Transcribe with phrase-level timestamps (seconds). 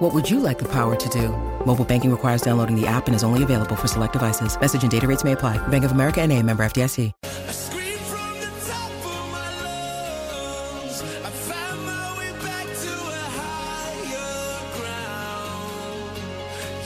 [0.00, 1.28] What would you like the power to do?
[1.66, 4.58] Mobile banking requires downloading the app and is only available for select devices.
[4.58, 5.58] Message and data rates may apply.
[5.68, 7.12] Bank of America and a member FDIC.
[7.22, 9.60] I scream from the top of my
[10.80, 11.02] lungs.
[11.02, 16.16] I find my way back to a higher ground.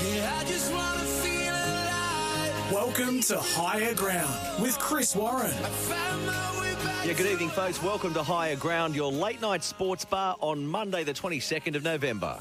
[0.03, 2.73] Yeah, I just wanna feel alive.
[2.73, 5.53] Welcome to Higher Ground with Chris Warren.
[5.53, 6.75] I find my way.
[7.07, 7.81] Yeah, good evening, folks.
[7.81, 12.41] Welcome to Higher Ground, your late night sports bar on Monday, the 22nd of November.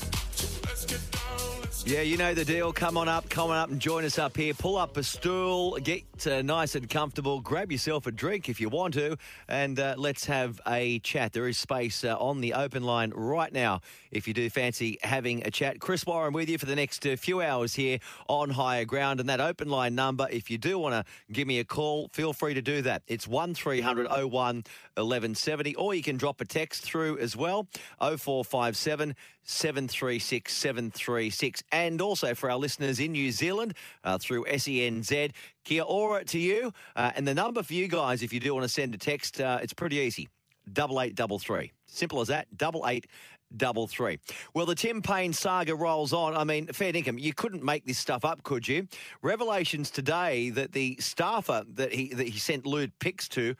[1.83, 2.71] Yeah, you know the deal.
[2.71, 4.53] Come on up, come on up and join us up here.
[4.53, 8.69] Pull up a stool, get uh, nice and comfortable, grab yourself a drink if you
[8.69, 9.17] want to,
[9.49, 11.33] and uh, let's have a chat.
[11.33, 15.45] There is space uh, on the open line right now if you do fancy having
[15.45, 15.79] a chat.
[15.79, 19.19] Chris Warren with you for the next uh, few hours here on Higher Ground.
[19.19, 22.31] And that open line number, if you do want to give me a call, feel
[22.31, 23.01] free to do that.
[23.07, 27.67] It's 1300 01 1170, or you can drop a text through as well
[27.99, 31.63] 0457 736 736.
[31.71, 35.31] And also for our listeners in New Zealand uh, through SENZ,
[35.63, 36.73] Kia ora to you.
[36.95, 39.41] Uh, and the number for you guys, if you do want to send a text,
[39.41, 40.27] uh, it's pretty easy
[40.71, 41.71] double eight double three.
[41.85, 42.47] Simple as that.
[42.55, 43.07] Double eight
[43.55, 44.19] double three.
[44.53, 46.35] Well, the Tim Paine saga rolls on.
[46.35, 47.17] I mean, fair income.
[47.17, 48.87] You couldn't make this stuff up, could you?
[49.21, 53.55] Revelations today that the staffer that he that he sent lewd pics to.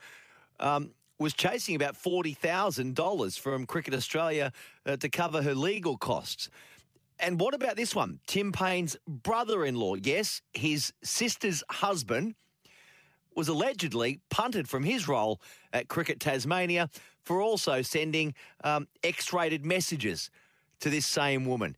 [0.60, 4.52] Um, was chasing about $40,000 from Cricket Australia
[4.84, 6.50] uh, to cover her legal costs.
[7.22, 8.18] And what about this one?
[8.26, 9.94] Tim Paine's brother in law.
[9.94, 12.34] Yes, his sister's husband
[13.36, 15.40] was allegedly punted from his role
[15.72, 16.90] at Cricket Tasmania
[17.24, 18.34] for also sending
[18.64, 20.30] um, X rated messages
[20.80, 21.76] to this same woman.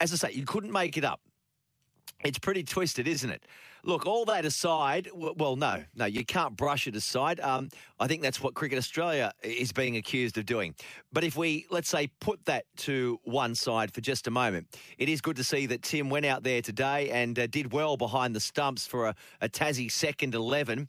[0.00, 1.20] As I say, you couldn't make it up.
[2.24, 3.44] It's pretty twisted, isn't it?
[3.84, 7.40] Look, all that aside, well, no, no, you can't brush it aside.
[7.40, 10.76] Um, I think that's what Cricket Australia is being accused of doing.
[11.12, 15.08] But if we, let's say, put that to one side for just a moment, it
[15.08, 18.36] is good to see that Tim went out there today and uh, did well behind
[18.36, 20.88] the stumps for a, a Tassie second 11.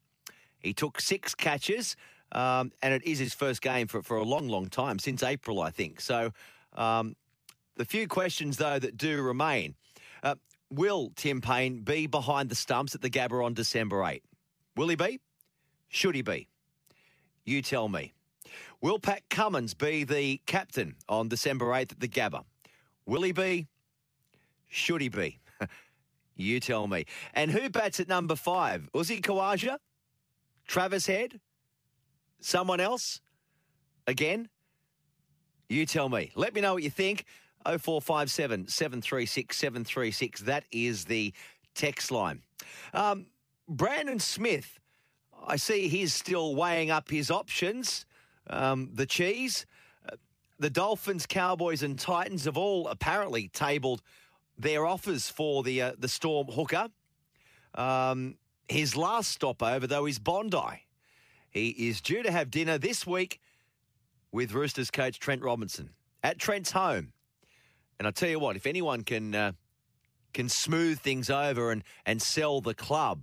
[0.59, 1.95] He took six catches,
[2.31, 5.61] um, and it is his first game for, for a long, long time, since April,
[5.61, 5.99] I think.
[5.99, 6.31] So
[6.73, 7.15] um,
[7.75, 9.73] the few questions, though, that do remain.
[10.21, 10.35] Uh,
[10.75, 14.23] will Tim Paine be behind the stumps at the Gabba on December 8?
[14.75, 15.19] Will he be?
[15.89, 16.47] Should he be?
[17.45, 18.13] You tell me.
[18.81, 22.43] Will Pat Cummins be the captain on December 8th at the Gabba?
[23.05, 23.67] Will he be?
[24.69, 25.39] Should he be?
[26.35, 27.05] you tell me.
[27.33, 28.89] And who bats at number five?
[28.93, 29.77] Uzi Khawaja?
[30.67, 31.39] Travis Head?
[32.39, 33.21] Someone else?
[34.07, 34.49] Again?
[35.69, 36.31] You tell me.
[36.35, 37.25] Let me know what you think.
[37.65, 40.41] 0457 736 736.
[40.41, 41.33] That is the
[41.75, 42.41] text line.
[42.93, 43.27] Um,
[43.67, 44.79] Brandon Smith,
[45.45, 48.05] I see he's still weighing up his options.
[48.47, 49.65] Um, the cheese.
[50.07, 50.15] Uh,
[50.59, 54.01] the Dolphins, Cowboys, and Titans have all apparently tabled
[54.57, 56.87] their offers for the uh, the Storm hooker.
[57.75, 58.37] Um,
[58.69, 60.85] his last stopover, though, is Bondi.
[61.49, 63.39] He is due to have dinner this week
[64.31, 65.91] with Roosters coach Trent Robinson
[66.23, 67.13] at Trent's home.
[68.03, 69.51] And I tell you what, if anyone can uh,
[70.33, 73.21] can smooth things over and and sell the club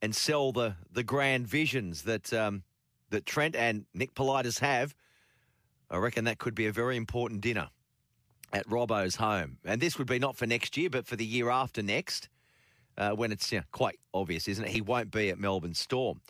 [0.00, 2.62] and sell the the grand visions that um,
[3.10, 4.94] that Trent and Nick Politis have,
[5.90, 7.68] I reckon that could be a very important dinner
[8.50, 9.58] at Robbo's home.
[9.62, 12.30] And this would be not for next year, but for the year after next,
[12.96, 14.70] uh, when it's you know, quite obvious, isn't it?
[14.70, 16.22] He won't be at Melbourne Storm.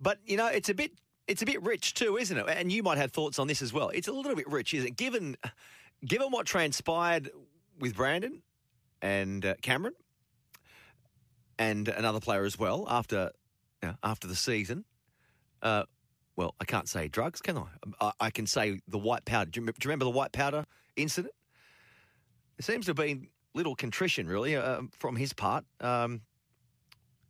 [0.00, 0.90] But you know, it's a bit
[1.28, 2.46] it's a bit rich too, isn't it?
[2.48, 3.90] And you might have thoughts on this as well.
[3.90, 4.96] It's a little bit rich, isn't it?
[4.96, 5.36] Given
[6.06, 7.30] given what transpired
[7.78, 8.42] with Brandon
[9.02, 9.94] and uh, Cameron
[11.58, 13.32] and another player as well after
[13.82, 14.84] you know, after the season.
[15.62, 15.84] Uh,
[16.36, 17.66] well, I can't say drugs, can I?
[18.00, 19.50] I, I can say the white powder.
[19.50, 20.66] Do you, remember, do you remember the white powder
[20.96, 21.34] incident?
[22.58, 25.64] There seems to have been little contrition, really, uh, from his part.
[25.80, 26.22] Um,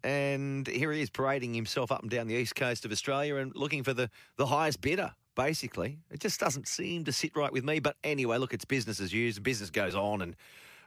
[0.03, 3.53] and here he is parading himself up and down the east coast of Australia and
[3.55, 5.99] looking for the, the highest bidder, basically.
[6.11, 7.79] It just doesn't seem to sit right with me.
[7.79, 9.45] But anyway, look, it's business as usual.
[9.45, 10.37] Business goes on and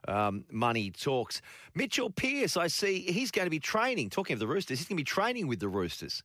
[0.07, 1.41] um, money talks.
[1.73, 4.97] Mitchell Pearce, I see he's going to be training, talking of the Roosters, he's going
[4.97, 6.23] to be training with the Roosters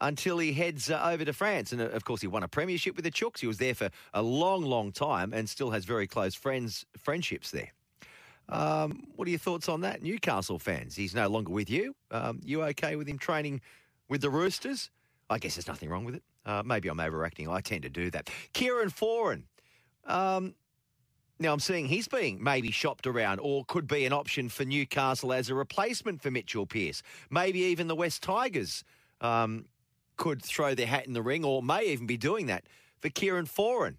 [0.00, 1.72] until he heads uh, over to France.
[1.72, 3.40] And uh, of course, he won a premiership with the Chooks.
[3.40, 7.50] He was there for a long, long time and still has very close friends, friendships
[7.50, 7.72] there.
[8.48, 10.96] Um, what are your thoughts on that, Newcastle fans?
[10.96, 11.94] He's no longer with you.
[12.10, 13.60] Um, you okay with him training
[14.08, 14.90] with the Roosters?
[15.30, 16.22] I guess there's nothing wrong with it.
[16.46, 17.48] Uh, maybe I'm overacting.
[17.48, 18.30] I tend to do that.
[18.52, 19.42] Kieran Foran.
[20.04, 20.54] Um,
[21.38, 25.32] now I'm seeing he's being maybe shopped around or could be an option for Newcastle
[25.32, 27.02] as a replacement for Mitchell Pearce.
[27.30, 28.82] Maybe even the West Tigers
[29.20, 29.66] um,
[30.16, 32.64] could throw their hat in the ring or may even be doing that
[33.00, 33.96] for Kieran Foran.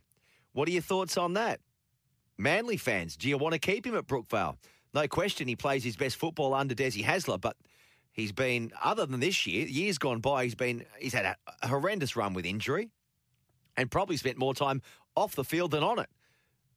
[0.53, 1.61] What are your thoughts on that?
[2.37, 4.57] Manly fans, do you want to keep him at Brookvale?
[4.93, 7.55] No question he plays his best football under Desi Hasler, but
[8.11, 12.15] he's been, other than this year, years gone by, he's been he's had a, horrendous
[12.15, 12.89] run with injury
[13.77, 14.81] and probably spent more time
[15.15, 16.09] off the field than on it.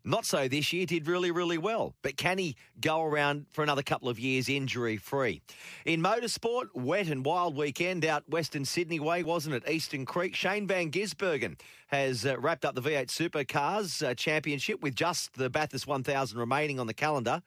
[0.04, 1.94] Not so this year, did really, really well.
[2.02, 5.42] But can he go around for another couple of years injury free?
[5.84, 9.68] In motorsport, wet and wild weekend out Western Sydney way, wasn't it?
[9.68, 10.34] Eastern Creek.
[10.34, 15.48] Shane Van Gisbergen has uh, wrapped up the V8 Supercars uh, Championship with just the
[15.48, 17.40] Bathurst 1000 remaining on the calendar.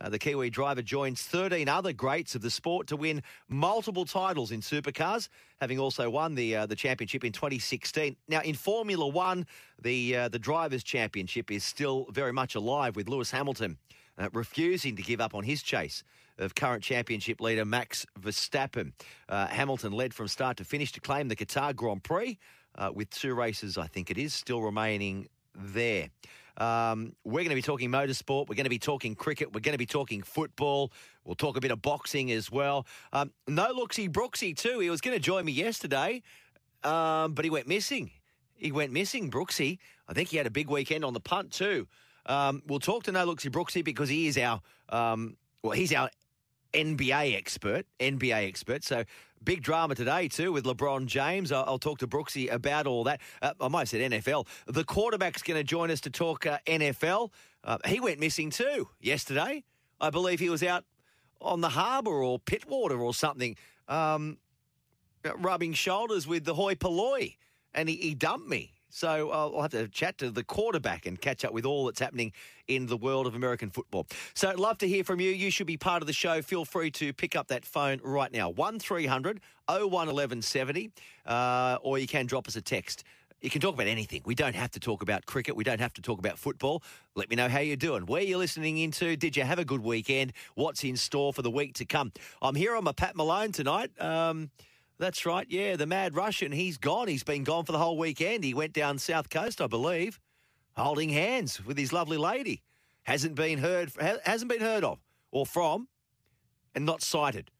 [0.00, 4.50] Uh, the Kiwi driver joins 13 other greats of the sport to win multiple titles
[4.50, 5.28] in supercars,
[5.60, 8.16] having also won the uh, the championship in 2016.
[8.28, 9.46] Now, in Formula One,
[9.80, 13.78] the uh, the drivers' championship is still very much alive, with Lewis Hamilton
[14.18, 16.02] uh, refusing to give up on his chase
[16.38, 18.92] of current championship leader Max Verstappen.
[19.28, 22.38] Uh, Hamilton led from start to finish to claim the Qatar Grand Prix,
[22.76, 26.08] uh, with two races, I think it is, still remaining there.
[26.56, 28.48] Um, we're going to be talking motorsport.
[28.48, 29.52] We're going to be talking cricket.
[29.52, 30.92] We're going to be talking football.
[31.24, 32.86] We'll talk a bit of boxing as well.
[33.12, 34.78] Um, no looksy Brooksy too.
[34.80, 36.22] He was going to join me yesterday,
[36.82, 38.10] um, but he went missing.
[38.54, 39.78] He went missing, Brooksy.
[40.08, 41.88] I think he had a big weekend on the punt too.
[42.26, 46.10] Um, we'll talk to No Looksy Brooksy because he is our um, well, he's our
[46.72, 48.84] NBA expert, NBA expert.
[48.84, 49.04] So
[49.44, 51.52] big drama today too with LeBron James.
[51.52, 53.20] I'll, I'll talk to Brooksy about all that.
[53.42, 54.46] Uh, I might have said NFL.
[54.66, 57.30] The quarterback's going to join us to talk uh, NFL.
[57.62, 59.64] Uh, he went missing too yesterday.
[60.00, 60.84] I believe he was out
[61.40, 63.56] on the harbour or Pittwater or something,
[63.88, 64.38] um,
[65.36, 67.36] rubbing shoulders with the hoi polloi,
[67.74, 68.73] and he, he dumped me.
[68.94, 72.32] So I'll have to chat to the quarterback and catch up with all that's happening
[72.68, 74.06] in the world of American football.
[74.34, 75.30] So I'd love to hear from you.
[75.30, 76.40] You should be part of the show.
[76.42, 80.92] Feel free to pick up that phone right now 1300 01 1170,
[81.26, 83.02] uh, or you can drop us a text.
[83.40, 84.22] You can talk about anything.
[84.24, 85.56] We don't have to talk about cricket.
[85.56, 86.84] We don't have to talk about football.
[87.16, 88.06] Let me know how you're doing.
[88.06, 89.16] Where you're listening into.
[89.16, 90.34] Did you have a good weekend?
[90.54, 92.12] What's in store for the week to come?
[92.40, 93.90] I'm here on my Pat Malone tonight.
[94.00, 94.50] Um,
[94.98, 95.46] that's right.
[95.48, 96.52] Yeah, the Mad Russian.
[96.52, 97.08] He's gone.
[97.08, 98.44] He's been gone for the whole weekend.
[98.44, 100.20] He went down South Coast, I believe,
[100.76, 102.62] holding hands with his lovely lady.
[103.02, 103.92] Hasn't been heard.
[104.24, 105.00] Hasn't been heard of
[105.30, 105.88] or from,
[106.74, 107.50] and not sighted.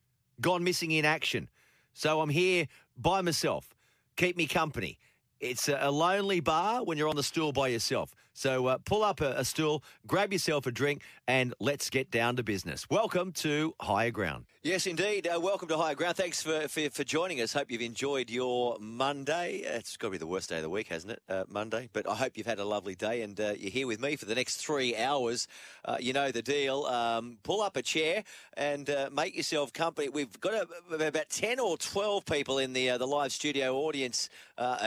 [0.40, 1.48] Gone missing in action.
[1.92, 2.66] So I'm here
[2.96, 3.74] by myself.
[4.16, 4.98] Keep me company.
[5.40, 8.14] It's a lonely bar when you're on the stool by yourself.
[8.34, 12.36] So uh, pull up a, a, stool, grab yourself a drink, and let's get down
[12.36, 12.90] to business.
[12.90, 14.44] Welcome to Higher Ground.
[14.64, 15.28] Yes, indeed.
[15.28, 16.16] Uh, welcome to Higher Ground.
[16.16, 17.52] Thanks for, for, for, joining us.
[17.52, 19.56] Hope you've enjoyed your Monday.
[19.56, 21.22] It's got to be the worst day of the week, hasn't it?
[21.28, 21.90] Uh, Monday.
[21.92, 24.24] But I hope you've had a lovely day and uh, you're here with me for
[24.24, 25.46] the next three hours.
[25.84, 26.86] Uh, you know the deal.
[26.86, 28.24] Um, pull up a chair
[28.56, 30.08] and uh, make yourself company.
[30.08, 34.30] We've got a, about 10 or 12 people in the, the live studio audience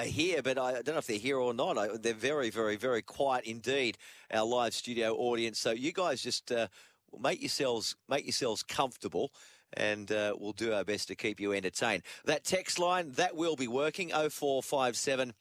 [0.05, 1.77] here, but I don't know if they're here or not.
[1.77, 3.97] I, they're very, very, very quiet indeed.
[4.33, 5.59] Our live studio audience.
[5.59, 6.51] So you guys just
[7.19, 9.31] make yourselves make yourselves comfortable
[9.73, 12.03] and uh, we'll do our best to keep you entertained.
[12.25, 15.33] That text line, that will be working 0457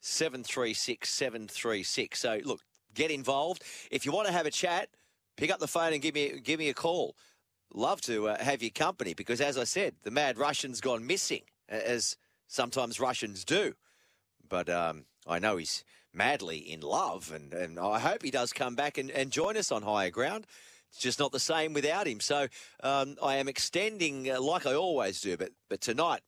[0.00, 2.18] 736 736.
[2.18, 2.60] So, look,
[2.94, 3.62] get involved.
[3.90, 4.88] If you want to have a chat,
[5.36, 7.16] pick up the phone and give me, give me a call.
[7.74, 11.42] Love to uh, have your company because, as I said, the mad Russian's gone missing,
[11.68, 13.74] as sometimes Russians do.
[14.48, 15.84] But um, I know he's
[16.16, 19.70] madly in love, and, and I hope he does come back and, and join us
[19.70, 20.46] on higher ground.
[20.90, 22.20] It's just not the same without him.
[22.20, 22.48] So
[22.82, 26.20] um, I am extending, uh, like I always do, but but tonight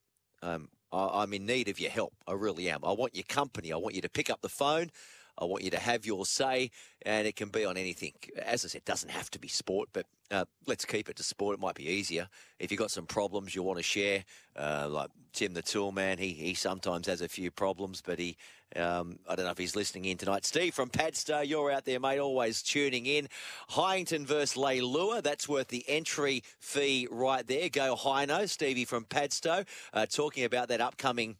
[0.42, 2.12] um, I, am in need of your help.
[2.26, 2.80] I really am.
[2.84, 3.72] I want your company.
[3.72, 4.90] I want you to pick up the phone.
[5.38, 6.70] I want you to have your say,
[7.02, 8.12] and it can be on anything.
[8.42, 11.22] As I said, it doesn't have to be sport, but uh, let's keep it to
[11.22, 11.54] sport.
[11.54, 12.28] It might be easier.
[12.58, 14.24] If you've got some problems you want to share,
[14.56, 18.36] uh, like Tim the Tool Man, he, he sometimes has a few problems, but he,
[18.76, 20.44] um, I don't know if he's listening in tonight.
[20.44, 23.28] Steve from Padstow, you're out there, mate, always tuning in.
[23.70, 27.68] Heighington versus Leilua, that's worth the entry fee right there.
[27.68, 29.64] Go Hino, Stevie from Padstow,
[29.94, 31.36] uh, talking about that upcoming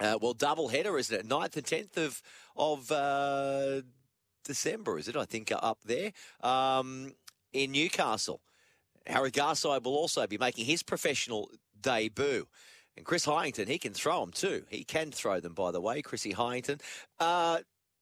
[0.00, 1.28] uh, well, double header, isn't it?
[1.28, 2.22] 9th and 10th of,
[2.56, 3.82] of uh,
[4.44, 5.16] December, is it?
[5.16, 6.12] I think up there
[6.42, 7.12] um,
[7.52, 8.40] in Newcastle.
[9.06, 11.50] Harry Garside will also be making his professional
[11.80, 12.46] debut.
[12.96, 14.64] And Chris Heighington, he can throw them too.
[14.68, 16.80] He can throw them, by the way, Chrissy Heighington.
[17.18, 17.58] Uh,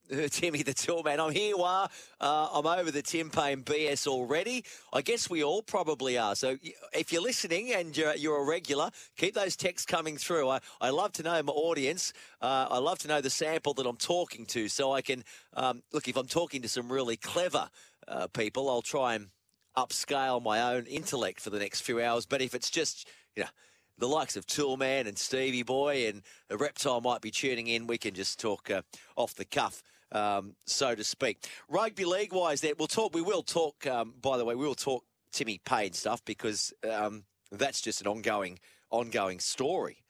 [0.30, 1.18] Timmy the Tool Man.
[1.18, 1.88] I'm here, Wah.
[2.20, 4.64] Uh, I'm over the Tim Paine BS already.
[4.92, 6.36] I guess we all probably are.
[6.36, 6.56] So
[6.92, 10.48] if you're listening and you're, you're a regular, keep those texts coming through.
[10.48, 12.12] I, I love to know my audience.
[12.40, 15.82] Uh, I love to know the sample that I'm talking to so I can, um,
[15.92, 17.68] look, if I'm talking to some really clever
[18.06, 19.28] uh, people, I'll try and
[19.76, 22.26] upscale my own intellect for the next few hours.
[22.26, 23.50] But if it's just, you know,
[23.98, 27.98] the likes of Toolman and Stevie Boy and a reptile might be tuning in, we
[27.98, 28.82] can just talk uh,
[29.16, 29.82] off the cuff
[30.12, 31.46] um, so to speak.
[31.68, 33.14] Rugby league wise, there we'll talk.
[33.14, 33.86] We will talk.
[33.86, 38.06] Um, by the way, we will talk Timmy Paine stuff because um, that's just an
[38.06, 38.58] ongoing,
[38.90, 40.04] ongoing story.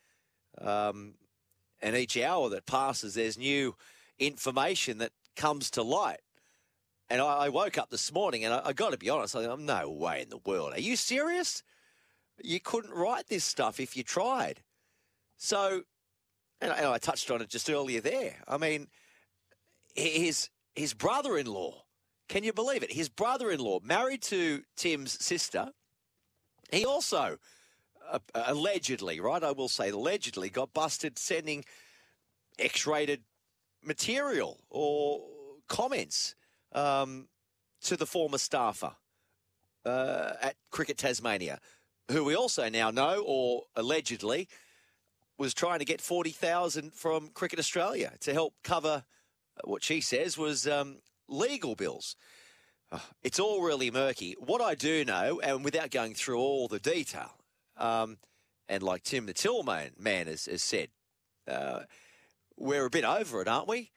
[0.61, 1.15] Um,
[1.81, 3.75] and each hour that passes, there's new
[4.19, 6.21] information that comes to light.
[7.09, 9.67] And I, I woke up this morning, and I, I got to be honest, I'm
[9.67, 10.73] no way in the world.
[10.73, 11.63] Are you serious?
[12.43, 14.61] You couldn't write this stuff if you tried.
[15.37, 15.83] So,
[16.61, 18.37] and I, and I touched on it just earlier there.
[18.49, 18.89] I mean
[19.97, 21.83] his his brother-in-law.
[22.29, 22.93] Can you believe it?
[22.93, 25.71] His brother-in-law, married to Tim's sister,
[26.73, 27.39] he also
[28.11, 29.43] uh, allegedly, right?
[29.43, 31.65] I will say allegedly, got busted sending
[32.59, 33.23] X-rated
[33.83, 35.23] material or
[35.69, 36.35] comments
[36.73, 37.29] um,
[37.83, 38.93] to the former staffer
[39.85, 41.61] uh, at Cricket Tasmania,
[42.11, 44.49] who we also now know, or allegedly,
[45.39, 49.05] was trying to get forty thousand from Cricket Australia to help cover
[49.65, 50.99] what she says was um,
[51.29, 52.17] legal bills.
[52.91, 54.37] Uh, it's all really murky.
[54.39, 57.33] What I do know, and without going through all the detail,
[57.77, 58.19] um,
[58.69, 60.89] and like Tim the Tillman man has, has said,
[61.49, 61.81] uh,
[62.57, 63.91] we're a bit over it, aren't we?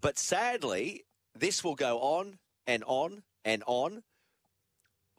[0.00, 1.04] But sadly,
[1.34, 4.02] this will go on and on and on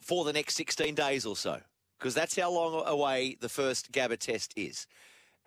[0.01, 1.59] for the next 16 days or so,
[1.97, 4.87] because that's how long away the first Gabba test is.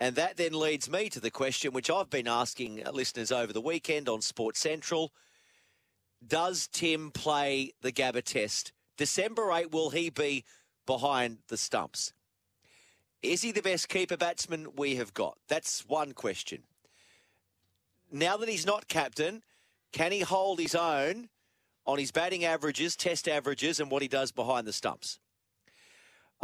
[0.03, 3.53] And that then leads me to the question which I've been asking uh, listeners over
[3.53, 5.13] the weekend on Sports Central.
[6.27, 8.73] Does Tim play the Gabba test?
[8.97, 10.45] December 8, will he be
[10.87, 12.13] behind the stumps?
[13.23, 15.39] Is he the best keeper batsman we have got?
[15.47, 16.65] That's one question.
[18.11, 19.45] Now that he's not captain,
[19.93, 21.29] can he hold his own
[21.87, 25.21] on his batting averages, test averages, and what he does behind the stumps?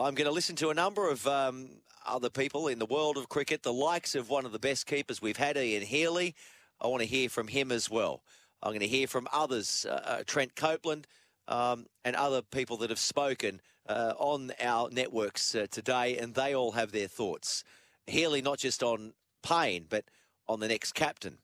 [0.01, 1.71] I'm going to listen to a number of um,
[2.07, 5.21] other people in the world of cricket, the likes of one of the best keepers
[5.21, 6.37] we've had, Ian Healy.
[6.81, 8.23] I want to hear from him as well.
[8.63, 11.09] I'm going to hear from others, uh, uh, Trent Copeland,
[11.49, 16.55] um, and other people that have spoken uh, on our networks uh, today, and they
[16.55, 17.65] all have their thoughts.
[18.07, 20.05] Healy, not just on Paine, but
[20.47, 21.39] on the next captain.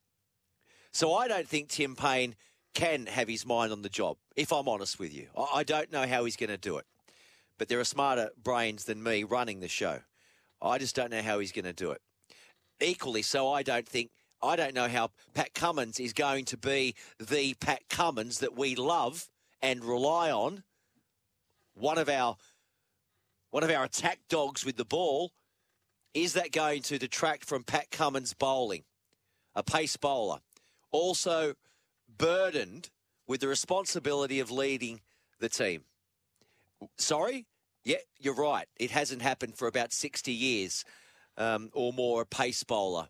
[0.93, 2.37] So I don't think Tim Paine
[2.73, 5.27] can have his mind on the job, if I'm honest with you.
[5.53, 6.87] I don't know how he's going to do it.
[7.59, 10.01] But there are smarter brains than me running the show.
[10.61, 12.01] I just don't know how he's going to do it.
[12.81, 14.11] Equally so, I don't think
[14.43, 18.75] I don't know how Pat Cummins is going to be the Pat Cummins that we
[18.75, 19.29] love
[19.63, 20.65] and rely on.
[21.75, 22.37] One of our
[23.51, 25.31] one of our attack dogs with the ball.
[26.13, 28.85] Is that going to detract from Pat Cummins' bowling?
[29.55, 30.39] A pace bowler.
[30.93, 31.55] Also
[32.19, 32.91] burdened
[33.27, 35.01] with the responsibility of leading
[35.41, 35.85] the team.
[36.99, 37.47] Sorry?
[37.85, 38.67] Yeah, you're right.
[38.77, 40.85] It hasn't happened for about 60 years
[41.37, 43.09] um, or more, a pace bowler.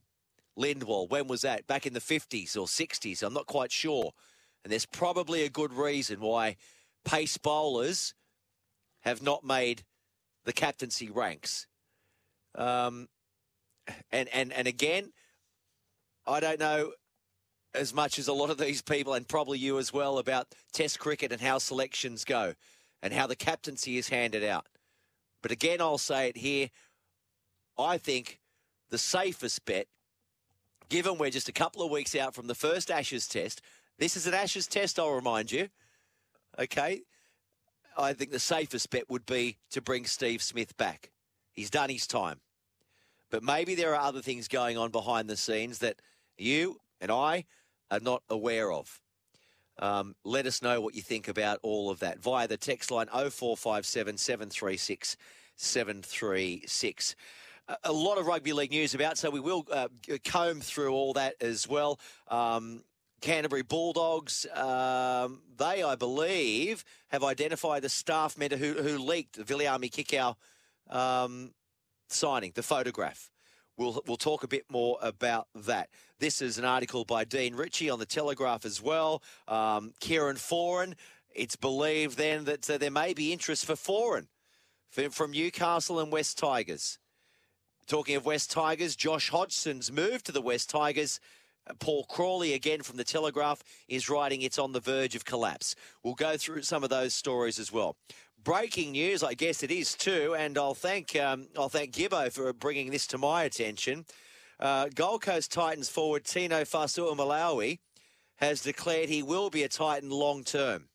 [0.57, 1.67] Lindwall, when was that?
[1.67, 3.23] Back in the 50s or 60s?
[3.23, 4.13] I'm not quite sure.
[4.63, 6.57] And there's probably a good reason why
[7.05, 8.15] pace bowlers
[9.01, 9.85] have not made
[10.45, 11.67] the captaincy ranks.
[12.55, 13.09] Um,
[14.11, 15.13] and, and, and again,
[16.27, 16.93] I don't know
[17.75, 20.99] as much as a lot of these people, and probably you as well, about Test
[20.99, 22.55] cricket and how selections go
[23.05, 24.67] and how the captaincy is handed out.
[25.43, 26.71] But again, I'll say it here.
[27.79, 28.41] I think
[28.89, 29.89] the safest bet,
[30.89, 33.61] given we're just a couple of weeks out from the first Ashes test,
[33.99, 35.69] this is an Ashes test, I'll remind you.
[36.59, 37.03] Okay.
[37.97, 41.13] I think the safest bet would be to bring Steve Smith back.
[41.53, 42.41] He's done his time.
[43.31, 46.01] But maybe there are other things going on behind the scenes that
[46.39, 47.45] you and I
[47.91, 49.01] are not aware of.
[49.79, 53.09] Um, let us know what you think about all of that via the text line
[53.09, 55.17] 0457 736
[55.57, 57.17] 736.
[57.85, 59.89] A- lot of rugby league news about, so we will uh,
[60.25, 61.99] comb through all that as well.
[62.29, 62.85] Um,
[63.21, 69.45] Canterbury Bulldogs, um, they, I believe, have identified the staff member who, who leaked the
[69.45, 70.37] Viliami Kikau
[70.95, 71.53] um,
[72.09, 73.31] signing, the photograph.
[73.77, 75.89] We'll, we'll talk a bit more about that.
[76.21, 79.21] This is an article by Dean Ritchie on the Telegraph as well.
[79.49, 80.95] Um, Kieran Foran,
[81.35, 84.29] it's believed then that uh, there may be interest for Foran
[85.11, 87.01] from, Newcastle and West Tigers.
[87.89, 91.19] Talking of West Tigers, Josh Hodgson's move to the West Tigers.
[91.69, 95.75] Uh, Paul Crawley, again from the Telegraph, is writing it's on the verge of collapse.
[96.05, 97.97] We'll go through some of those stories as well.
[98.45, 102.53] Breaking news, I guess it is too, and I'll thank um, I'll thank Gibbo for
[102.53, 104.05] bringing this to my attention.
[104.61, 107.79] Uh, Gold Coast Titans forward Tino Fa'asuamaleaui
[108.37, 110.91] has declared he will be a Titan long term,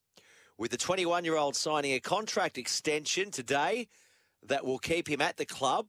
[0.59, 3.87] with the 21 year old signing a contract extension today
[4.45, 5.87] that will keep him at the club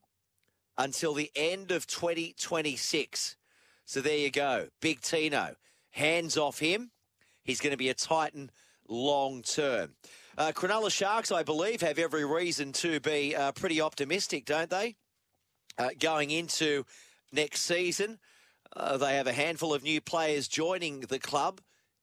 [0.79, 3.37] until the end of 2026.
[3.85, 4.69] So there you go.
[4.81, 5.57] Big Tino.
[5.90, 6.90] Hands off him.
[7.45, 8.50] He's going to be a Titan
[8.88, 9.90] long term.
[10.39, 14.97] Uh, Cronulla Sharks, I believe, have every reason to be uh, pretty optimistic, don't they?
[15.77, 16.85] Uh, going into
[17.33, 18.19] next season,
[18.77, 21.61] uh, they have a handful of new players joining the club.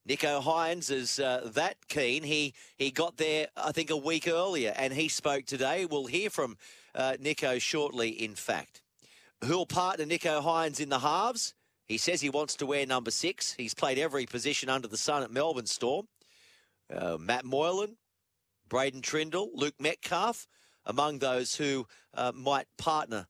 [0.08, 2.24] Nicho Hynes is uh, that keen.
[2.24, 5.86] He he got there, I think, a week earlier, and he spoke today.
[5.86, 6.58] We'll hear from
[6.96, 8.10] uh, Nicho shortly.
[8.10, 8.82] In fact,
[9.44, 11.54] who'll partner Nicho Hynes in the halves?
[11.86, 13.54] He says he wants to wear number six.
[13.54, 16.08] He's played every position under the sun at Melbourne Storm.
[16.94, 17.98] Uh, Matt Moylan,
[18.70, 20.48] Braydon Trindall, Luke Metcalf,
[20.86, 23.28] among those who uh, might partner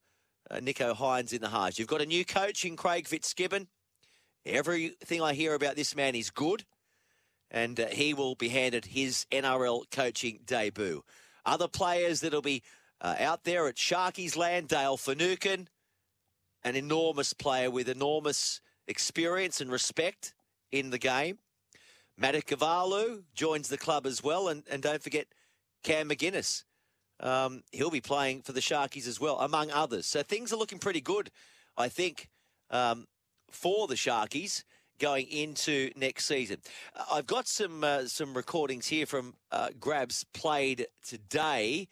[0.50, 1.78] uh, Nicho Hynes in the halves.
[1.78, 3.68] You've got a new coach in Craig Fitzgibbon.
[4.46, 6.66] Everything I hear about this man is good,
[7.52, 11.04] and uh, he will be handed his NRL coaching debut.
[11.46, 12.64] Other players that'll be
[13.02, 15.68] uh, out there at Sharkies Land, Dale Finucane,
[16.64, 20.34] an enormous player with enormous experience and respect
[20.72, 21.40] in the game.
[22.22, 25.28] Matakavalu joins the club as well, and, and don't forget
[25.84, 26.64] Cam McInnes.
[27.20, 30.06] Um, he'll be playing for the Sharkies as well, among others.
[30.06, 31.32] So things are looking pretty good,
[31.78, 32.30] I think,
[32.70, 33.08] um,
[33.50, 34.64] for the Sharkies
[35.00, 36.58] going into next season.
[36.96, 41.88] Uh, I've got some uh, some recordings here from uh, Grabs played today,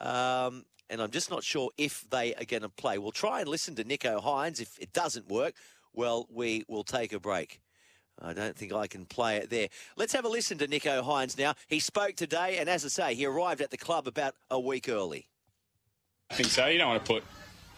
[0.00, 2.98] um, and I'm just not sure if they are going to play.
[2.98, 4.60] We'll try and listen to Nicho Hynes.
[4.60, 5.54] If it doesn't work,
[5.92, 7.60] well, we will take a break.
[8.22, 9.68] I don't think I can play it there.
[9.96, 11.54] Let's have a listen to Nicho Hynes now.
[11.68, 14.88] He spoke today, and as I say, he arrived at the club about a week
[14.88, 15.26] early.
[16.30, 16.66] I think so.
[16.66, 17.24] You don't want to put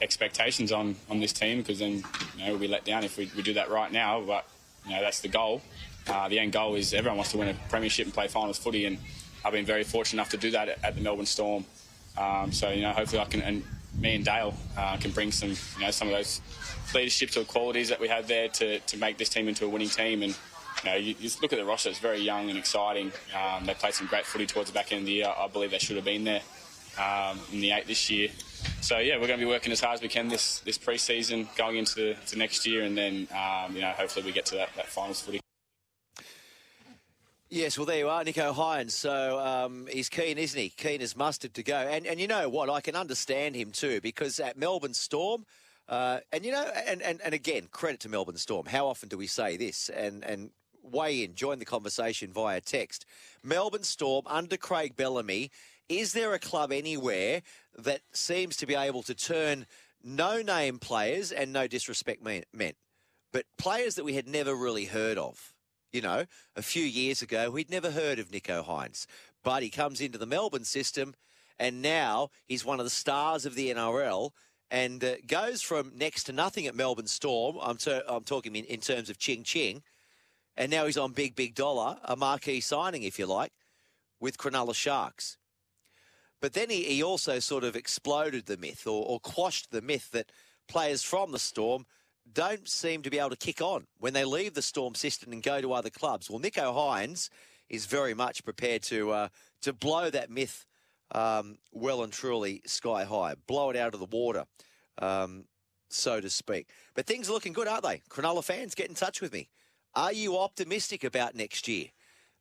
[0.00, 2.02] expectations on, on this team because then
[2.36, 4.20] you know, we'll be let down if we, we do that right now.
[4.20, 4.46] But
[4.86, 5.62] you know that's the goal.
[6.08, 8.86] Uh, the end goal is everyone wants to win a premiership and play finals footy,
[8.86, 8.98] and
[9.44, 11.64] I've been very fortunate enough to do that at, at the Melbourne Storm.
[12.18, 13.62] Um, so you know, hopefully I can and
[13.98, 16.40] me and Dale uh, can bring some you know some of those
[16.94, 20.22] leadership qualities that we have there to, to make this team into a winning team.
[20.22, 20.36] And
[20.84, 23.12] you know, you, you look at the roster; it's very young and exciting.
[23.36, 25.32] Um, they played some great footy towards the back end of the year.
[25.36, 26.42] I believe they should have been there
[26.98, 28.28] um, in the eight this year.
[28.80, 31.48] So yeah, we're going to be working as hard as we can this this pre-season,
[31.56, 34.70] going into the, next year, and then um, you know hopefully we get to that,
[34.76, 35.40] that finals footy.
[37.54, 38.92] Yes, well, there you are, Nicho Hynes.
[38.92, 40.70] So um, he's keen, isn't he?
[40.70, 41.76] Keen as mustard to go.
[41.76, 42.70] And and you know what?
[42.70, 45.44] I can understand him too because at Melbourne Storm,
[45.86, 48.64] uh, and you know, and, and and again, credit to Melbourne Storm.
[48.64, 49.90] How often do we say this?
[49.90, 53.04] And and weigh in, join the conversation via text.
[53.44, 55.50] Melbourne Storm under Craig Bellamy.
[55.90, 57.42] Is there a club anywhere
[57.76, 59.66] that seems to be able to turn
[60.02, 62.76] no-name players and no disrespect meant,
[63.30, 65.51] but players that we had never really heard of?
[65.92, 66.24] You know,
[66.56, 69.06] a few years ago, we'd never heard of Nicho Hynes,
[69.44, 71.14] but he comes into the Melbourne system,
[71.58, 74.30] and now he's one of the stars of the NRL
[74.70, 77.58] and uh, goes from next to nothing at Melbourne Storm.
[77.60, 79.82] I'm, ter- I'm talking in, in terms of ching ching,
[80.56, 83.52] and now he's on big, big dollar, a marquee signing, if you like,
[84.18, 85.36] with Cronulla Sharks.
[86.40, 90.10] But then he, he also sort of exploded the myth or, or quashed the myth
[90.12, 90.32] that
[90.68, 91.84] players from the Storm
[92.30, 95.42] don't seem to be able to kick on when they leave the Storm system and
[95.42, 96.30] go to other clubs.
[96.30, 97.28] Well, Nicho Hynes
[97.68, 99.28] is very much prepared to uh,
[99.62, 100.66] to blow that myth
[101.12, 104.44] um, well and truly sky high, blow it out of the water,
[104.98, 105.44] um,
[105.88, 106.68] so to speak.
[106.94, 108.02] But things are looking good, aren't they?
[108.08, 109.48] Cronulla fans, get in touch with me.
[109.94, 111.88] Are you optimistic about next year?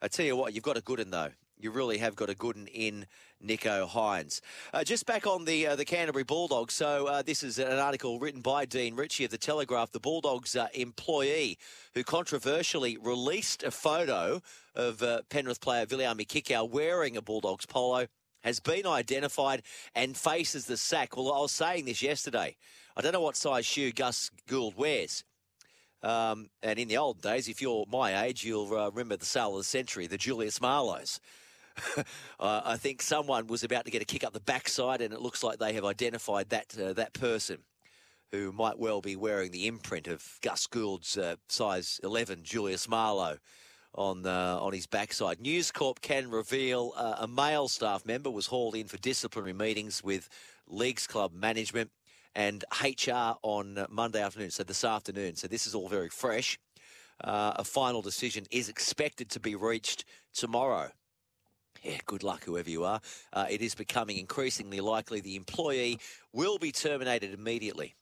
[0.02, 1.32] I tell you what, you've got a good one though.
[1.60, 3.06] you really have got a good one in
[3.45, 4.41] Nicho Hynes.
[4.73, 6.73] Uh, just back on the uh, the Canterbury Bulldogs.
[6.73, 9.91] So uh, this is an article written by Dean Ritchie of the Telegraph.
[9.91, 11.58] The Bulldogs uh, employee
[11.93, 14.41] who controversially released a photo
[14.75, 18.08] of uh, Penrith player Viliami Kikau wearing a Bulldogs polo
[18.43, 19.62] has been identified
[19.95, 21.15] and faces the sack.
[21.15, 22.58] Well, I was saying this yesterday.
[22.95, 25.23] I don't know what size shoe Gus Gould wears.
[26.04, 29.51] Um, and in the old days, if you're my age, you'll uh, remember the sale
[29.51, 31.19] of the century, the Julius Marlowes.
[32.40, 35.44] I think someone was about to get a kick up the backside, and it looks
[35.44, 37.60] like they have identified that uh, that person
[38.32, 43.38] who might well be wearing the imprint of Gus Gould's uh, size 11 Julius Marlowe
[43.94, 45.40] on uh, on his backside.
[45.42, 50.04] News Corp can reveal uh, a male staff member was hauled in for disciplinary meetings
[50.04, 50.30] with
[50.68, 51.92] Leagues Club management
[52.36, 55.36] and HR on Monday afternoon, so this afternoon.
[55.36, 56.58] So this is all very fresh.
[57.22, 60.90] Uh, a final decision is expected to be reached tomorrow.
[61.84, 63.02] Yeah, good luck, whoever you are.
[63.34, 66.00] Uh, it is becoming increasingly likely the employee
[66.32, 67.96] will be terminated immediately,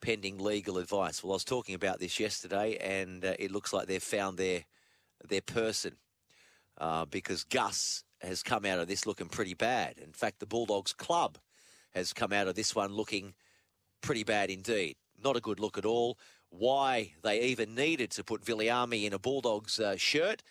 [0.00, 1.22] pending legal advice.
[1.22, 4.64] Well, I was talking about this yesterday, and uh, it looks like they've found their
[5.28, 5.96] their person
[6.78, 9.98] uh, because Gus has come out of this looking pretty bad.
[9.98, 11.38] In fact, the Bulldogs club
[11.94, 13.34] has come out of this one looking
[14.00, 14.96] pretty bad indeed.
[15.22, 16.18] Not a good look at all.
[16.50, 20.42] Why they even needed to put Viliami in a Bulldogs uh, shirt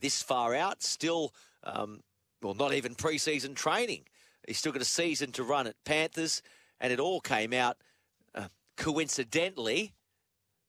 [0.00, 1.32] this far out, still,
[1.64, 2.00] um,
[2.42, 4.04] well, not even pre-season training.
[4.46, 6.42] He's still got a season to run at Panthers,
[6.80, 7.76] and it all came out
[8.34, 9.94] uh, coincidentally,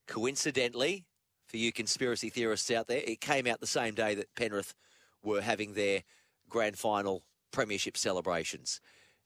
[0.08, 1.06] coincidentally,
[1.48, 4.76] for you conspiracy theorists out there, it came out the same day that Penrith
[5.24, 6.04] were having their
[6.48, 8.82] grand final premiership celebrations.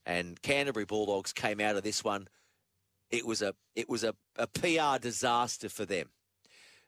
[0.06, 2.28] And Canterbury Bulldogs came out of this one.
[3.10, 6.10] It was a it was a, a PR disaster for them.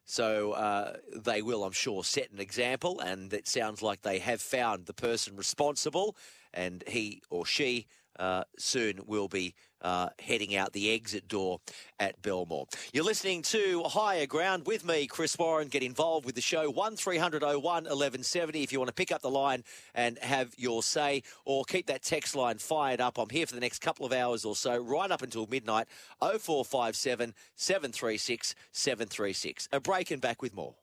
[0.06, 4.40] So uh, they will, I'm sure, set an example, and it sounds like they have
[4.40, 6.16] found the person responsible,
[6.54, 7.88] and he or she
[8.20, 11.60] uh, soon will be uh, heading out the exit door
[12.00, 12.68] at Belmore.
[12.92, 15.68] You're listening to Higher Ground with me, Chris Warren.
[15.68, 19.30] Get involved with the show, 1300 01 1170 if you want to pick up the
[19.30, 23.18] line and have your say, or keep that text line fired up.
[23.18, 25.88] I'm here for the next couple of hours or so, right up until midnight,
[26.20, 29.70] 0457 736 736.
[29.72, 30.76] A break and back with more.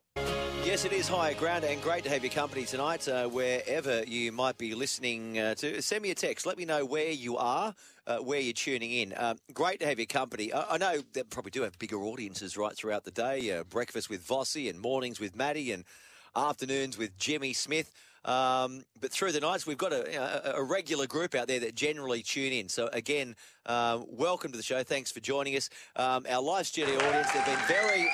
[0.65, 4.31] Yes, it is higher ground and great to have your company tonight, uh, wherever you
[4.31, 5.83] might be listening uh, to.
[5.83, 6.47] Send me a text.
[6.47, 7.75] Let me know where you are,
[8.07, 9.13] uh, where you're tuning in.
[9.17, 10.53] Um, great to have your company.
[10.53, 13.51] I, I know they probably do have bigger audiences right throughout the day.
[13.51, 15.85] Uh, breakfast with Vossi and mornings with Maddie and
[16.37, 17.93] afternoons with Jimmy Smith.
[18.25, 22.23] Um, but through the nights, we've got a, a, regular group out there that generally
[22.23, 22.69] tune in.
[22.69, 23.35] So, again,
[23.67, 24.85] uh, welcome to the show.
[24.85, 25.69] Thanks for joining us.
[25.97, 28.09] Um, our live studio audience, they've been very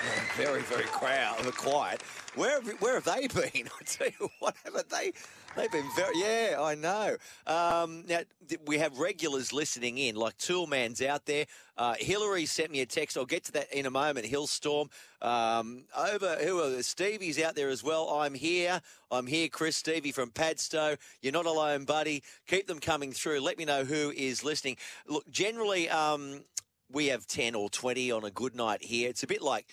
[0.36, 2.02] very, very crowd, quiet.
[2.34, 3.68] Where have, where have they been?
[3.80, 5.12] I tell you what, haven't they?
[5.56, 7.16] They've been very, yeah, I know.
[7.46, 8.20] Um, now,
[8.66, 11.46] we have regulars listening in, like Toolman's out there.
[11.76, 13.18] Uh, Hillary sent me a text.
[13.18, 14.26] I'll get to that in a moment.
[14.26, 14.90] Hillstorm.
[15.20, 18.08] Um, over, who are Stevie's out there as well.
[18.10, 18.80] I'm here.
[19.10, 20.96] I'm here, Chris Stevie from Padstow.
[21.20, 22.22] You're not alone, buddy.
[22.46, 23.40] Keep them coming through.
[23.40, 24.76] Let me know who is listening.
[25.08, 26.44] Look, generally, um,
[26.92, 29.08] we have 10 or 20 on a good night here.
[29.08, 29.66] It's a bit like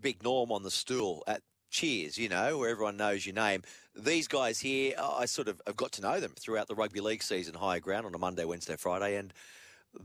[0.00, 3.62] Big Norm on the stool at Cheers, you know, where everyone knows your name.
[3.96, 7.22] These guys here, I sort of have got to know them throughout the rugby league
[7.22, 9.32] season, higher ground on a Monday, Wednesday, Friday, and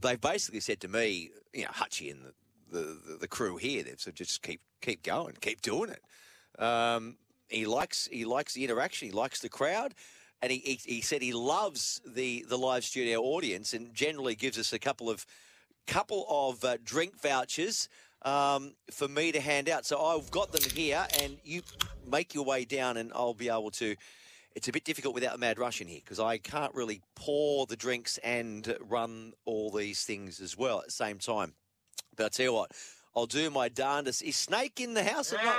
[0.01, 2.21] they've basically said to me, you know, Hutchie and
[2.71, 6.01] the, the, the crew here, they've said just keep keep going, keep doing it.
[6.59, 7.17] Um,
[7.49, 9.93] he likes he likes the interaction, he likes the crowd,
[10.41, 14.57] and he, he, he said he loves the the live studio audience, and generally gives
[14.57, 15.23] us a couple of
[15.85, 17.89] couple of uh, drink vouchers
[18.23, 19.85] um, for me to hand out.
[19.85, 21.61] So I've got them here, and you
[22.09, 23.95] make your way down, and I'll be able to.
[24.55, 27.67] It's a bit difficult without the Mad Rush in here because I can't really pour
[27.67, 31.53] the drinks and run all these things as well at the same time.
[32.17, 32.71] But I tell you what,
[33.15, 34.23] I'll do my darndest.
[34.23, 35.55] Is Snake in the house or not?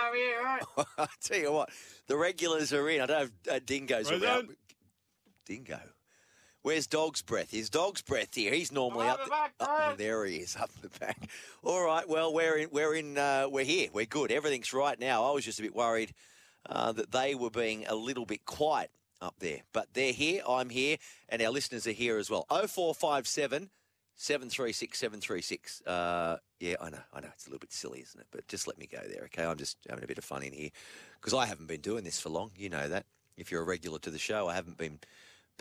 [0.99, 1.71] I tell you what,
[2.09, 3.01] the regulars are in.
[3.01, 4.51] I don't have uh, dingoes around.
[5.47, 5.81] Dingo.
[6.63, 7.55] Where's Dog's Breath?
[7.55, 8.53] Is Dog's Breath here?
[8.53, 10.27] He's normally up, the, up there.
[10.27, 11.31] He is up the back.
[11.63, 12.07] All right.
[12.07, 12.69] Well, we're in.
[12.71, 13.17] We're in.
[13.17, 13.89] Uh, we're here.
[13.93, 14.31] We're good.
[14.31, 15.25] Everything's right now.
[15.25, 16.13] I was just a bit worried
[16.69, 18.91] uh, that they were being a little bit quiet
[19.23, 20.43] up there, but they're here.
[20.47, 20.99] I'm here,
[21.31, 22.47] and our listeners are here as well.
[22.51, 23.71] Oh four five seven.
[24.17, 25.81] 736 736.
[25.87, 27.29] Uh, yeah, I know, I know.
[27.33, 28.27] It's a little bit silly, isn't it?
[28.31, 29.45] But just let me go there, okay?
[29.45, 30.69] I'm just having a bit of fun in here
[31.19, 32.51] because I haven't been doing this for long.
[32.55, 33.07] You know that.
[33.39, 34.99] If you're a regular to the show, I haven't been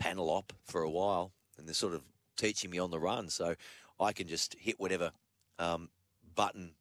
[0.00, 2.02] panel op for a while, and they're sort of
[2.36, 3.54] teaching me on the run, so
[4.00, 5.12] I can just hit whatever
[5.58, 5.90] um,
[6.34, 6.72] button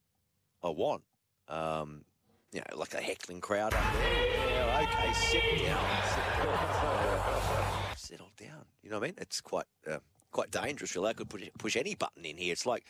[0.63, 1.03] I want.
[1.47, 2.05] Um,
[2.51, 4.49] you know, like a heckling crowd up there.
[4.49, 5.85] Yeah, okay, sit down.
[6.09, 7.97] Sit down.
[7.97, 8.65] Settle down.
[8.81, 9.15] You know what I mean?
[9.19, 9.99] It's quite uh,
[10.31, 11.09] quite dangerous, really.
[11.09, 12.53] I could push, push any button in here.
[12.53, 12.85] It's like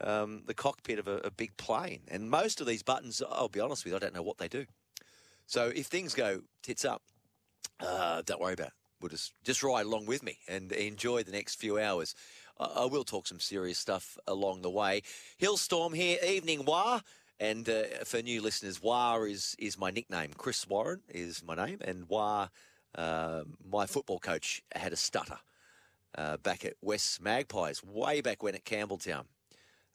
[0.00, 2.02] um, the cockpit of a, a big plane.
[2.08, 4.48] And most of these buttons, I'll be honest with you, I don't know what they
[4.48, 4.66] do.
[5.46, 7.02] So if things go tits up,
[7.80, 8.83] uh, don't worry about it.
[9.00, 12.14] We'll just, just ride along with me and enjoy the next few hours.
[12.58, 15.02] I, I will talk some serious stuff along the way.
[15.40, 17.00] Hillstorm here, evening wah.
[17.40, 20.30] And uh, for new listeners, Wah is, is my nickname.
[20.36, 21.78] Chris Warren is my name.
[21.80, 22.48] And Wah,
[22.94, 25.38] uh, my football coach, had a stutter
[26.16, 29.24] uh, back at West Magpies, way back when at Campbelltown,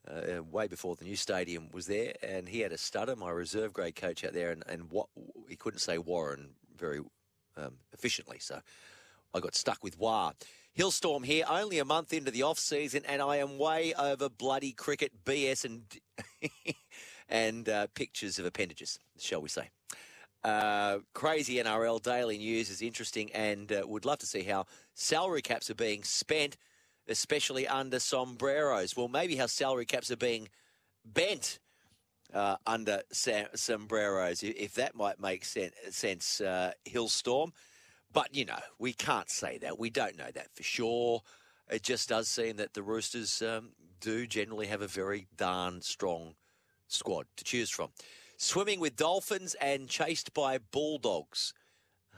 [0.07, 2.13] uh, way before the new stadium was there.
[2.21, 5.07] And he had a stutter, my reserve grade coach out there, and, and what
[5.47, 6.99] he couldn't say Warren very
[7.59, 8.39] um, efficiently.
[8.39, 8.61] So
[9.33, 10.31] I got stuck with Wah.
[10.77, 14.71] Hillstorm here, only a month into the off season, and I am way over bloody
[14.71, 15.83] cricket BS and
[17.29, 19.69] and uh, pictures of appendages, shall we say.
[20.43, 25.41] Uh, crazy NRL daily news is interesting, and uh, would love to see how salary
[25.41, 26.55] caps are being spent,
[27.07, 28.95] especially under sombreros.
[28.95, 30.47] Well, maybe how salary caps are being
[31.03, 31.59] bent
[32.33, 37.51] uh, under sa- sombreros, if that might make sen- sense, uh, Hillstorm.
[38.11, 39.77] But, you know, we can't say that.
[39.77, 41.21] We don't know that for sure.
[41.69, 46.35] It just does seem that the Roosters um, do generally have a very darn strong
[46.87, 47.89] squad to choose from.
[48.37, 51.53] Swimming with dolphins and chased by bulldogs.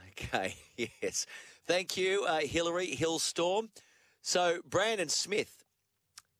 [0.09, 0.55] Okay,
[1.01, 1.25] yes.
[1.67, 3.69] Thank you, uh, Hillary Hillstorm.
[4.21, 5.63] So, Brandon Smith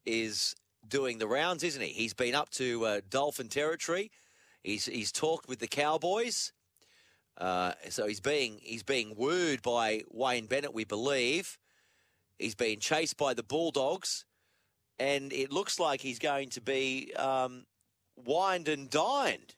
[0.06, 0.56] is
[0.88, 1.90] doing the rounds, isn't he?
[1.90, 4.12] He's been up to uh, Dolphin territory.
[4.64, 6.54] He's he's talked with the Cowboys.
[7.38, 11.58] Uh, so he's being he's being wooed by Wayne Bennett, we believe.
[12.38, 14.26] He's being chased by the Bulldogs,
[15.00, 17.66] and it looks like he's going to be um,
[18.16, 19.56] wined and dined.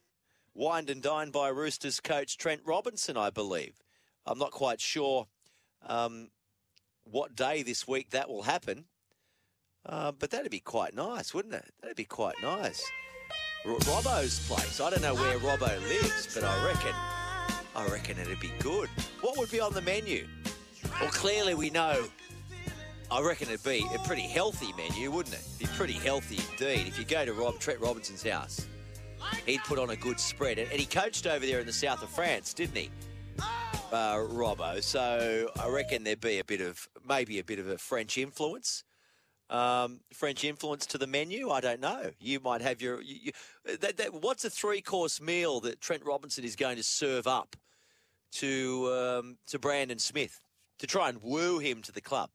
[0.54, 3.82] Wined and dined by Roosters coach Trent Robinson, I believe.
[4.24, 5.26] I'm not quite sure
[5.86, 6.28] um,
[7.04, 8.84] what day this week that will happen,
[9.86, 11.64] uh, but that'd be quite nice, wouldn't it?
[11.82, 12.84] That'd be quite nice.
[13.66, 14.80] R- Robbo's place.
[14.80, 16.92] I don't know where Robbo lives, but I reckon,
[17.74, 18.88] I reckon it'd be good.
[19.20, 20.26] What would be on the menu?
[21.00, 22.04] Well, clearly we know.
[23.10, 25.44] I reckon it'd be a pretty healthy menu, wouldn't it?
[25.58, 26.86] Be pretty healthy indeed.
[26.88, 28.66] If you go to Rob Trent Robinson's house,
[29.46, 32.02] he'd put on a good spread, and and he coached over there in the south
[32.02, 32.90] of France, didn't he?
[33.92, 34.82] uh, Robbo.
[34.82, 38.84] So I reckon there'd be a bit of maybe a bit of a French influence.
[39.50, 41.50] Um, French influence to the menu.
[41.50, 42.10] I don't know.
[42.18, 43.00] You might have your.
[43.02, 43.32] You, you,
[43.78, 47.56] that, that, what's a three course meal that Trent Robinson is going to serve up
[48.32, 50.40] to um, to Brandon Smith
[50.78, 52.30] to try and woo him to the club?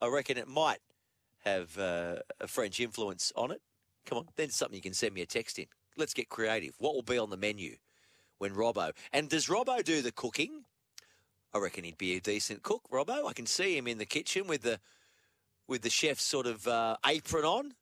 [0.00, 0.80] I reckon it might
[1.44, 3.60] have uh, a French influence on it.
[4.06, 5.66] Come on, then something you can send me a text in.
[5.96, 6.74] Let's get creative.
[6.78, 7.76] What will be on the menu?
[8.38, 8.92] when Robbo.
[9.12, 10.64] And does Robbo do the cooking?
[11.54, 13.28] I reckon he'd be a decent cook, Robbo.
[13.28, 14.78] I can see him in the kitchen with the
[15.68, 17.74] with the chef's sort of uh, apron on.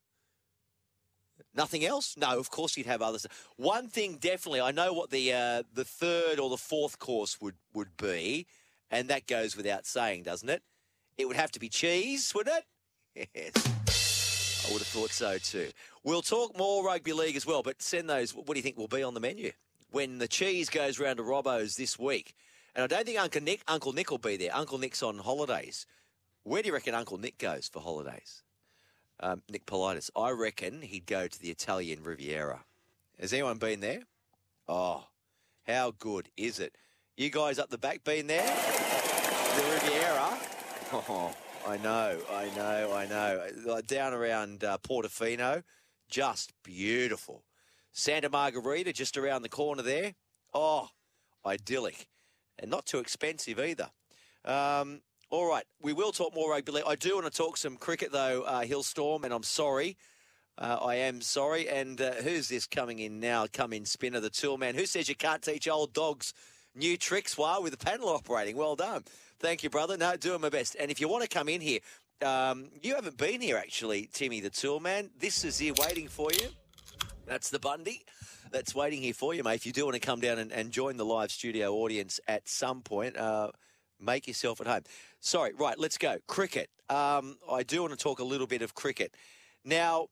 [1.53, 2.15] Nothing else?
[2.17, 3.25] No, of course you'd have others.
[3.55, 7.55] One thing definitely, I know what the uh, the third or the fourth course would
[7.73, 8.47] would be,
[8.91, 10.63] and that goes without saying, doesn't it?
[11.17, 13.29] It would have to be cheese, wouldn't it?
[13.33, 14.65] Yes.
[14.67, 15.69] I would have thought so too.
[16.03, 18.33] We'll talk more rugby league as well, but send those.
[18.33, 19.51] What do you think will be on the menu
[19.91, 22.33] when the cheese goes round to Robbo's this week?
[22.75, 24.53] And I don't think Uncle Nick, Uncle Nick will be there.
[24.53, 25.85] Uncle Nick's on holidays.
[26.45, 28.43] Where do you reckon Uncle Nick goes for holidays?
[29.19, 30.11] Um, Nick Politis.
[30.15, 32.63] I reckon he'd go to the Italian Riviera.
[33.19, 34.01] Has anyone been there?
[34.67, 35.05] Oh,
[35.65, 36.75] how good is it?
[37.17, 38.45] You guys up the back been there?
[38.45, 40.37] The Riviera?
[40.93, 41.33] Oh,
[41.67, 43.81] I know, I know, I know.
[43.81, 45.63] Down around uh, Portofino,
[46.07, 47.43] just beautiful.
[47.91, 50.13] Santa Margherita, just around the corner there.
[50.53, 50.89] Oh,
[51.43, 52.07] idyllic.
[52.59, 53.89] And not too expensive either.
[54.45, 55.01] Um,
[55.35, 56.85] all right, we will talk more rugby league.
[56.87, 59.97] I do want to talk some cricket, though, uh, Hillstorm, and I'm sorry.
[60.57, 61.67] Uh, I am sorry.
[61.67, 63.45] And uh, who's this coming in now?
[63.51, 64.75] Come in, spinner, the tool man.
[64.75, 66.33] Who says you can't teach old dogs
[66.73, 68.55] new tricks while with the panel operating?
[68.55, 69.03] Well done.
[69.39, 69.97] Thank you, brother.
[69.97, 70.77] No, doing my best.
[70.79, 71.79] And if you want to come in here,
[72.25, 75.09] um, you haven't been here actually, Timmy, the tool man.
[75.19, 76.47] This is here waiting for you.
[77.25, 78.05] That's the Bundy.
[78.51, 79.55] That's waiting here for you, mate.
[79.55, 82.47] If you do want to come down and, and join the live studio audience at
[82.47, 83.51] some point, uh,
[83.99, 84.81] make yourself at home.
[85.19, 86.17] Sorry, right, let's go.
[86.27, 86.69] Cricket.
[86.89, 89.15] Um, I do want to talk a little bit of cricket.
[89.63, 90.07] Now,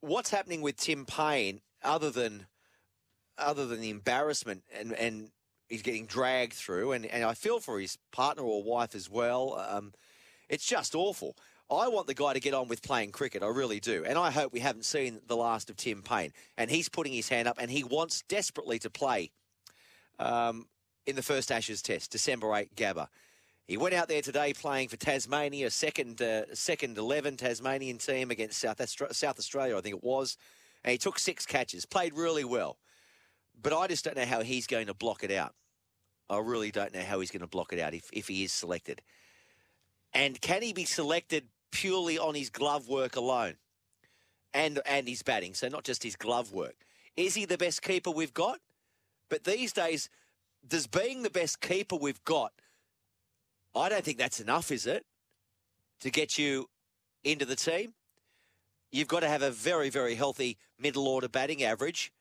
[0.00, 2.46] what's happening with Tim Paine, other than
[3.38, 5.30] other than the embarrassment and, and
[5.68, 9.54] he's getting dragged through, and, and I feel for his partner or wife as well.
[9.54, 9.92] Um,
[10.48, 11.34] it's just awful.
[11.70, 13.42] I want the guy to get on with playing cricket.
[13.42, 14.04] I really do.
[14.04, 16.32] And I hope we haven't seen the last of Tim Paine.
[16.58, 19.30] And he's putting his hand up and he wants desperately to play
[20.18, 20.66] um,
[21.06, 23.08] in the first Ashes test, December 8, Gabba.
[23.66, 28.58] He went out there today playing for Tasmania, second uh, second 11 Tasmanian team against
[28.60, 30.36] South, Austra- South Australia, I think it was.
[30.84, 32.78] And he took six catches, played really well.
[33.60, 35.54] But I just don't know how he's going to block it out.
[36.28, 38.52] I really don't know how he's going to block it out if, if he is
[38.52, 39.02] selected.
[40.12, 43.54] And can he be selected purely on his glove work alone
[44.52, 45.54] and and his batting?
[45.54, 46.76] So not just his glove work.
[47.16, 48.58] Is he the best keeper we've got?
[49.28, 50.10] But these days,
[50.66, 52.52] does being the best keeper we've got,
[53.74, 55.04] I don't think that's enough, is it?
[56.00, 56.68] To get you
[57.24, 57.94] into the team?
[58.90, 62.12] You've got to have a very, very healthy middle order batting average,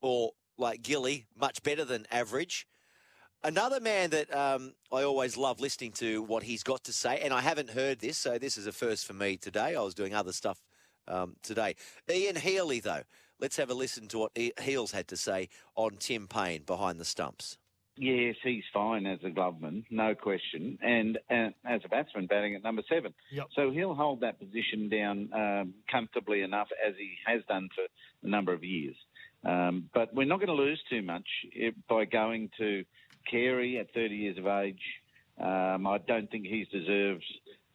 [0.00, 2.66] or like Gilly, much better than average.
[3.44, 7.34] Another man that um, I always love listening to what he's got to say, and
[7.34, 9.76] I haven't heard this, so this is a first for me today.
[9.76, 10.62] I was doing other stuff
[11.06, 11.76] um, today.
[12.10, 13.02] Ian Healy, though,
[13.38, 17.04] let's have a listen to what Heels had to say on Tim Paine behind the
[17.04, 17.58] stumps.
[17.98, 22.62] Yes, he's fine as a gloveman, no question, and, and as a batsman batting at
[22.62, 23.14] number seven.
[23.32, 23.46] Yep.
[23.54, 27.84] So he'll hold that position down um, comfortably enough as he has done for
[28.22, 28.96] a number of years.
[29.44, 31.26] Um, but we're not going to lose too much
[31.88, 32.84] by going to
[33.30, 34.82] Carey at 30 years of age.
[35.40, 37.24] Um, I don't think he's deserved.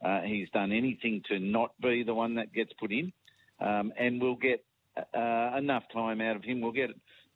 [0.03, 3.13] Uh, he's done anything to not be the one that gets put in,
[3.60, 4.63] um, and we'll get
[4.97, 6.62] uh, enough time out of him.
[6.62, 6.89] We'll get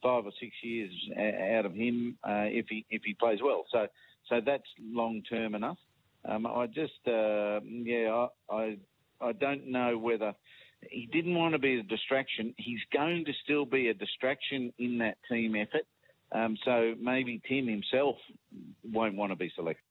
[0.05, 0.91] five or six years
[1.57, 3.65] out of him uh, if he if he plays well.
[3.71, 3.87] So
[4.29, 5.77] so that's long term enough.
[6.23, 8.77] Um, I just uh, yeah I, I
[9.19, 10.33] I don't know whether
[10.91, 12.53] he didn't want to be a distraction.
[12.57, 15.87] He's going to still be a distraction in that team effort.
[16.31, 18.17] Um, so maybe Tim himself
[18.83, 19.84] won't want to be selected.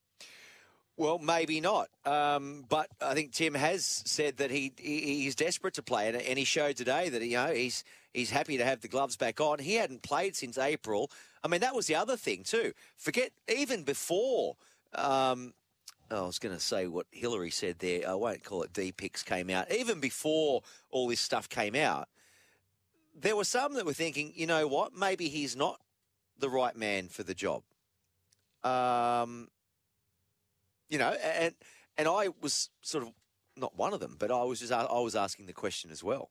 [0.96, 1.88] Well, maybe not.
[2.04, 6.16] Um, but I think Tim has said that he, he he's desperate to play, and,
[6.16, 9.40] and he showed today that you know he's he's happy to have the gloves back
[9.40, 9.58] on.
[9.58, 11.10] He hadn't played since April.
[11.42, 12.72] I mean, that was the other thing too.
[12.96, 14.56] Forget even before.
[14.94, 15.52] Um,
[16.10, 18.08] I was going to say what Hillary said there.
[18.08, 19.72] I won't call it D picks came out.
[19.72, 22.08] Even before all this stuff came out,
[23.18, 25.80] there were some that were thinking, you know what, maybe he's not
[26.38, 27.62] the right man for the job.
[28.62, 29.48] Um,
[30.94, 31.52] you know, and
[31.98, 33.10] and I was sort of
[33.56, 36.30] not one of them, but I was just I was asking the question as well.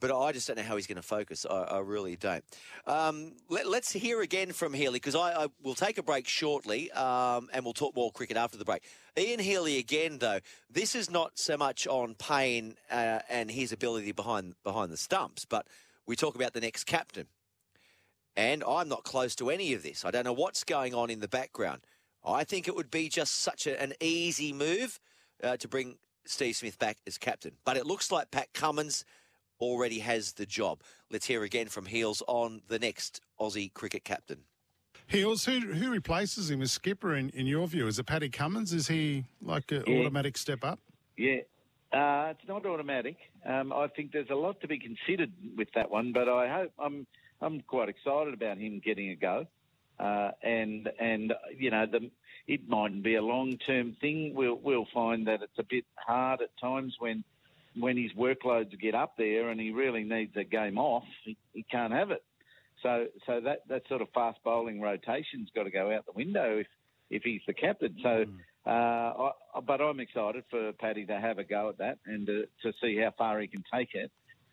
[0.00, 1.44] But I just don't know how he's going to focus.
[1.44, 2.44] I, I really don't.
[2.86, 6.88] Um, let, us hear again from Healy because I, I will take a break shortly,
[6.92, 8.84] um, and we'll talk more cricket after the break.
[9.18, 10.38] Ian Healy again, though.
[10.70, 15.44] This is not so much on Paine uh, and his ability behind behind the stumps,
[15.44, 15.66] but
[16.06, 17.26] we talk about the next captain.
[18.36, 20.04] And I'm not close to any of this.
[20.04, 21.80] I don't know what's going on in the background.
[22.28, 25.00] I think it would be just such a, an easy move
[25.42, 27.52] uh, to bring Steve Smith back as captain.
[27.64, 29.04] But it looks like Pat Cummins
[29.60, 30.82] already has the job.
[31.10, 34.38] Let's hear again from Heels on the next Aussie cricket captain.
[35.06, 37.86] Heels, who who replaces him as skipper in, in your view?
[37.86, 38.72] Is it Paddy Cummins?
[38.72, 40.00] Is he like an Yeah.
[40.00, 40.80] automatic step up?
[41.16, 41.38] Yeah,
[41.92, 43.16] uh, it's not automatic.
[43.46, 46.72] Um, I think there's a lot to be considered with that one, but I hope
[46.78, 47.06] I'm
[47.40, 49.46] I'm quite excited about him getting a go.
[49.98, 52.10] Uh, and and you know the
[52.48, 54.32] it mightn't be a long term thing.
[54.34, 57.22] We'll we'll find that it's a bit hard at times when
[57.78, 61.04] when his workloads get up there and he really needs a game off.
[61.24, 62.24] He, he can't have it.
[62.82, 66.58] So so that that sort of fast bowling rotation's got to go out the window
[66.58, 66.66] if
[67.10, 67.94] if he's the captain.
[68.02, 68.24] So.
[68.66, 72.44] Uh, I, but I'm excited for Paddy to have a go at that and to,
[72.62, 74.10] to see how far he can take it.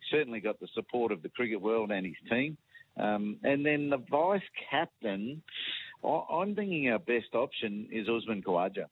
[0.09, 2.55] Certainly got the support of the cricket world and his team.
[2.97, 5.41] Um, and then the vice captain,
[6.05, 8.85] I'm thinking our best option is Usman Khawaja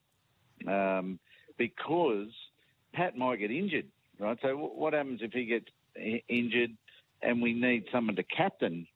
[0.68, 1.20] um,
[1.58, 2.30] because
[2.94, 3.88] Pat might get injured,
[4.20, 4.38] right?
[4.42, 5.68] So what happens if he gets
[6.28, 6.72] injured
[7.22, 8.88] and we need someone to captain?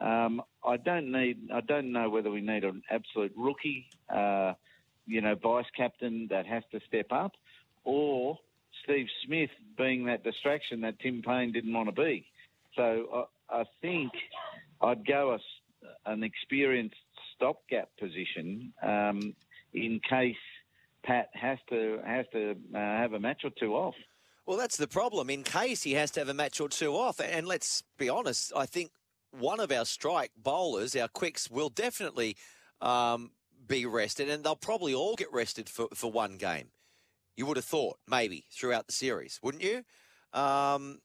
[0.00, 1.48] Um, I don't need.
[1.52, 4.52] I don't know whether we need an absolute rookie, uh,
[5.06, 7.32] you know, vice captain that has to step up,
[7.84, 8.38] or
[8.84, 12.26] Steve Smith being that distraction that Tim Paine didn't want to be.
[12.74, 14.12] So I, I think
[14.82, 15.38] I'd go a
[16.04, 16.96] an experienced
[17.36, 19.34] stopgap position um,
[19.72, 20.36] in case
[21.04, 23.94] Pat has to has to uh, have a match or two off.
[24.46, 25.28] Well, that's the problem.
[25.30, 28.52] In case he has to have a match or two off, and let's be honest,
[28.56, 28.92] I think
[29.32, 32.36] one of our strike bowlers, our quicks, will definitely
[32.80, 33.32] um,
[33.66, 36.68] be rested, and they'll probably all get rested for, for one game.
[37.36, 39.84] You would have thought, maybe, throughout the series, wouldn't you?
[40.32, 41.00] Um,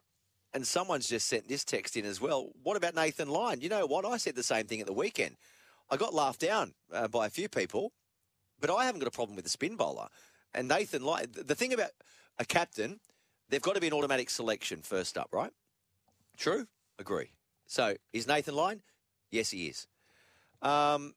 [0.53, 2.51] and someone's just sent this text in as well.
[2.61, 3.61] What about Nathan Lyon?
[3.61, 4.05] You know what?
[4.05, 5.37] I said the same thing at the weekend.
[5.91, 7.91] I got laughed down uh, by a few people,
[8.61, 10.07] but I haven't got a problem with the spin bowler.
[10.53, 11.91] And Nathan Lyon, the thing about
[12.39, 13.01] a captain,
[13.49, 15.51] they've got to be an automatic selection first up, right?
[16.37, 16.67] True?
[16.97, 17.33] Agree.
[17.67, 18.81] So is Nathan Lyon?
[19.31, 19.87] Yes, he is.
[20.61, 21.13] Um,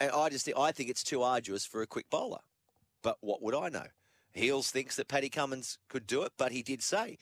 [0.00, 2.40] and I just think, I think it's too arduous for a quick bowler.
[3.02, 3.86] But what would I know?
[4.32, 7.18] Heels thinks that Paddy Cummins could do it, but he did say,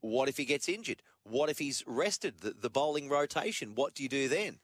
[0.00, 1.02] what if he gets injured?
[1.24, 3.74] What if he's rested the, the bowling rotation?
[3.74, 4.60] What do you do then?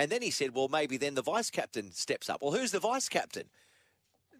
[0.00, 2.40] And then he said, well, maybe then the vice captain steps up.
[2.40, 3.50] Well, who's the vice captain?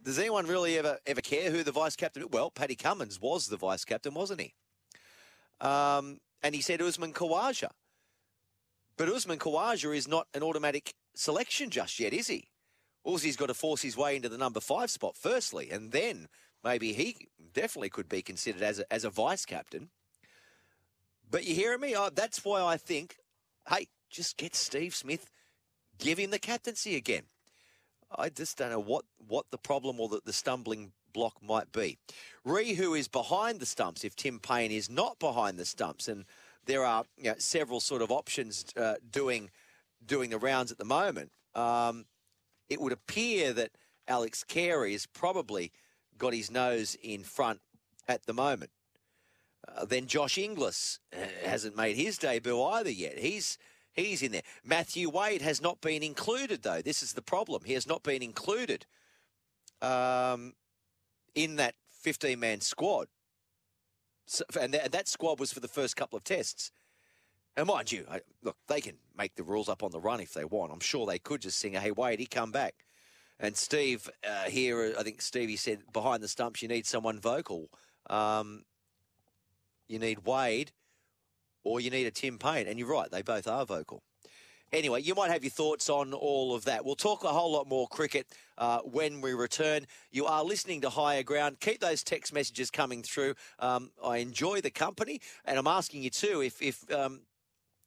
[0.03, 2.25] Does anyone really ever ever care who the vice captain?
[2.31, 4.55] Well, Paddy Cummins was the vice captain, wasn't he?
[5.61, 7.69] Um, and he said Usman Khawaja.
[8.97, 12.49] But Usman Khawaja is not an automatic selection just yet, is he?
[13.07, 16.29] Uzi's got to force his way into the number five spot firstly, and then
[16.65, 19.91] maybe he definitely could be considered as a, as a vice captain.
[21.31, 21.95] But you hearing me?
[21.95, 23.17] Oh, that's why I think,
[23.69, 25.31] hey, just get Steve Smith,
[26.01, 27.23] give him the captaincy again.
[28.17, 31.99] I just don't know what, what the problem or the, the stumbling block might be.
[32.45, 36.25] Ree, who is behind the stumps, if Tim Paine is not behind the stumps, and
[36.67, 39.51] there are you know, several sort of options uh, doing
[40.05, 41.31] doing the rounds at the moment.
[41.55, 42.07] Um,
[42.69, 43.73] it would appear that
[44.09, 45.73] Alex Carey has probably
[46.17, 47.61] got his nose in front
[48.09, 48.71] at the moment.
[49.69, 53.19] Uh, then Josh Inglis uh, hasn't made his debut either yet.
[53.19, 53.59] He's
[53.95, 54.43] he's in there.
[54.65, 56.83] Matthew Wade has not been included though.
[56.83, 57.63] This is the problem.
[57.65, 58.87] He has not been included
[59.83, 60.55] um,
[61.35, 61.75] in that
[62.05, 63.09] 15-man squad.
[64.27, 66.71] So, and that, that squad was for the first couple of tests.
[67.57, 70.33] And mind you, I, look, they can make the rules up on the run if
[70.33, 70.73] they want.
[70.73, 72.75] I'm sure they could just sing, "Hey, Wade, he come back."
[73.41, 77.71] And Steve uh, here, I think Stevie said behind the stumps, you need someone vocal.
[78.09, 78.65] Um,
[79.89, 80.73] you need Wade,
[81.65, 84.03] or you need a Tim Paine, and you're right, they both are vocal.
[84.73, 86.85] Anyway, you might have your thoughts on all of that.
[86.85, 89.87] We'll talk a whole lot more cricket uh, when we return.
[90.13, 91.59] You are listening to Higher Ground.
[91.59, 93.35] Keep those text messages coming through.
[93.59, 97.23] Um, I enjoy the company, and I'm asking you too if if um,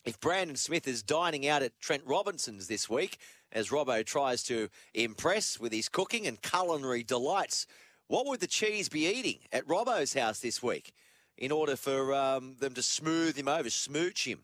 [0.04, 3.18] if Brandon Smith is dining out at Trent Robinson's this week,
[3.54, 7.66] as Robbo tries to impress with his cooking and culinary delights,
[8.08, 10.94] what would the cheese be eating at Robbo's house this week
[11.38, 14.44] in order for um, them to smooth him over, smooch him?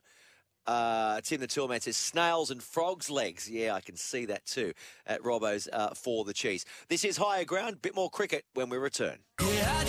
[0.68, 3.50] Uh, Tim the Toolman says snails and frogs' legs.
[3.50, 4.74] Yeah, I can see that too
[5.08, 6.66] at Robbo's uh, for the cheese.
[6.90, 7.82] This is Higher Ground.
[7.82, 9.18] Bit more cricket when we return.
[9.42, 9.84] Yeah,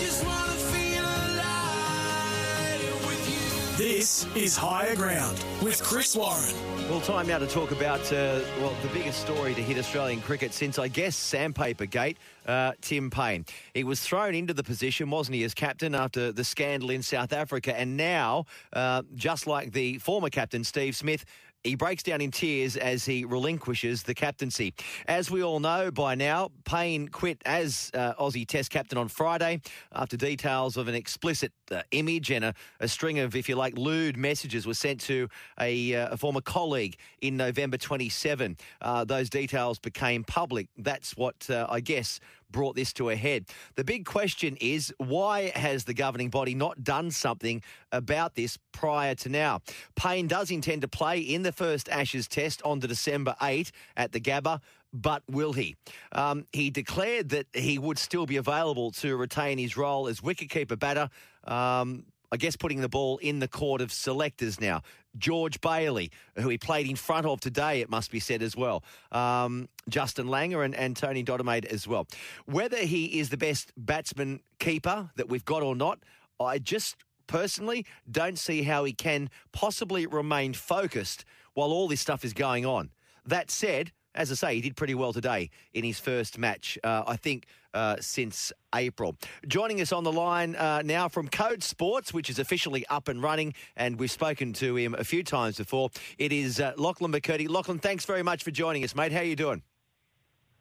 [3.81, 6.53] This is Higher Ground with Chris Warren.
[6.87, 10.53] Well, time now to talk about uh, well the biggest story to hit Australian cricket
[10.53, 12.19] since I guess Sandpaper Gate.
[12.45, 13.43] Uh, Tim Paine.
[13.73, 17.33] He was thrown into the position, wasn't he, as captain after the scandal in South
[17.33, 21.25] Africa, and now, uh, just like the former captain Steve Smith.
[21.63, 24.73] He breaks down in tears as he relinquishes the captaincy.
[25.07, 29.61] As we all know by now, Paine quit as uh, Aussie Test captain on Friday
[29.93, 33.77] after details of an explicit uh, image and a, a string of, if you like,
[33.77, 35.27] lewd messages were sent to
[35.59, 38.57] a, uh, a former colleague in November 27.
[38.81, 40.67] Uh, those details became public.
[40.77, 42.19] That's what uh, I guess
[42.51, 43.45] brought this to a head.
[43.75, 49.15] The big question is why has the governing body not done something about this prior
[49.15, 49.61] to now?
[49.95, 54.11] Paine does intend to play in the first Ashes test on the December 8 at
[54.11, 54.61] the Gabba.
[54.93, 55.77] But will he?
[56.11, 60.77] Um, he declared that he would still be available to retain his role as wicketkeeper
[60.77, 61.09] batter.
[61.45, 64.81] Um, I guess putting the ball in the court of selectors now.
[65.17, 68.83] George Bailey, who he played in front of today, it must be said as well.
[69.11, 72.07] Um, Justin Langer and, and Tony Dodemaide as well.
[72.45, 75.99] Whether he is the best batsman keeper that we've got or not,
[76.39, 76.95] I just
[77.27, 82.65] personally don't see how he can possibly remain focused while all this stuff is going
[82.65, 82.91] on.
[83.25, 87.03] That said, as I say, he did pretty well today in his first match, uh,
[87.07, 89.15] I think, uh, since April.
[89.47, 93.23] Joining us on the line uh, now from Code Sports, which is officially up and
[93.23, 95.89] running, and we've spoken to him a few times before.
[96.17, 97.47] It is uh, Lachlan McKirdy.
[97.49, 99.11] Lachlan, thanks very much for joining us, mate.
[99.11, 99.61] How are you doing?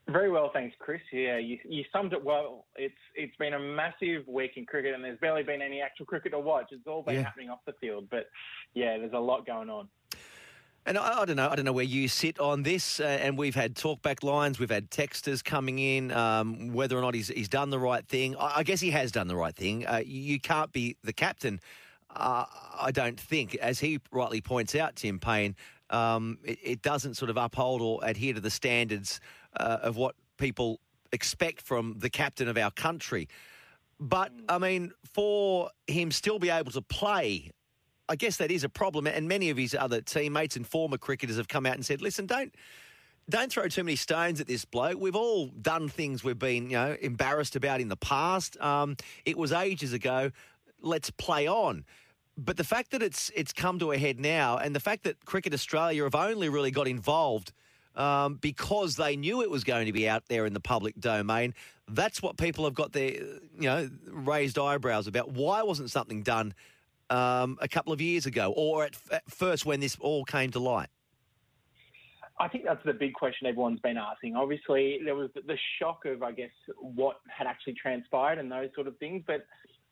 [0.09, 1.01] Very well, thanks, Chris.
[1.13, 2.67] Yeah, you, you summed it well.
[2.75, 6.33] It's it's been a massive week in cricket, and there's barely been any actual cricket
[6.33, 6.67] to watch.
[6.73, 7.23] It's all been Yeah.
[7.23, 8.27] happening off the field, but
[8.75, 9.89] yeah, there's a lot going on.
[10.87, 11.49] And I, I don't know.
[11.49, 13.01] I don't know where you sit on this.
[13.01, 14.59] Uh, and we've had talkback lines.
[14.59, 16.11] We've had texters coming in.
[16.13, 18.37] Um, whether or not he's he's done the right thing.
[18.37, 19.87] I, I guess he has done the right thing.
[19.87, 21.61] Uh, you, can't be the captain.
[22.15, 22.45] Uh,
[22.81, 25.55] I don't think, as he rightly points out, Tim Paine.
[25.91, 29.21] Um, it, it doesn't sort of uphold or adhere to the standards
[29.57, 30.81] uh, of what people
[31.13, 33.29] expect from the captain of our country.
[33.99, 37.51] But I mean, for him still be able to play
[38.11, 41.37] I guess that is a problem, and many of his other teammates and former cricketers
[41.37, 42.53] have come out and said, "Listen, don't
[43.29, 45.01] don't throw too many stones at this bloke.
[45.01, 48.61] We've all done things we've been, you know, embarrassed about in the past.
[48.61, 50.33] Um, it was ages ago.
[50.83, 51.85] Let's play on.
[52.37, 55.25] But the fact that it's it's come to a head now, and the fact that
[55.25, 57.53] Cricket Australia have only really got involved
[57.95, 61.55] um, because they knew it was going to be out there in the public domain,
[61.87, 65.31] that's what people have got their you know raised eyebrows about.
[65.31, 66.55] Why wasn't something done
[67.11, 70.59] um, a couple of years ago, or at, at first when this all came to
[70.59, 70.89] light?
[72.39, 74.35] I think that's the big question everyone's been asking.
[74.35, 78.87] Obviously, there was the shock of, I guess, what had actually transpired and those sort
[78.87, 79.23] of things.
[79.27, 79.47] But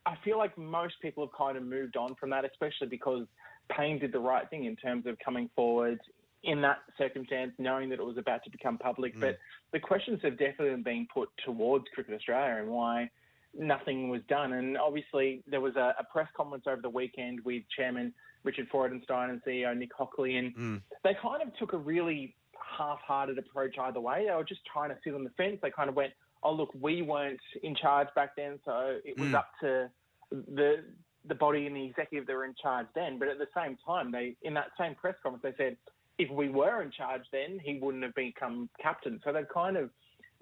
[0.07, 3.27] I feel like most people have kind of moved on from that, especially because
[3.71, 6.01] Paine did the right thing in terms of coming forward
[6.43, 9.15] in that circumstance, knowing that it was about to become public.
[9.17, 9.21] Mm.
[9.21, 9.39] But
[9.73, 13.11] the questions have definitely been put towards Cricket Australia and why
[13.57, 14.53] nothing was done.
[14.53, 18.13] And obviously, there was a, a press conference over the weekend with Chairman
[18.45, 20.83] Richard Freudenstein and CEO Nick Hockley, and Mm.
[21.03, 22.35] they kind of took a really
[22.77, 24.27] half-hearted approach either way.
[24.29, 25.59] They were just trying to sit on the fence.
[25.63, 29.31] They kind of went, "Oh, look, we weren't in charge back then, so it was
[29.31, 29.35] Mm.
[29.35, 29.91] up to
[30.31, 30.85] the
[31.25, 34.11] the body and the executive that were in charge then." But at the same time,
[34.13, 35.77] they in that same press conference they said,
[36.19, 39.91] "If we were in charge then, he wouldn't have become captain." So they've kind of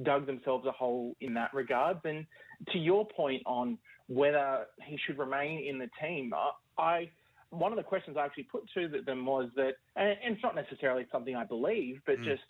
[0.03, 1.99] dug themselves a hole in that regard.
[2.05, 2.27] And
[2.73, 3.79] to your point on
[4.09, 6.33] whether he should remain in the team,
[6.79, 7.11] I.
[7.51, 10.57] One of the questions I actually put to them was that, and and it's not
[10.57, 12.25] necessarily something I believe, but Mm.
[12.25, 12.43] just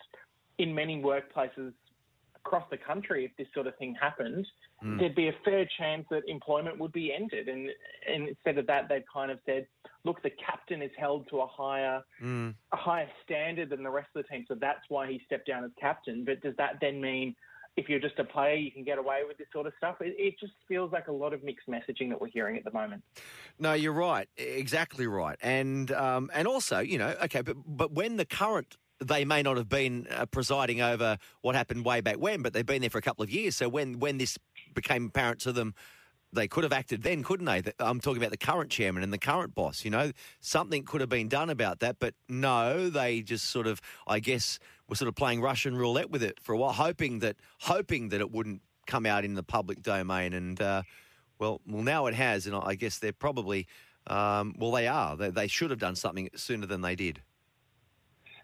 [0.57, 1.71] in many workplaces
[2.47, 4.47] across the country, if this sort of thing happened,
[4.83, 4.99] Mm.
[4.99, 7.49] there'd be a fair chance that employment would be ended.
[7.49, 7.69] And,
[8.07, 9.67] and instead of that, they've kind of said,
[10.03, 12.55] look, the captain is held to a higher Mm.
[12.71, 15.63] a higher standard than the rest of the team, so that's why he stepped down
[15.63, 16.23] as captain.
[16.23, 17.35] But does that then mean
[17.75, 19.97] if you're just a player, you can get away with this sort of stuff?
[20.01, 22.71] It, it just feels like a lot of mixed messaging that we're hearing at the
[22.71, 23.03] moment.
[23.59, 24.27] No, you're right.
[24.37, 25.37] Exactly right.
[25.41, 29.57] And um, and also, you know, okay, but but when the current they may not
[29.57, 32.97] have been uh, presiding over what happened way back when, but they've been there for
[32.97, 33.55] a couple of years.
[33.55, 34.37] So when when this
[34.73, 35.75] became apparent to them,
[36.33, 37.63] they could have acted then, couldn't they?
[37.79, 39.85] I'm talking about the current chairman and the current boss.
[39.85, 43.81] You know, something could have been done about that, but no, they just sort of,
[44.07, 47.37] I guess, were sort of playing Russian roulette with it for a while, hoping that
[47.61, 50.33] hoping that it wouldn't come out in the public domain.
[50.33, 50.83] And uh,
[51.39, 53.67] well, well, now it has, and I guess they're probably,
[54.07, 55.15] um, well, they are.
[55.15, 57.21] They, they should have done something sooner than they did.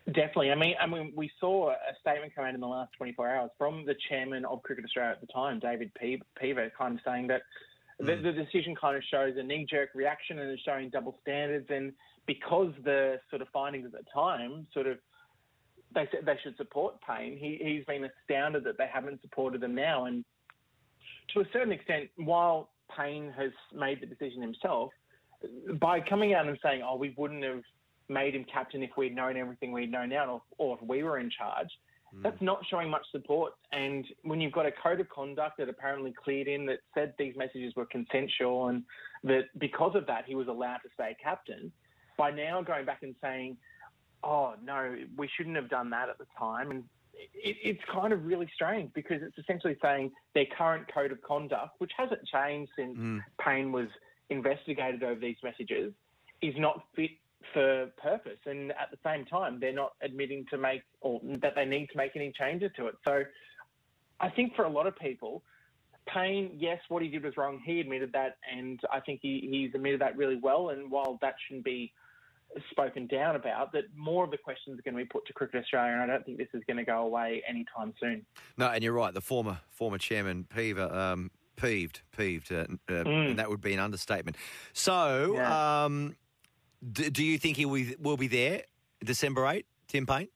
[0.08, 0.52] Definitely.
[0.52, 3.52] I mean, I mean, we saw a statement come out in the last 24 hours
[3.58, 7.28] from the chairman of Cricket Australia at the time, David Pe- Peever, kind of saying
[7.28, 7.44] that
[8.00, 8.24] the, mm.
[8.24, 11.68] the decision kind of shows a knee-jerk reaction and is showing double standards.
[11.70, 11.94] And
[12.26, 14.98] because the sort of findings at the time sort of
[15.96, 19.76] they said they should support Paine, he, he's been astounded that they haven't supported them
[19.76, 20.06] now.
[20.06, 20.26] And
[21.34, 24.92] to a certain extent, while Paine has made the decision himself,
[25.80, 27.64] by coming out and saying, "Oh, we wouldn't have
[28.14, 31.20] made him captain if we'd known everything we'd know now, or, or if we were
[31.20, 31.68] in charge,"
[32.14, 32.22] hmm.
[32.22, 33.54] that's not showing much support.
[33.72, 37.36] And when you've got a code of conduct that apparently cleared in that said these
[37.36, 38.84] messages were consensual, and
[39.24, 41.72] that because of that he was allowed to stay captain,
[42.18, 43.58] by now going back and saying,
[44.24, 46.84] "Oh no, we shouldn't have done that at the time," and
[47.14, 51.80] it, it's kind of really strange because it's essentially saying their current code of conduct,
[51.80, 53.20] which hasn't changed since hmm.
[53.40, 53.88] Paine was
[54.30, 55.94] investigated over these messages,
[56.42, 57.12] is not fit
[57.54, 58.40] for purpose.
[58.46, 61.98] And at the same time, they're not admitting to make or that they need to
[61.98, 62.96] make any changes to it.
[63.06, 63.24] So
[64.20, 65.44] I think for a lot of people,
[66.06, 67.62] Paine, yes, what he did was wrong.
[67.66, 70.70] He admitted that, and I think he, he's admitted that really well.
[70.70, 71.94] And while that shouldn't be
[72.72, 75.62] spoken down about, that more of the questions are going to be put to Cricket
[75.64, 78.26] Australia, and I don't think this is going to go away anytime soon.
[78.58, 79.14] No, and you're right.
[79.14, 83.30] The former former chairman Peever, um, peeved, peeved, uh, uh, Mm.
[83.32, 84.36] and that would be an understatement.
[84.74, 85.86] So, Yeah.
[85.86, 86.16] um,
[86.92, 88.64] do, do you think he will, will be there
[89.04, 90.28] December 8, Tim Paine?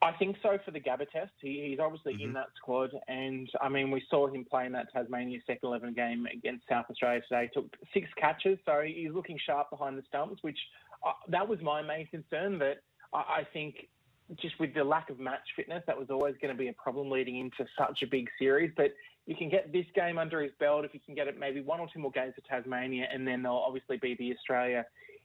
[0.00, 1.32] I think so for the Gabba test.
[1.40, 4.92] He, he's obviously in that squad, and I mean, we saw him play in that
[4.92, 7.50] Tasmania second eleven game against South Australia today.
[7.52, 10.40] Took six catches, so he's looking sharp behind the stumps.
[10.42, 10.58] Which
[11.04, 12.60] uh, that was my main concern.
[12.60, 12.76] That
[13.12, 13.88] I, I think
[14.36, 17.10] just with the lack of match fitness, that was always going to be a problem
[17.10, 18.70] leading into such a big series.
[18.76, 18.92] But
[19.26, 21.80] you can get this game under his belt if you can get it maybe one
[21.80, 24.84] or two more games for Tasmania, and then there'll obviously be the Australia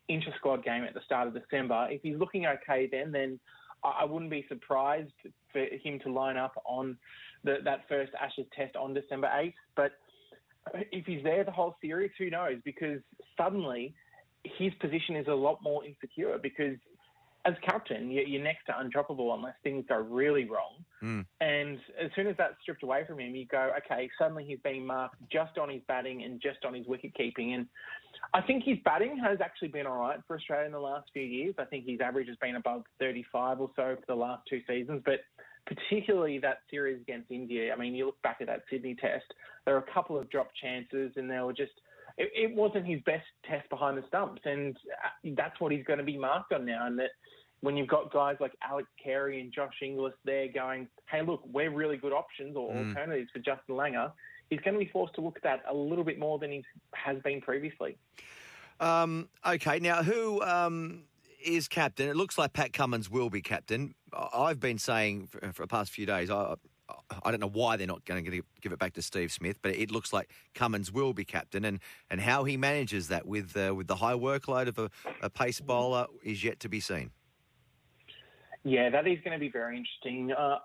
[0.09, 1.87] inter squad game at the start of December.
[1.89, 3.39] If he's looking okay, then then
[3.83, 5.11] I wouldn't be surprised
[5.51, 6.97] for him to line up on
[7.43, 9.53] the, that first Ashes test on December 8th.
[9.75, 9.91] But
[10.91, 12.57] if he's there the whole series, who knows?
[12.63, 12.99] Because
[13.37, 13.93] suddenly
[14.43, 16.77] his position is a lot more insecure because
[17.45, 20.85] as captain, you- you're next to undroppable unless things go really wrong.
[21.01, 21.25] Mm.
[21.41, 24.85] And as soon as that's stripped away from him, you go, okay, suddenly he's being
[24.85, 27.53] marked just on his batting and just on his wicket keeping.
[27.53, 27.67] And
[28.33, 31.23] I think his batting has actually been all right for Australia in the last few
[31.23, 31.55] years.
[31.57, 35.01] I think his average has been above 35 or so for the last two seasons.
[35.03, 35.19] But
[35.65, 39.25] particularly that series against India, I mean, you look back at that Sydney test,
[39.65, 41.73] there were a couple of drop chances and they were just.
[42.15, 45.97] It, it wasn't his best test behind the stumps, and uh, that's what he's going
[45.97, 46.85] to be marked on now.
[46.85, 47.09] And that
[47.63, 51.71] when you've got guys like Alex Carey and Josh Inglis there going, hey, look, we're
[51.71, 52.89] really good options or Mm.
[52.89, 54.11] alternatives for Justin Langer,
[54.49, 56.65] he's going to be forced to look at that a little bit more than he
[56.91, 57.97] has been previously.
[58.81, 61.05] Um, okay, now who um,
[61.41, 62.09] is captain?
[62.09, 63.95] It looks like Pat Cummins will be captain.
[64.11, 66.55] I've been saying for, for the past few days, I,
[67.23, 69.73] I don't know why they're not going to give it back to Steve Smith, but
[69.73, 73.73] it looks like Cummins will be captain, and, and how he manages that with uh,
[73.73, 74.89] with the high workload of a,
[75.21, 77.11] a pace bowler is yet to be seen.
[78.63, 80.31] Yeah, that is going to be very interesting.
[80.31, 80.57] Uh,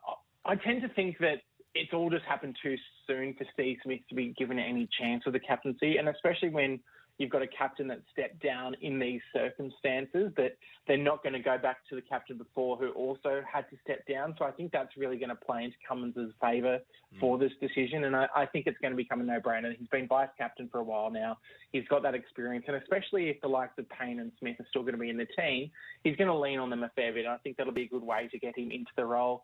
[0.44, 1.38] I tend to think that
[1.74, 2.76] it's all just happened too
[3.06, 6.80] soon for Steve Smith to be given any chance of the captaincy, and especially when
[7.18, 10.56] you've got a captain that stepped down in these circumstances, that
[10.86, 14.06] they're not going to go back to the captain before who also had to step
[14.06, 14.34] down.
[14.38, 16.78] So I think that's really going to play into Cummins' favour
[17.20, 19.74] for this decision, and I, I think it's going to become a no-brainer.
[19.76, 21.38] He's been vice captain for a while now.
[21.72, 24.82] He's got that experience, and especially if the likes of Paine and Smith are still
[24.82, 25.70] going to be in the team,
[26.04, 27.26] he's going to lean on them a fair bit.
[27.26, 29.42] I think that'll be a good way to get him into the role.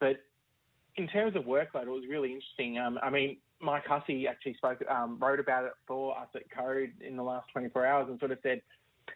[0.00, 0.16] But
[0.96, 2.78] in terms of workload, it was really interesting.
[2.78, 6.90] Um, I mean, Mike Hussey actually spoke, um, wrote about it for us at Code
[7.00, 8.60] in the last 24 hours and sort of said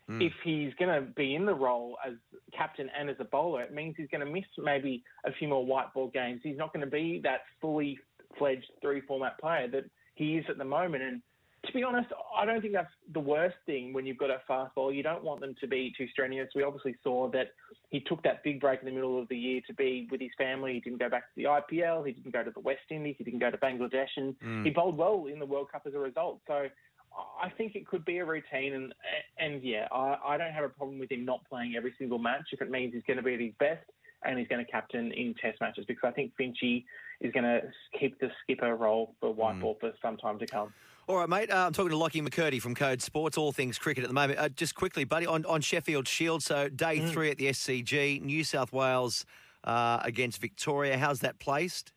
[0.08, 0.24] Mm.
[0.24, 2.14] if he's going to be in the role as
[2.56, 5.64] captain and as a bowler, it means he's going to miss maybe a few more
[5.64, 6.40] white ball games.
[6.42, 7.98] He's not going to be that fully
[8.38, 9.84] fledged three format player that
[10.14, 11.02] he is at the moment.
[11.02, 11.22] And
[11.66, 14.74] to be honest, I don't think that's the worst thing when you've got a fast
[14.74, 14.92] bowler.
[14.92, 16.48] You don't want them to be too strenuous.
[16.54, 17.48] We obviously saw that
[17.90, 20.30] he took that big break in the middle of the year to be with his
[20.38, 20.74] family.
[20.74, 22.06] He didn't go back to the IPL.
[22.06, 23.16] He didn't go to the West Indies.
[23.18, 24.08] He didn't go to Bangladesh.
[24.16, 24.64] And Mm.
[24.64, 26.40] he bowled well in the World Cup as a result.
[26.46, 26.68] So
[27.40, 28.74] I think it could be a routine.
[28.74, 28.94] And,
[29.38, 32.48] and yeah, I, I don't have a problem with him not playing every single match
[32.52, 33.84] if it means he's going to be at his best
[34.24, 36.84] and he's going to captain in test matches because I think Finchy
[37.20, 37.62] is going to
[37.98, 40.72] keep the skipper role for white ball for some time to come.
[41.08, 41.52] All right, mate.
[41.52, 44.40] Uh, I'm talking to Lockie McKirdy from Code Sports, all things cricket at the moment.
[44.40, 46.42] Uh, just quickly, buddy, on, on Sheffield Shield.
[46.42, 49.24] So, day three at the SCG, New South Wales
[49.62, 50.98] uh, against Victoria.
[50.98, 51.92] How's that placed?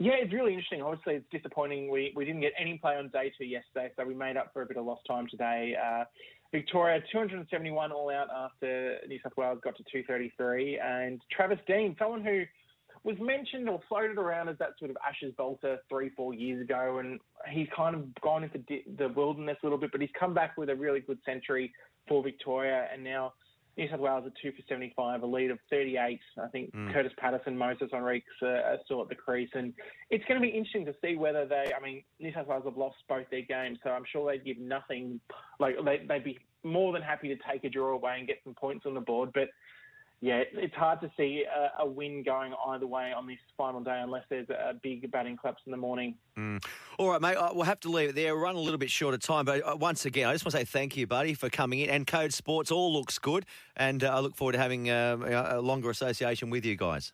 [0.00, 0.82] Yeah, it's really interesting.
[0.82, 1.92] Obviously, it's disappointing.
[1.92, 4.62] We we didn't get any play on day two yesterday, so we made up for
[4.62, 5.76] a bit of lost time today.
[5.80, 6.02] Uh,
[6.50, 12.24] Victoria 271 all out after New South Wales got to 233, and Travis Dean, someone
[12.24, 12.42] who
[13.04, 16.98] was mentioned or floated around as that sort of Ashes bolter three, four years ago,
[16.98, 17.18] and
[17.50, 18.62] he's kind of gone into
[18.96, 21.72] the wilderness a little bit, but he's come back with a really good century
[22.08, 23.32] for Victoria, and now
[23.76, 26.20] New South Wales are two for 75, a lead of 38.
[26.40, 26.92] I think Mm.
[26.92, 29.72] Kurtis Patterson, Moses Henriques uh, are still at the crease, and
[30.10, 31.72] it's going to be interesting to see whether they.
[31.76, 34.58] I mean, New South Wales have lost both their games, so I'm sure they'd give
[34.58, 35.20] nothing.
[35.58, 38.54] Like they, they'd be more than happy to take a draw away and get some
[38.54, 39.48] points on the board, but.
[40.22, 41.44] Yeah, it's hard to see
[41.80, 45.62] a, win going either way on this final day unless there's a big batting collapse
[45.66, 46.14] in the morning.
[46.38, 46.64] Mm.
[46.96, 47.36] All right, mate.
[47.52, 48.36] We'll have to leave it there.
[48.36, 50.52] We're running a little bit short of time, but uh, once again, I just want
[50.52, 51.90] to say thank you, buddy, for coming in.
[51.90, 53.44] And Code Sports all looks good,
[53.76, 57.12] and uh, I look forward to having um, a longer association with you guys.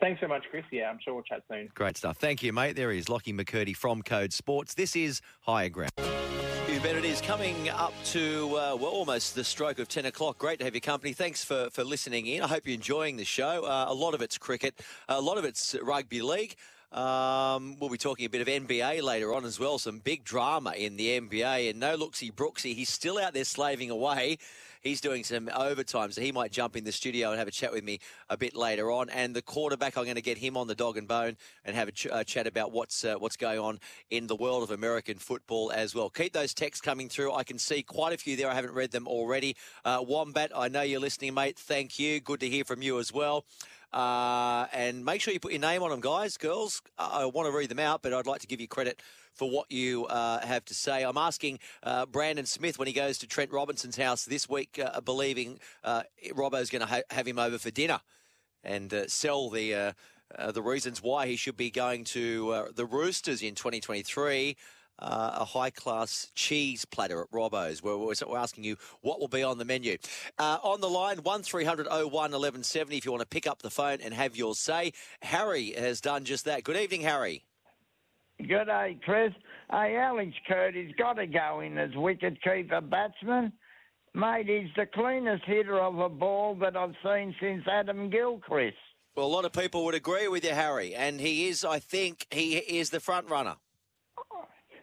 [0.00, 0.64] Thanks so much, Chris.
[0.70, 1.68] Yeah, I'm sure we'll chat soon.
[1.74, 2.18] Great stuff.
[2.18, 2.76] Thank you, mate.
[2.76, 4.74] There is Lockie McKirdy from Code Sports.
[4.74, 5.90] This is Higher Ground.
[5.98, 7.20] You bet it is.
[7.20, 10.38] Coming up to, uh, well, almost the stroke of 10 o'clock.
[10.38, 11.12] Great to have your company.
[11.12, 12.42] Thanks for, for listening in.
[12.42, 13.64] I hope you're enjoying the show.
[13.64, 16.54] Uh, a lot of it's cricket, a lot of it's rugby league.
[16.92, 19.78] Um, we'll be talking a bit of NBA later on as well.
[19.78, 21.70] Some big drama in the NBA.
[21.70, 24.38] And no looksy Brooksy, he's still out there slaving away.
[24.80, 27.72] He's doing some overtime, so he might jump in the studio and have a chat
[27.72, 29.08] with me a bit later on.
[29.10, 31.88] And the quarterback, I'm going to get him on the dog and bone and have
[31.88, 35.18] a ch- uh, chat about what's uh, what's going on in the world of American
[35.18, 36.10] football as well.
[36.10, 37.32] Keep those texts coming through.
[37.32, 38.50] I can see quite a few there.
[38.50, 39.56] I haven't read them already.
[39.84, 41.58] Uh, Wombat, I know you're listening, mate.
[41.58, 42.20] Thank you.
[42.20, 43.44] Good to hear from you as well.
[43.92, 46.82] Uh, and make sure you put your name on them, guys, girls.
[46.98, 49.00] I want to read them out, but I'd like to give you credit
[49.32, 51.04] for what you uh, have to say.
[51.04, 55.00] I'm asking uh, Brandon Smith when he goes to Trent Robinson's house this week, uh,
[55.00, 56.02] believing uh,
[56.34, 58.00] Robbo's going to ha- have him over for dinner
[58.62, 59.94] and sell the.
[60.52, 64.58] The reasons why he should be going to the Roosters in 2023,
[64.98, 67.82] uh, a high class cheese platter at Robbo's.
[67.82, 69.98] We're, we're we're asking you what will be on the menu.
[70.38, 73.98] Uh, on the line, 1300 01 1170 if you want to pick up the phone
[74.02, 74.92] and have your say.
[75.22, 76.64] Harry has done just that.
[76.64, 77.44] Good evening, Harry.
[78.38, 79.32] Good day, Chris.
[79.70, 83.52] Hey, Alex Curdy's got to go in as wicket-keeper batsman.
[84.14, 88.76] Mate, he's the cleanest hitter of a ball that I've seen since Adam Gilchrist.
[89.16, 92.26] Well, a lot of people would agree with you, Harry, and he is, I think,
[92.30, 93.56] he is the front runner.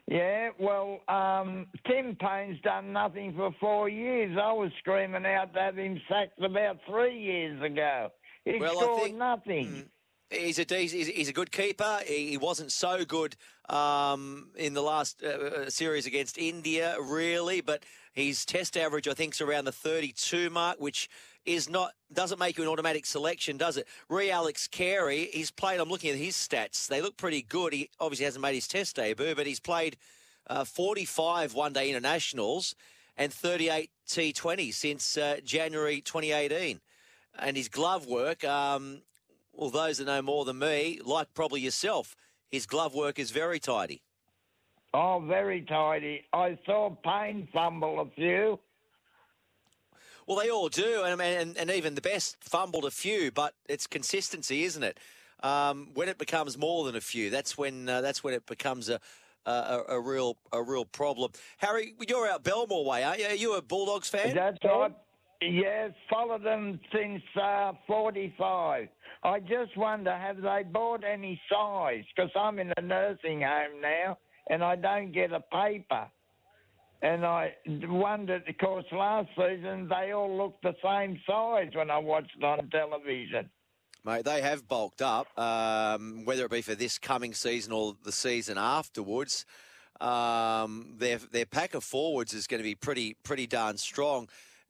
[0.07, 4.37] Yeah, well, um, Tim Paine's done nothing for four years.
[4.39, 8.09] I was screaming out to have him sacked about three years ago.
[8.43, 9.89] He Well, scored think- nothing.
[10.31, 11.99] He's a he's, he's a good keeper.
[12.05, 13.35] He, he wasn't so good
[13.69, 19.13] um, in the last uh, uh, series against India, really, but his Test average I
[19.13, 21.09] think is around the 32 mark, which
[21.45, 23.87] is not doesn't make you an automatic selection, does it?
[24.09, 25.79] Re Alex Carey, he's played.
[25.79, 27.73] I'm looking at his stats; they look pretty good.
[27.73, 29.97] He obviously hasn't made his Test debut, but he's played
[30.47, 32.75] uh, 45 one-day internationals
[33.17, 36.79] and 38 T20 since uh, January 2018
[37.39, 38.43] and his glove work.
[38.43, 39.01] Um,
[39.53, 42.15] well, those that know more than me, like probably yourself,
[42.51, 44.01] his glove work is very tidy.
[44.93, 46.23] Oh, very tidy.
[46.31, 48.59] I saw Paine fumble a few.
[50.27, 53.85] Well, they all do, and, and, and even the best fumbled a few, but it's
[53.85, 54.99] consistency, isn't it?
[55.43, 58.89] Um, when it becomes more than a few, that's when uh, that's when it becomes
[58.89, 58.99] a,
[59.45, 61.31] a a real a real problem.
[61.57, 63.27] Harry, you're out Belmore way, aren't you?
[63.27, 64.33] Are you a Bulldogs fan?
[64.33, 64.93] That's right.
[65.41, 68.87] Yes, followed them since uh, 45.
[69.23, 72.03] I just wonder, have they bought any size?
[72.15, 74.17] Because I'm in a nursing home now
[74.49, 76.07] and I don't get a paper.
[77.01, 81.97] And I wondered, of course, last season they all looked the same size when I
[81.97, 83.49] watched on television.
[84.03, 88.11] Mate, they have bulked up, um, whether it be for this coming season or the
[88.11, 89.45] season afterwards.
[89.99, 94.29] Um, their their pack of forwards is going to be pretty pretty darn strong.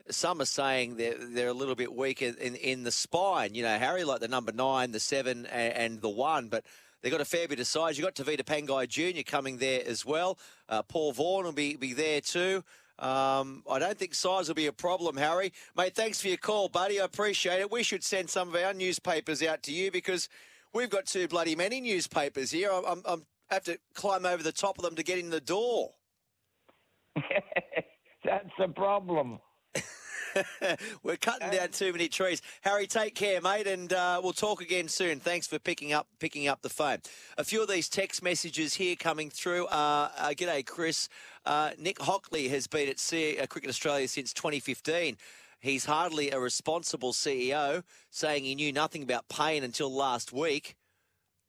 [0.09, 3.55] Some are saying they're they're a little bit weaker in, in the spine.
[3.55, 6.63] You know, Harry like the number nine, the seven, and, and the one, but
[7.05, 7.99] they've got a fair bit of size.
[7.99, 9.21] You've got Tevita Pangai Jr.
[9.23, 10.39] coming there as well.
[10.67, 12.63] Uh, Paul Vaughan will be be there too.
[12.97, 15.53] Um, I don't think size will be a problem, Harry.
[15.77, 16.99] Mate, thanks for your call, buddy.
[16.99, 17.71] I appreciate it.
[17.71, 20.29] We should send some of our newspapers out to you because
[20.73, 22.71] we've got too bloody many newspapers here.
[22.71, 25.41] I'm, I'm, I'm have to climb over the top of them to get in the
[25.41, 25.91] door.
[28.25, 29.37] That's the problem.
[31.03, 32.41] We're cutting down too many trees.
[32.61, 35.19] Harry, take care, mate, and uh, we'll talk again soon.
[35.19, 36.97] Thanks for picking up picking up the phone.
[37.37, 39.67] A few of these text messages here coming through.
[39.67, 41.09] Uh, uh, g'day, Chris.
[41.45, 45.17] Uh, Nick Hockley has been at C- uh, Cricket Australia since 2015.
[45.59, 50.75] He's hardly a responsible CEO, saying he knew nothing about Paine until last week.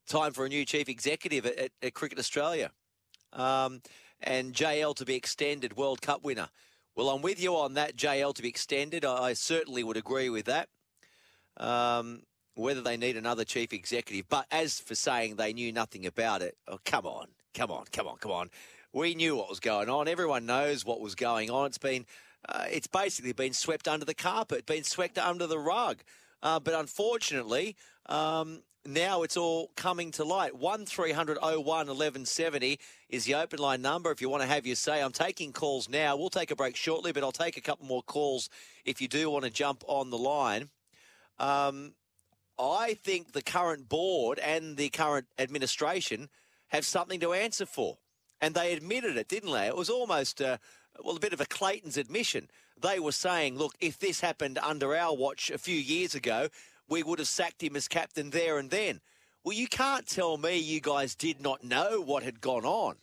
[0.06, 2.70] Time for a new chief executive at, at, at Cricket Australia.
[3.32, 3.82] Um,
[4.22, 6.48] and JL to be extended, World Cup winner.
[6.96, 9.04] Well, I'm with you on that, JL to be extended.
[9.04, 10.68] I, I certainly would agree with that.
[11.58, 12.22] Um,
[12.54, 14.30] whether they need another chief executive.
[14.30, 18.08] But as for saying they knew nothing about it, oh, come on, come on, come
[18.08, 18.48] on, come on.
[18.94, 20.08] We knew what was going on.
[20.08, 21.66] Everyone knows what was going on.
[21.66, 22.06] It's been,
[22.48, 25.98] uh, it's basically been swept under the carpet, been swept under the rug.
[26.42, 27.76] Uh, but unfortunately,
[28.06, 30.56] um, now it's all coming to light.
[30.56, 32.78] 1300 01 1170
[33.08, 35.02] is the open line number if you want to have your say.
[35.02, 36.16] I'm taking calls now.
[36.16, 38.48] We'll take a break shortly, but I'll take a couple more calls
[38.84, 40.70] if you do want to jump on the line.
[41.38, 41.94] Um,
[42.58, 46.28] I think the current board and the current administration
[46.68, 47.98] have something to answer for.
[48.40, 49.66] And they admitted it, didn't they?
[49.66, 50.58] It was almost, uh,
[51.02, 52.48] well, a bit of a Clayton's admission.
[52.80, 56.48] They were saying, look, if this happened under our watch a few years ago,
[56.88, 59.00] we would have sacked him as captain there and then.
[59.44, 62.96] Well, you can't tell me you guys did not know what had gone on,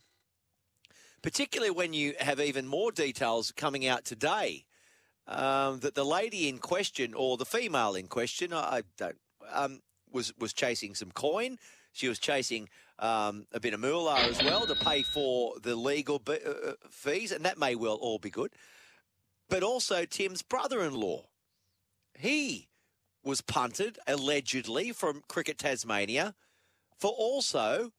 [1.21, 4.65] particularly when you have even more details coming out today.
[5.25, 9.15] Um, that the lady in question, or the female in question, I, don't,
[9.53, 9.81] um,
[10.11, 11.59] was was chasing some coin.
[11.93, 12.67] She was chasing
[12.99, 17.31] um, a bit of moolah as well to pay for the legal b- uh, fees,
[17.31, 18.51] and that may well all be good.
[19.49, 21.25] But also Tim's brother-in-law,
[22.17, 22.67] he
[23.23, 26.35] was punted allegedly from Cricket Tasmania
[26.97, 27.91] for also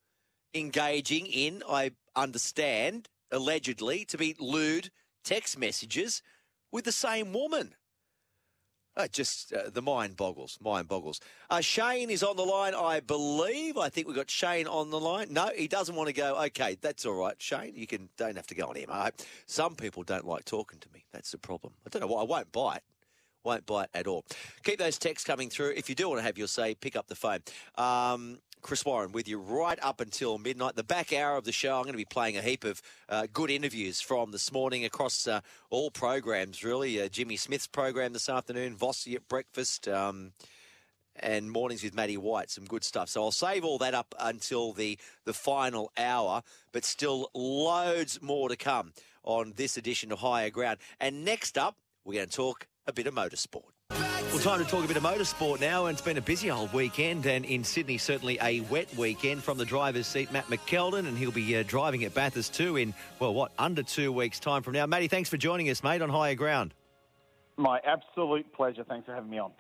[0.55, 4.91] engaging in, I understand, allegedly to be lewd
[5.25, 6.23] text messages
[6.71, 7.75] with the same woman.
[8.97, 10.57] Uh, just uh, the mind boggles.
[10.63, 11.21] Mind boggles.
[11.51, 13.77] Uh, Shane is on the line, I believe.
[13.77, 15.33] I think we've got Shane on the line.
[15.33, 16.41] No, he doesn't want to go.
[16.45, 17.73] Okay, that's all right, Shane.
[17.75, 18.91] You can don't have to go on him.
[18.93, 19.11] I,
[19.47, 21.05] some people don't like talking to me.
[21.13, 21.73] That's the problem.
[21.85, 22.21] I don't know why.
[22.21, 22.83] I won't bite.
[23.45, 24.25] Won't bite at all.
[24.65, 25.75] Keep those texts coming through.
[25.77, 27.41] If you do want to have your say, pick up the phone.
[27.77, 30.75] Um, Chris Warren with you right up until midnight.
[30.75, 32.81] The back hour of the show, I'm going to be playing a heap of
[33.11, 37.03] uh, good interviews from this morning across uh, all programs, really.
[37.03, 40.33] Uh, Jimmy Smith's program this afternoon, Vossi at breakfast, um,
[41.17, 42.51] and mornings with Matty White.
[42.51, 43.11] Some good stuff.
[43.11, 46.43] So I'll save all that up until the, the final hour,
[46.73, 50.79] but still loads more to come on this edition of Higher Ground.
[50.99, 51.77] And next up,
[52.07, 53.63] we're going to talk a bit of motorsport.
[53.91, 56.73] Well, time to talk a bit of motorsport now, and it's been a busy old
[56.73, 59.45] weekend, and in Sydney, certainly a wet weekend.
[59.45, 62.95] From the driver's seat, Matt McKeldin, and he'll be uh, driving at Bathurst too in,
[63.21, 64.87] well, what, under two weeks' time from now.
[64.87, 66.75] Matty, thanks for joining us, mate, on Higher Ground.
[67.57, 68.83] My absolute pleasure.
[68.83, 69.53] Thanks for having me on.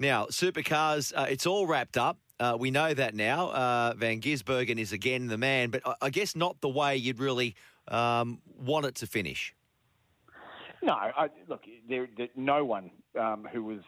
[0.00, 2.18] Now, supercars, uh, it's all wrapped up.
[2.40, 3.50] Uh, we know that now.
[3.50, 7.20] Uh, Van Gisbergen is again the man, but I, I guess not the way you'd
[7.20, 7.54] really
[7.88, 9.54] um, want it to finish.
[10.86, 13.80] No, I, look, there, there, no one um, who was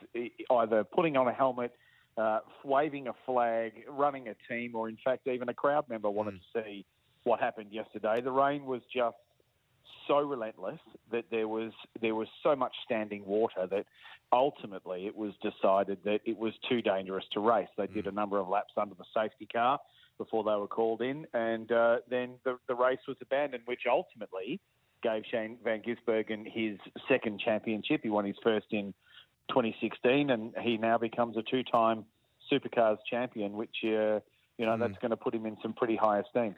[0.50, 1.72] either putting on a helmet,
[2.16, 6.40] uh, waving a flag, running a team, or in fact even a crowd member wanted
[6.40, 6.84] to see
[7.22, 8.20] what happened yesterday.
[8.20, 9.16] The rain was just
[10.08, 10.80] so relentless
[11.12, 11.70] that there was
[12.00, 13.86] there was so much standing water that
[14.32, 17.68] ultimately it was decided that it was too dangerous to race.
[17.76, 19.78] They did a number of laps under the safety car
[20.16, 24.60] before they were called in, and uh, then the, the race was abandoned, which ultimately
[25.02, 26.78] gave Shane Van Gisbergen his
[27.08, 28.00] second championship.
[28.02, 28.94] He won his first in
[29.50, 32.04] 2016, and he now becomes a two-time
[32.50, 34.20] Supercars champion, which uh,
[34.58, 36.54] you know that's going to put him in some pretty high esteem.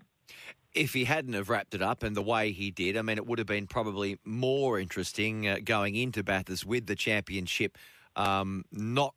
[0.72, 3.26] If he hadn't have wrapped it up and the way he did, I mean, it
[3.26, 7.76] would have been probably more interesting uh, going into Bathurst with the championship
[8.14, 9.14] um, not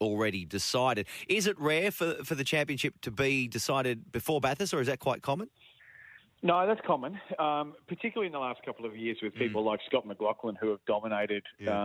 [0.00, 1.06] already decided.
[1.28, 4.98] Is it rare for for the championship to be decided before Bathurst, or is that
[4.98, 5.48] quite common?
[6.42, 10.06] No, that's common, um, particularly in the last couple of years with people like Scott
[10.06, 11.42] McLaughlin who have dominated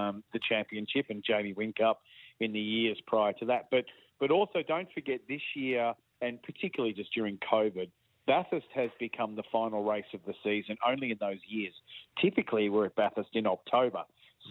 [0.09, 1.95] um, the championship and Jamie Whincup
[2.39, 3.67] in the years prior to that.
[3.71, 3.85] But
[4.19, 7.89] but also don't forget this year, and particularly just during COVID,
[8.27, 11.73] Bathurst has become the final race of the season only in those years.
[12.21, 14.03] Typically, we're at Bathurst in October,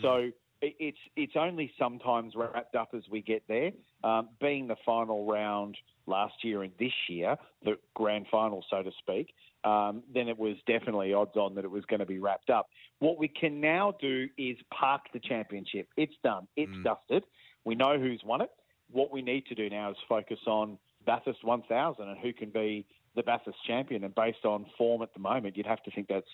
[0.03, 3.71] so it- it's it's only sometimes wrapped up as we get there.
[4.05, 8.91] Um, being the final round last year and this year, the grand final, so to
[8.99, 9.33] speak,
[9.65, 12.69] um, then it was definitely odds on that it was going to be wrapped up.
[12.99, 15.89] What we can now do is park the championship.
[15.97, 16.47] It's done.
[16.57, 17.25] It's dusted.
[17.65, 18.51] We know who's won it.
[18.91, 22.87] What we need to do now is focus on Bathurst 1000 and who can be
[23.15, 24.05] the Bathurst champion.
[24.05, 26.27] And based on form at the moment, you'd have to think that's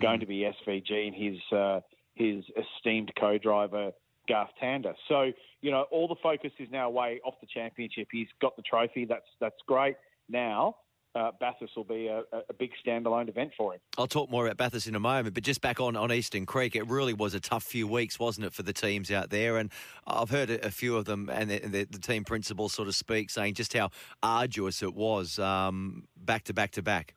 [0.00, 1.80] going to be SVG and his uh,
[2.14, 3.92] his esteemed co-driver
[4.28, 4.94] Garth Tander.
[5.08, 8.08] So you know, all the focus is now away off the championship.
[8.12, 9.04] He's got the trophy.
[9.04, 9.96] That's that's great.
[10.28, 10.76] Now.
[11.12, 13.80] Uh, Bathurst will be a, a big standalone event for him.
[13.98, 16.76] I'll talk more about Bathurst in a moment, but just back on, on Eastern Creek,
[16.76, 19.56] it really was a tough few weeks, wasn't it, for the teams out there?
[19.56, 19.72] And
[20.06, 22.94] I've heard a, a few of them and the, the, the team principal sort of
[22.94, 23.90] speak, saying just how
[24.22, 27.16] arduous it was um, back to back to back.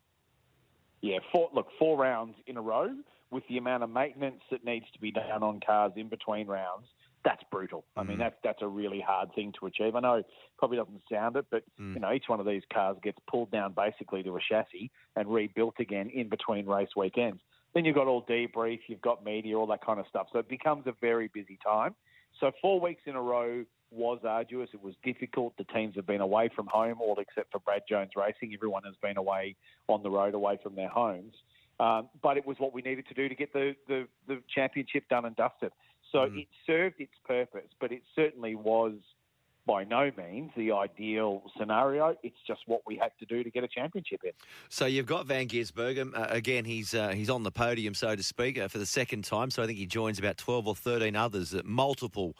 [1.01, 2.89] Yeah, four, look, four rounds in a row
[3.33, 6.87] with the amount of maintenance that needs to be done on cars in between rounds.
[7.25, 7.85] That's brutal.
[7.95, 8.19] I mean, mm.
[8.19, 9.95] that's that's a really hard thing to achieve.
[9.95, 10.25] I know it
[10.57, 11.93] probably doesn't sound it, but mm.
[11.93, 15.33] you know, each one of these cars gets pulled down basically to a chassis and
[15.33, 17.39] rebuilt again in between race weekends.
[17.73, 20.27] Then you've got all debrief, you've got media, all that kind of stuff.
[20.33, 21.95] So it becomes a very busy time.
[22.39, 24.69] So four weeks in a row was arduous.
[24.73, 25.53] It was difficult.
[25.57, 28.53] The teams have been away from home, all except for Brad Jones Racing.
[28.53, 29.55] Everyone has been away
[29.87, 31.33] on the road, away from their homes.
[31.79, 35.09] Um, but it was what we needed to do to get the, the, the championship
[35.09, 35.71] done and dusted.
[36.11, 38.93] So it served its purpose, but it certainly was
[39.65, 42.15] by no means the ideal scenario.
[42.21, 44.31] It's just what we had to do to get a championship in.
[44.69, 46.65] So you've got Van Gisbergen uh, again.
[46.65, 49.49] He's uh, he's on the podium, so to speak, uh, for the second time.
[49.49, 52.35] So I think he joins about twelve or thirteen others, uh, multiple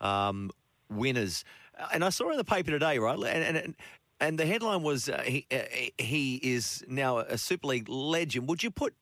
[0.00, 0.50] um,
[0.88, 1.44] winners.
[1.78, 3.74] Uh, And I saw in the paper today, right, and and,
[4.20, 5.62] and the headline was uh, he uh,
[5.98, 8.48] he is now a Super League legend.
[8.48, 8.94] Would you put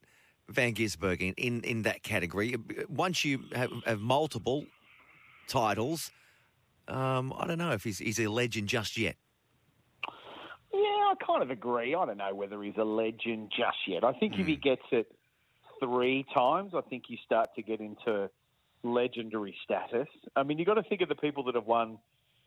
[0.49, 2.57] Van Gisbergen in in that category?
[2.89, 4.65] Once you have, have multiple
[5.49, 6.11] titles,
[6.87, 9.17] um, I don't know if he's he's a legend just yet.
[10.73, 11.95] Yeah, I kind of agree.
[11.95, 14.05] I don't know whether he's a legend just yet.
[14.05, 15.11] I think if he gets it
[15.81, 18.31] three times, I think you start to get into
[18.83, 20.09] legendary status.
[20.37, 21.99] I mean, you've got to think of the people that have won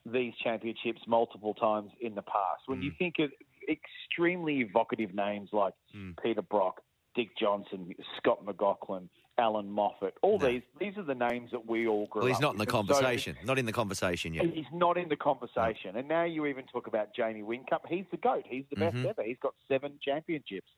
[0.05, 2.63] these championships multiple times in the past.
[2.67, 3.31] When you think of
[3.69, 5.73] extremely evocative names like
[6.23, 6.81] Peter Brock,
[7.15, 12.07] Dick Johnson, Scott McLaughlin, Allan Moffat, all these, these are the names that we all
[12.07, 12.63] grew Well, he's not in the.
[12.63, 13.37] And so- conversation.
[13.43, 14.45] Not in the conversation yet.
[14.45, 15.95] He's not in the conversation.
[15.97, 17.81] And now you even talk about Jamie Whincup.
[17.87, 18.45] He's the GOAT.
[18.47, 19.05] He's the best Mhm.
[19.05, 19.23] ever.
[19.23, 20.69] He's got seven championships.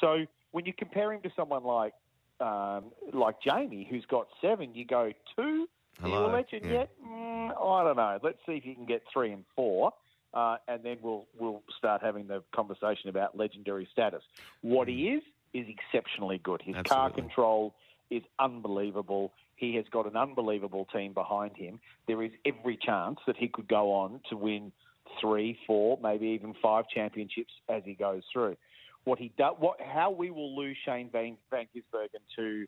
[0.00, 1.92] So when you compare him to someone like
[2.40, 5.68] um, like Jamie, who's got seven, you go, two?
[6.02, 6.32] Are you a Hello.
[6.32, 6.72] legend Yeah.
[6.72, 6.90] yet?
[7.04, 8.18] Mm, I don't know.
[8.22, 9.92] Let's see if you can get three and four.
[10.32, 14.22] Uh, and then we'll we'll start having the conversation about legendary status.
[14.62, 15.22] What he is
[15.52, 16.62] is exceptionally good.
[16.62, 17.14] His car Mm.
[17.16, 17.74] Control
[18.10, 19.32] is unbelievable.
[19.56, 21.80] He has got an unbelievable team behind him.
[22.06, 24.70] There is every chance that he could go on to win
[25.20, 28.56] three, four, maybe even five championships as he goes through.
[29.04, 32.66] What he does, what how we will lose Shane Van, Van Gisbergen to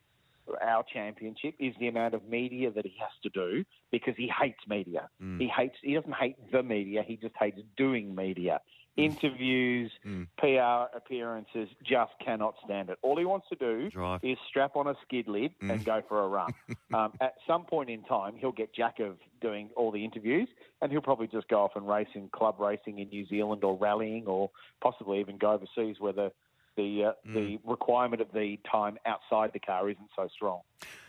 [0.61, 4.59] our championship is the amount of media that he has to do because he hates
[4.69, 5.09] media.
[5.23, 5.41] Mm.
[5.41, 5.77] He hates.
[5.83, 7.03] He doesn't hate the media.
[7.07, 8.61] He just hates doing media.
[8.99, 9.05] Mm.
[9.05, 9.91] Interviews,
[10.39, 12.99] PR appearances, just cannot stand it.
[13.01, 14.21] All he wants to do Drive.
[14.23, 15.73] is strap on a skid lid Mm.
[15.73, 16.53] and go for a run.
[16.95, 20.49] um, at some point in time, he'll get jack of doing all the interviews,
[20.83, 23.77] and he'll probably just go off and race in club racing in New Zealand or
[23.79, 24.51] rallying, or
[24.83, 26.31] possibly even go overseas where the
[26.77, 30.61] the uh, the requirement of the time outside the car isn't so strong.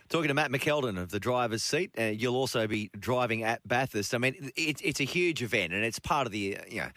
[0.08, 4.14] Talking to Matt McKeldin of the driver's seat, uh, you'll also be driving at Bathurst.
[4.14, 6.88] I mean, it's it's a huge event, and it's part of the uh, you know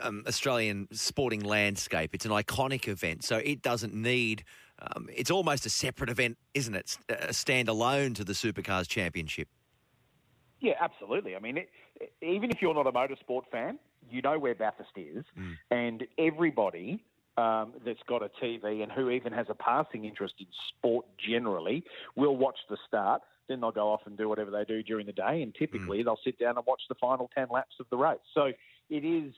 [0.00, 2.14] um, Australian sporting landscape.
[2.14, 4.44] It's an iconic event, so it doesn't need.
[4.80, 6.96] Um, it's almost a separate event, isn't it?
[7.10, 9.48] A standalone to the Supercars Championship.
[10.60, 11.36] Yeah, absolutely.
[11.36, 11.68] I mean, it,
[12.22, 13.78] even if you're not a motorsport fan,
[14.10, 15.24] you know where Bathurst is,
[15.70, 17.04] and everybody
[17.40, 21.82] um, that's got a TV and who even has a passing interest in sport generally
[22.16, 23.22] will watch the start.
[23.48, 26.20] Then they'll go off and do whatever they do during the day, and typically they'll
[26.22, 28.18] sit down and watch the final 10 laps of the race.
[28.32, 28.52] So
[28.90, 29.32] it is,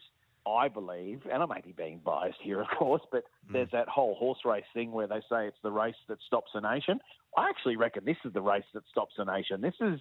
[0.47, 4.15] I believe, and I may be being biased here, of course, but there's that whole
[4.17, 7.01] horse race thing where they say it's the race that stops a nation.
[7.39, 9.63] I actually reckon this is the race that stops a nation.
[9.63, 10.01] This is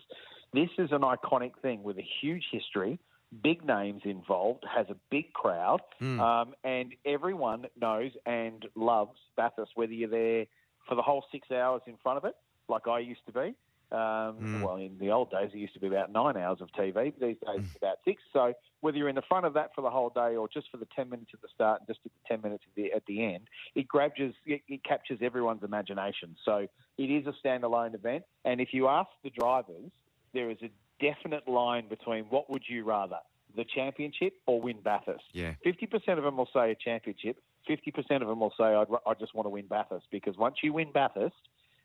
[0.54, 3.00] this is an iconic thing with a huge history,
[3.44, 5.82] big names involved, has a big crowd,
[6.20, 9.72] um, and everyone knows and loves Bathurst.
[9.76, 10.46] Whether you're there
[10.88, 12.36] for the whole six hours in front of it,
[12.68, 13.56] like I used to be.
[13.92, 17.12] Um, Well, in the old days, it used to be about nine hours of TV.
[17.20, 18.22] These days, it's about six.
[18.32, 20.78] So whether you're in the front of that for the whole day or just for
[20.78, 23.06] the ten minutes at the start and just at the ten minutes at the, at
[23.06, 26.38] the end, it grabs it, it captures everyone's imagination.
[26.46, 26.68] So
[26.98, 28.24] it is a standalone event.
[28.46, 29.92] And if you ask the drivers,
[30.34, 30.70] there is a
[31.02, 33.18] definite line between what would you rather,
[33.56, 35.24] the championship or win Bathurst.
[35.34, 35.54] Yeah.
[35.66, 37.38] 50% of them will say a championship.
[37.70, 40.08] 50% of them will say, I'd, I just want to win Bathurst.
[40.12, 41.36] Because once you win Bathurst,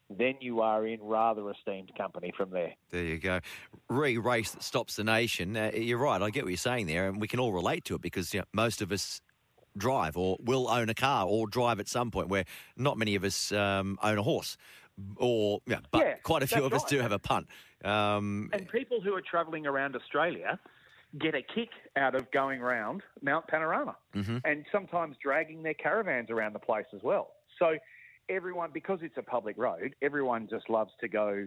[0.08, 2.74] then you are in rather esteemed company from there.
[2.90, 3.40] There you go.
[3.88, 5.56] Re race that stops the nation.
[5.56, 6.22] Uh, you're right.
[6.22, 8.40] I get what you're saying there, and we can all relate to it because you
[8.40, 9.20] know, most of us
[9.76, 12.28] drive or will own a car or drive at some point.
[12.28, 12.44] Where
[12.76, 14.56] not many of us um, own a horse,
[15.16, 16.90] or yeah, but Yeah, quite a few of us right.
[16.90, 17.48] do have a punt.
[17.86, 20.58] Um, And people who are travelling around Australia
[21.18, 24.40] get a kick out of going round Mount Panorama mhm.
[24.44, 27.32] and sometimes dragging their caravans around the place as well.
[27.58, 27.78] So
[28.28, 31.46] everyone, because it's a public road, everyone just loves to go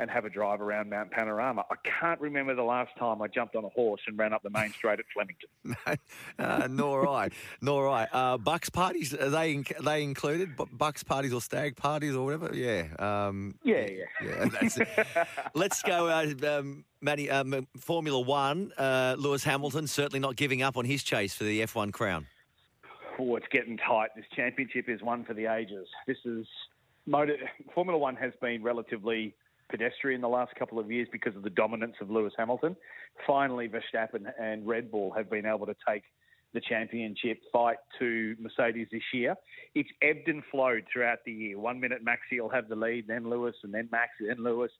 [0.00, 1.64] and have a drive around Mount Panorama.
[1.70, 4.50] I can't remember the last time I jumped on a horse and ran up the
[4.50, 5.98] main straight at Flemington.
[6.38, 7.30] uh, nor I,
[7.60, 8.04] nor I.
[8.04, 10.56] Uh, Bucks parties are they inc- are they included?
[10.56, 12.50] Bu- Bucks parties or stag parties or whatever?
[12.54, 12.86] Yeah.
[12.98, 14.04] Um, Yeah, yeah.
[14.28, 14.88] Yeah, that's it.
[15.54, 17.30] Let's go, uh, um, Matty.
[17.30, 18.72] Um, Formula One.
[18.76, 22.26] Uh, Lewis Hamilton certainly not giving up on his chase for the F1 crown.
[23.18, 24.10] Oh, it's getting tight.
[24.16, 25.88] This championship is one for the ages.
[26.06, 26.46] This is
[27.06, 27.36] motor,
[27.74, 29.34] Formula One has been relatively
[29.68, 32.76] pedestrian in the last couple of years because of the dominance of Lewis Hamilton.
[33.26, 36.02] Finally, Verstappen and Red Bull have been able to take
[36.54, 39.34] the championship fight to Mercedes this year.
[39.74, 41.58] It's ebbed and flowed throughout the year.
[41.58, 44.70] One minute Maxi will have the lead, then Lewis, and then Max, then Lewis.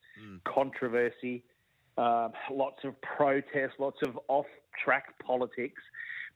[0.51, 1.43] Controversy,
[1.97, 5.81] um, lots of protests, lots of off-track politics.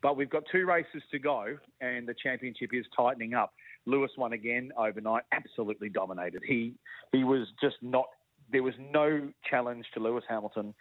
[0.04, 3.54] But we've got two races to go, and the championship is tightening up.
[3.86, 6.43] Lewis won again overnight, absolutely dominated.
[6.45, 6.74] He
[7.12, 8.06] he was just not.
[8.52, 10.74] There was no challenge to Lewis Hamilton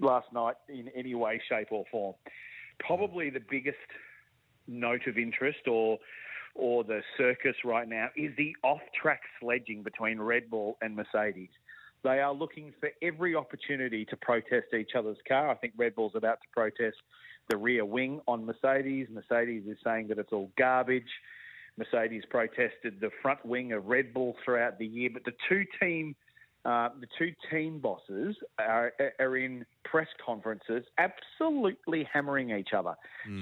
[0.00, 2.14] last night in any way, shape, or form.
[2.80, 3.78] Probably the biggest
[4.66, 5.98] note of interest or
[6.56, 11.48] or the circus right now is the off-track sledging between Red Bull and Mercedes.
[12.04, 15.50] They are looking for every opportunity to protest each other's car.
[15.50, 16.96] I think Red Bull's about to protest
[17.48, 19.08] the rear wing on Mercedes.
[19.10, 21.10] Mercedes is saying that it's all garbage.
[21.76, 26.14] Mercedes protested the front wing of Red Bull throughout the year, but the two team
[26.64, 32.94] uh, the two team bosses are, are in press conferences absolutely hammering each other.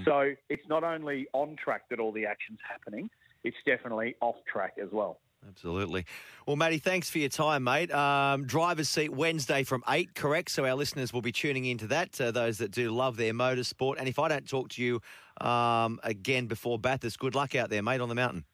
[0.05, 3.09] So it's not only on track that all the action's happening,
[3.45, 5.21] it's definitely off track as well.
[5.49, 6.07] Absolutely.
[6.47, 7.93] Well, Matty, thanks for your time, mate.
[7.93, 10.51] Um, driver's seat Wednesday from 8, correct?
[10.51, 13.97] So our listeners will be tuning into that, uh, those that do love their motorsport.
[13.99, 15.01] And if I don't talk to you
[15.45, 18.45] um, again before Bathurst, good luck out there, mate, on the mountain.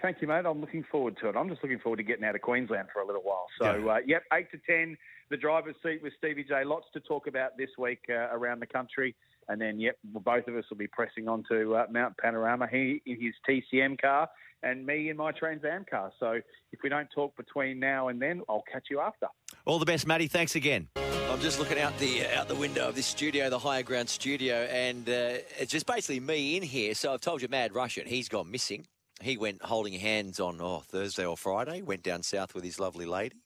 [0.00, 0.46] Thank you, mate.
[0.46, 1.36] I'm looking forward to it.
[1.36, 3.46] I'm just looking forward to getting out of Queensland for a little while.
[3.60, 4.96] So, uh, yep, 8 to 10,
[5.30, 6.64] the driver's seat with Stevie J.
[6.64, 9.14] Lots to talk about this week uh, around the country.
[9.48, 12.68] And then, yep, both of us will be pressing on to uh, Mount Panorama.
[12.70, 14.28] He in his TCM car
[14.62, 16.12] and me in my Trans Am car.
[16.20, 16.40] So
[16.72, 19.26] if we don't talk between now and then, I'll catch you after.
[19.64, 20.28] All the best, Matty.
[20.28, 20.88] Thanks again.
[20.96, 24.64] I'm just looking out the out the window of this studio, the higher ground studio,
[24.70, 26.94] and uh, it's just basically me in here.
[26.94, 28.86] So I've told you, Mad Russian, he's gone missing.
[29.22, 31.82] He went holding hands on oh, Thursday or Friday.
[31.82, 33.36] Went down south with his lovely lady,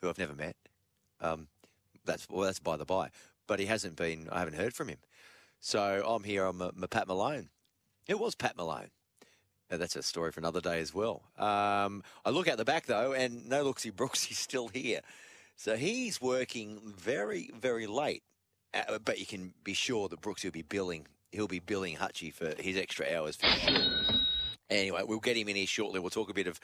[0.00, 0.56] who I've never met.
[1.20, 1.48] Um,
[2.04, 3.10] that's well, that's by the by.
[3.46, 4.28] But he hasn't been.
[4.30, 4.98] I haven't heard from him.
[5.60, 6.44] So I'm here.
[6.44, 6.60] I'm
[6.90, 7.48] Pat Malone.
[8.08, 8.90] It was Pat Malone.
[9.70, 11.22] Uh, that's a story for another day as well.
[11.38, 15.00] Um, I look at the back though, and no looksy Brooksy's still here.
[15.56, 18.22] So he's working very, very late.
[18.74, 21.06] Uh, but you can be sure that Brooks will be billing.
[21.30, 24.01] He'll be billing Hutchie for his extra hours for sure.
[24.70, 26.00] Anyway, we'll get him in here shortly.
[26.00, 26.58] We'll talk a bit of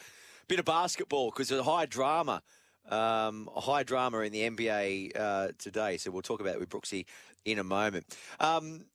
[0.48, 2.42] bit of basketball because there's a high drama,
[2.88, 5.98] um, high drama in the NBA uh, today.
[5.98, 7.04] So we'll talk about it with Brooksy
[7.44, 8.16] in a moment.
[8.40, 8.86] Um,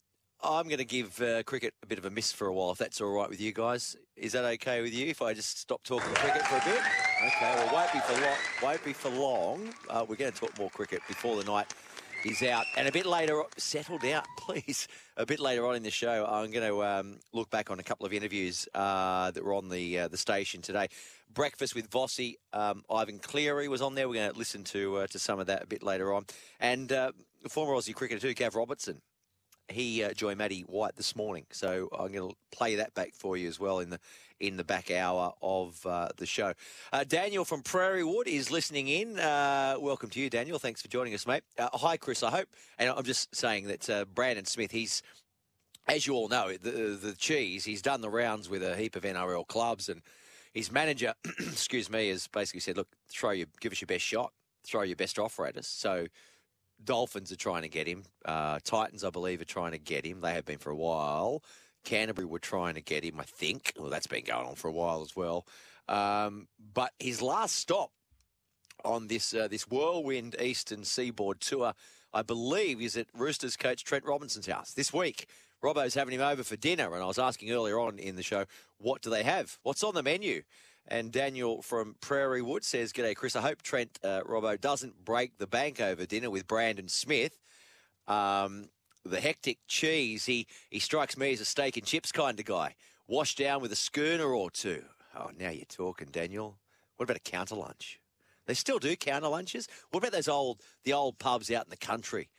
[0.44, 2.78] I'm going to give uh, cricket a bit of a miss for a while, if
[2.78, 3.96] that's all right with you guys.
[4.18, 6.82] Is that okay with you if I just stop talking cricket for a bit?
[7.28, 8.38] Okay, well, won't be for long.
[8.62, 9.74] Won't be for long.
[9.90, 11.74] Uh, we're going to talk more cricket before the night
[12.26, 12.66] is out.
[12.78, 14.88] And a bit later, settle down, please.
[15.18, 17.84] A bit later on in the show, I'm going to um, look back on a
[17.84, 20.88] couple of interviews uh, that were on the uh, the station today.
[21.34, 24.08] Breakfast with Vossi, um, Ivan Cleary was on there.
[24.08, 26.26] We're going to listen to uh, to some of that a bit later on.
[26.60, 27.12] And uh,
[27.50, 29.02] former Aussie cricketer too, Gav Robertson.
[29.70, 33.38] He uh, joined Matty White this morning, so I'm going to play that back for
[33.38, 34.00] you as well in the
[34.40, 36.54] in the back hour of uh, the show.
[36.92, 39.18] Uh, Daniel from Prairie Wood is listening in.
[39.18, 40.60] Uh, welcome to you, Daniel.
[40.60, 41.44] Thanks for joining us, mate.
[41.58, 42.24] Uh, hi, Chris.
[42.24, 45.02] I hope, and I'm just saying that uh, Brandon Smith, he's,
[45.88, 49.04] as you all know, the, the cheese, he's done the rounds with a heap of
[49.04, 50.02] NRL clubs, and
[50.54, 54.34] his manager, excuse me, has basically said, look, throw your, give us your best shot,
[54.66, 55.68] throw your best offer at us.
[55.68, 56.08] So,
[56.84, 58.04] Dolphins are trying to get him.
[58.26, 60.22] Uh, Titans, I believe, are trying to get him.
[60.22, 61.44] They have been for a while.
[61.84, 63.74] Canterbury were trying to get him, I think.
[63.78, 65.46] Well, that's been going on for a while as well.
[65.88, 67.92] Um, but his last stop
[68.86, 71.74] on this uh, this whirlwind Eastern Seaboard tour,
[72.14, 75.28] I believe, is at Roosters coach Trent Robinson's house this week.
[75.62, 78.46] Robbo's having him over for dinner, and I was asking earlier on in the show,
[78.80, 79.58] what do they have?
[79.64, 80.44] What's on the menu?
[80.88, 83.36] And Daniel from Prairie Wood says, G'day, Chris.
[83.36, 87.38] I hope Trent uh, Robbo doesn't break the bank over dinner with Brandon Smith.
[88.08, 88.70] Um,
[89.06, 92.76] the hectic cheese, he, he strikes me as a steak and chips kind of guy.
[93.08, 94.84] Washed down with a schooner or two.
[95.16, 96.58] Oh, now you're talking, Daniel.
[96.98, 98.00] What about a counter lunch?
[98.46, 99.68] They still do counter lunches.
[99.92, 102.30] What about those old the old pubs out in the country?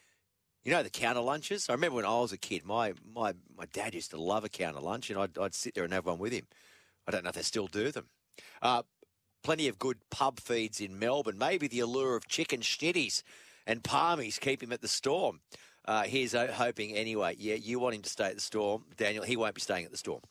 [0.62, 1.68] You know the counter lunches.
[1.68, 4.48] I remember when I was a kid, my my, my dad used to love a
[4.48, 6.46] counter lunch, and I'd, I'd sit there and have one with him.
[7.06, 8.06] I don't know if they still do them.
[8.62, 8.82] Uh,
[9.42, 11.38] plenty of good pub feeds in Melbourne.
[11.38, 13.22] Maybe the allure of chicken schnitties
[13.66, 15.40] and palmies keep him at the Storm.
[15.86, 17.36] Uh, he's hoping anyway.
[17.38, 19.24] Yeah, you want him to stay at the Storm, Daniel.
[19.24, 20.22] He won't be staying at the Storm.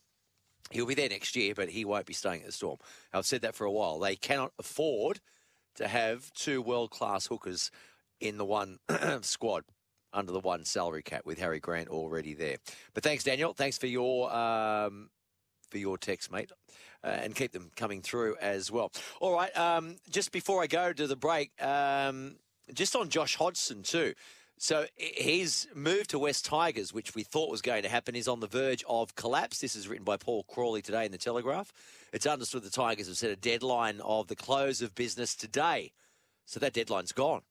[0.71, 2.77] He'll be there next year, but he won't be staying at the Storm.
[3.13, 3.99] I've said that for a while.
[3.99, 5.19] They cannot afford
[5.75, 7.69] to have two world class hookers
[8.19, 8.79] in the one
[9.21, 9.63] squad
[10.13, 12.57] under the one salary cap with Harry Grant already there.
[12.93, 13.53] But thanks, Daniel.
[13.53, 15.09] Thanks for your um,
[15.69, 16.51] for your text, mate,
[17.03, 18.91] and keep them coming through as well.
[19.19, 19.55] All right.
[19.57, 22.35] Um, just before I go to the break, um,
[22.73, 24.13] just on Josh Hodgson too.
[24.57, 28.39] So his move to West Tigers, which we thought was going to happen, is on
[28.39, 29.59] the verge of collapse.
[29.59, 31.73] This is written by Paul Crawley today in the Telegraph.
[32.13, 35.91] It's understood the Tigers have set a deadline of the close of business today.
[36.45, 37.41] So that deadline's gone.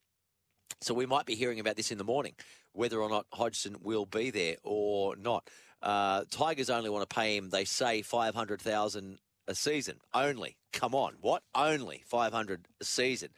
[0.81, 2.35] So we might be hearing about this in the morning,
[2.73, 5.49] whether or not Hodgson will be there or not.
[5.83, 9.99] Uh, Tigers only want to pay him, they say, 500000 a season.
[10.15, 10.57] Only.
[10.73, 11.15] Come on.
[11.21, 11.43] What?
[11.55, 13.31] Only 500 a season.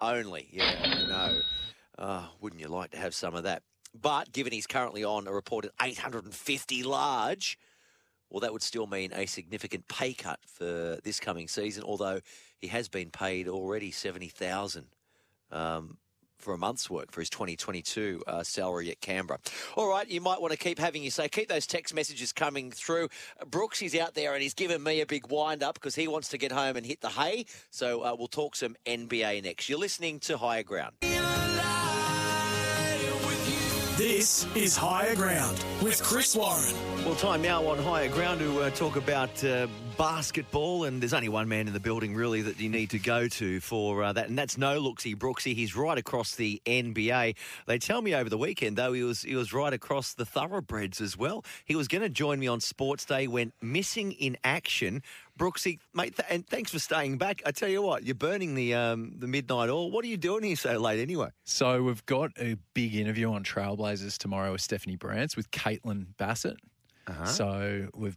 [0.00, 0.48] Only.
[0.50, 1.40] Yeah, I know.
[1.98, 3.62] Uh, wouldn't you like to have some of that?
[4.00, 7.58] But given he's currently on a reported 850 large,
[8.30, 11.84] well, that would still mean a significant pay cut for this coming season.
[11.84, 12.20] Although
[12.58, 14.86] he has been paid already 70,000
[15.50, 15.98] um,
[16.42, 19.38] for a month's work for his 2022 uh, salary at Canberra.
[19.76, 22.70] All right, you might want to keep having you say, keep those text messages coming
[22.70, 23.08] through.
[23.48, 26.28] Brooks is out there and he's given me a big wind up because he wants
[26.30, 27.46] to get home and hit the hay.
[27.70, 29.68] So uh, we'll talk some NBA next.
[29.68, 30.94] You're listening to Higher Ground.
[34.22, 36.76] This is Higher Ground with Chris Warren.
[37.04, 39.66] Well, time now on Higher Ground to uh, talk about uh,
[39.98, 43.26] basketball, and there's only one man in the building really that you need to go
[43.26, 45.56] to for uh, that, and that's no Looksy Brooksy.
[45.56, 47.34] He's right across the NBA.
[47.66, 51.00] They tell me over the weekend though he was he was right across the thoroughbreds
[51.00, 51.44] as well.
[51.64, 55.02] He was going to join me on Sports Day, went missing in action.
[55.38, 57.42] Brooksy, mate, th- and thanks for staying back.
[57.46, 59.90] I tell you what, you're burning the um, the midnight oil.
[59.90, 61.30] What are you doing here so late anyway?
[61.44, 66.56] So we've got a big interview on Trailblazers tomorrow with Stephanie Brantz with Caitlin Bassett.
[67.06, 67.24] Uh-huh.
[67.26, 68.16] So we've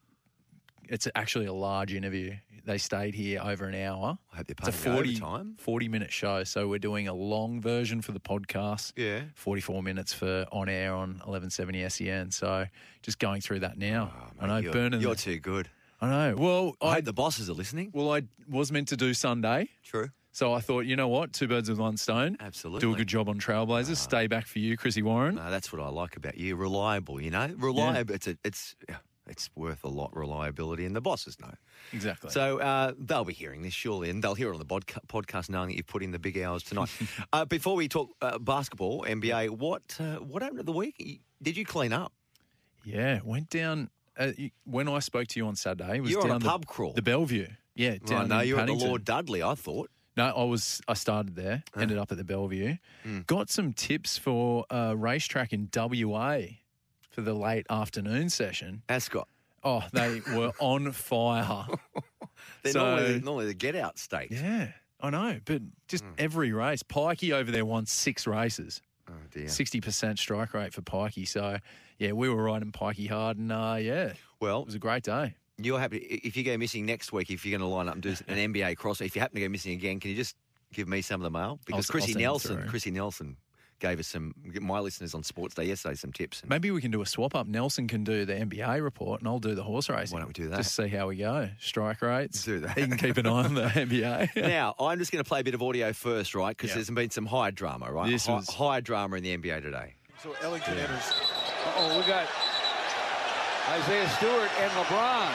[0.88, 2.36] it's actually a large interview.
[2.64, 4.18] They stayed here over an hour.
[4.34, 5.56] I hope they're It's a paying 40, overtime.
[5.60, 6.44] 40 minute show.
[6.44, 8.94] So we're doing a long version for the podcast.
[8.96, 9.22] Yeah.
[9.36, 12.32] 44 minutes for on air on 1170 SEN.
[12.32, 12.66] So
[13.04, 14.12] just going through that now.
[14.40, 15.70] I know Oh, you're, burning You're the, too good.
[16.02, 16.36] I know.
[16.38, 17.92] Well, I, hope the bosses are listening.
[17.94, 19.70] Well, I was meant to do Sunday.
[19.84, 20.10] True.
[20.32, 21.32] So I thought, you know what?
[21.32, 22.36] Two birds with one stone.
[22.42, 22.82] Absolutely.
[22.82, 23.96] Do a good job on Trailblazers.
[23.96, 25.36] Stay back for you, Chrissy Warren.
[25.36, 26.58] No, that's what I like about you.
[26.58, 27.54] Reliable, you know?
[27.58, 28.14] Reliable.
[28.14, 28.76] It's a, it's
[29.28, 31.54] it's worth a lot, reliability, and the bosses know.
[31.94, 32.30] Exactly.
[32.30, 35.70] So uh, they'll be hearing this surely, and they'll hear it on the podcast knowing
[35.70, 36.90] that you've put in the big hours tonight.
[37.34, 41.22] uh, before we talk uh, basketball, NBA, what uh, what happened at the week?
[41.42, 42.14] Did you clean up?
[42.84, 43.90] Yeah, went down.
[44.18, 46.40] Uh, you- when I spoke to you on Saturday, it was You're on down a
[46.40, 46.94] the, pub crawl.
[46.94, 47.48] the Bellevue.
[47.76, 48.74] Yeah, Right, down no, in you're at the.
[48.74, 49.90] Lord Dudley, I thought.
[50.16, 50.82] No, I was.
[50.88, 51.64] I started there.
[51.78, 52.78] Ended up at the Bellevue.
[53.28, 56.40] Got some tips for a racetrack in WA
[57.12, 58.84] for the late afternoon session.
[58.88, 59.28] Ascot.
[59.64, 61.66] Oh, they were on fire.
[62.64, 64.32] They're So- normally, normally the get out state.
[64.32, 64.70] Yeah,
[65.02, 65.40] I know.
[65.44, 66.12] But just Hmm.
[66.18, 68.82] every race, Pikey over there won six races.
[69.10, 69.48] Oh.
[69.48, 71.28] Sixty percent strike rate for Pikey.
[71.28, 71.58] So
[72.00, 75.36] yeah, we were riding Pikey hard, and uh, yeah, Well, it was a great day.
[75.58, 77.30] You're happy if you go missing next week.
[77.32, 79.42] If you're going to line up and do an NBA cross, if you happen to
[79.42, 80.36] go missing again, can you just
[80.74, 81.60] give me some of the mail?
[81.66, 82.68] Because I'll Chrissy them Nelson.
[82.68, 83.38] Chrissy Nelson
[83.80, 84.34] gave us some.
[84.62, 86.42] My listeners on Sports Day yesterday some tips.
[86.42, 87.48] And Maybe we can do a swap up.
[87.48, 90.14] Nelson can do the NBA report, and I'll do the horse racing.
[90.16, 90.58] Why don't we do that?
[90.58, 91.50] Just see how we go.
[91.60, 92.44] Strike rates.
[92.44, 92.78] Do that.
[92.78, 94.36] He can keep an eye on the NBA.
[94.48, 96.56] now I'm just going to play a bit of audio first, right?
[96.56, 96.76] Because Yeah.
[96.76, 98.10] there's been some high drama, right?
[98.10, 99.94] This high, was- high drama in the NBA today.
[100.24, 101.14] So Ellington enters.
[101.78, 102.28] Oh, we got
[103.70, 105.32] Isaiah Stewart and LeBron.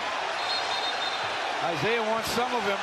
[1.62, 2.78] Isaiah wants some of him.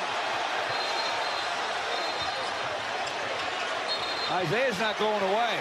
[4.30, 5.58] Isaiah's not going away.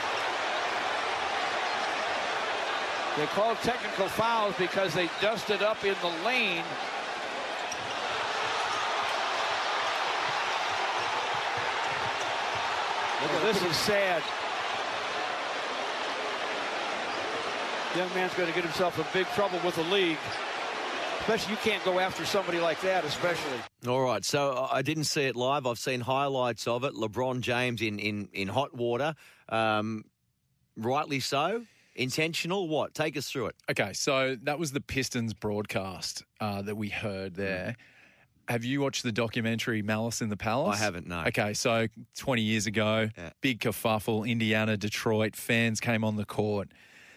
[3.18, 6.64] They called technical fouls because they dusted up in the lane.
[13.44, 14.22] This is sad.
[17.96, 20.18] Young man's going to get himself in big trouble with the league.
[21.22, 23.58] Especially you can't go after somebody like that, especially.
[23.88, 25.66] All right, so uh, I didn't see it live.
[25.68, 26.94] I've seen highlights of it.
[26.94, 29.14] LeBron James in in in hot water,
[29.50, 30.06] um,
[30.78, 31.64] rightly so.
[31.96, 32.68] Intentional.
[32.68, 32.94] What?
[32.94, 33.56] Take us through it.
[33.72, 37.76] Okay, so that was the Pistons broadcast uh, that we heard there.
[38.48, 40.80] Have you watched the documentary Malice in the Palace?
[40.80, 41.24] I haven't, no.
[41.28, 41.88] Okay, so
[42.18, 43.32] 20 years ago, Yeah.
[43.42, 46.70] big kerfuffle, Indiana, Detroit, fans came on the court.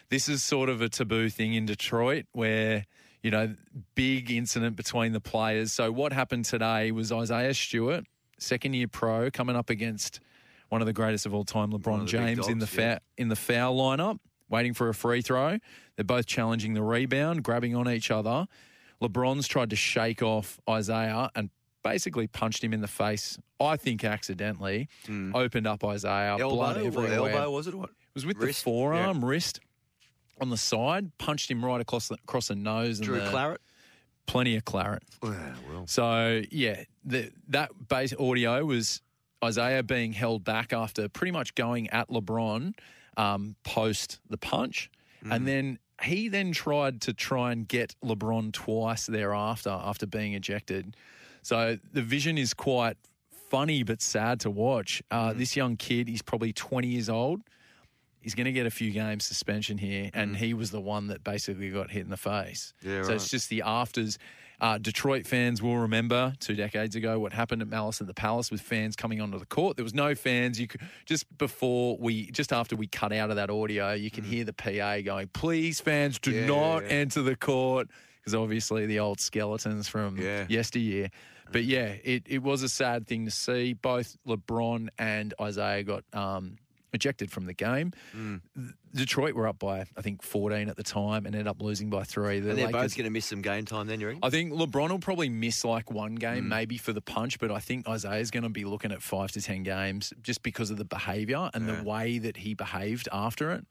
[0.08, 2.84] This is sort of a taboo thing in Detroit where,
[3.22, 3.54] you know,
[3.94, 5.72] big incident between the players.
[5.72, 8.04] So what happened today was Isaiah Stewart,
[8.38, 10.20] second year pro, coming up against
[10.68, 12.76] one of the greatest of all time, LeBron of the big James, in the dogs,
[12.76, 12.94] yeah.
[12.94, 14.18] fa- in the foul lineup,
[14.48, 15.58] waiting for a free throw.
[15.96, 18.46] They're both challenging the rebound, grabbing on each other.
[19.02, 21.50] LeBron's tried to shake off Isaiah and
[21.82, 23.38] basically punched him in the face.
[23.58, 25.34] I think accidentally hmm.
[25.34, 26.36] opened up Isaiah.
[26.38, 26.40] blood.
[26.40, 26.76] Elbow, what
[27.10, 27.32] everywhere.
[27.32, 27.74] elbow was it?
[27.74, 27.90] What?
[27.90, 28.60] It was with Wrist?
[28.60, 29.60] the forearm, wrist
[30.40, 32.98] on the side, punched him right across the, across the nose.
[32.98, 33.60] And Drew the, Claret.
[34.26, 35.02] Plenty of claret.
[35.22, 35.86] well.
[35.86, 39.02] So yeah, the, that base audio was
[39.44, 42.74] Isaiah being held back after pretty much going at LeBron
[43.16, 44.90] um, post the punch,
[45.24, 45.36] Mm.
[45.36, 50.96] and then he then tried to try and get LeBron twice thereafter after being ejected.
[51.42, 52.96] So the vision is quite
[53.50, 55.02] funny but sad to watch.
[55.12, 55.16] Mm.
[55.30, 57.42] Uh, This young kid, he's probably 20 years old.
[58.20, 61.24] He's going to get a few games suspension here, and he was the one that
[61.24, 62.74] basically got hit in the face.
[62.84, 62.88] Mm.
[62.88, 63.16] Yeah, so right.
[63.16, 64.18] it's just the afters.
[64.60, 68.50] Uh, Detroit fans will remember two decades ago what happened at Malice at the Palace
[68.50, 69.76] with fans coming onto the court.
[69.78, 70.60] There was no fans.
[70.60, 74.22] You could just before we, just after we cut out of that audio, you can
[74.22, 76.40] hear the PA going, "Please, fans, do Mm.
[76.40, 76.88] Yeah, not yeah.
[76.88, 77.88] enter the court,"
[78.18, 81.08] because obviously the old skeletons from yesteryear.
[81.52, 83.72] But yeah, it, it was a sad thing to see.
[83.72, 86.58] Both LeBron and Isaiah got um,
[86.92, 87.92] ejected from the game.
[88.16, 88.40] Mm.
[88.94, 92.02] Detroit were up by I think 14 at the time and ended up losing by
[92.04, 92.40] three.
[92.40, 94.20] The And they're Lakers- both going to miss some game time then, you reckon?
[94.24, 96.48] I think LeBron will probably miss like one game, Mm.
[96.48, 99.40] maybe for the punch, but I think Isaiah's going to be looking at five to
[99.40, 101.76] 10 games just because of the behavior and Yeah.
[101.76, 103.64] the way that he behaved after it.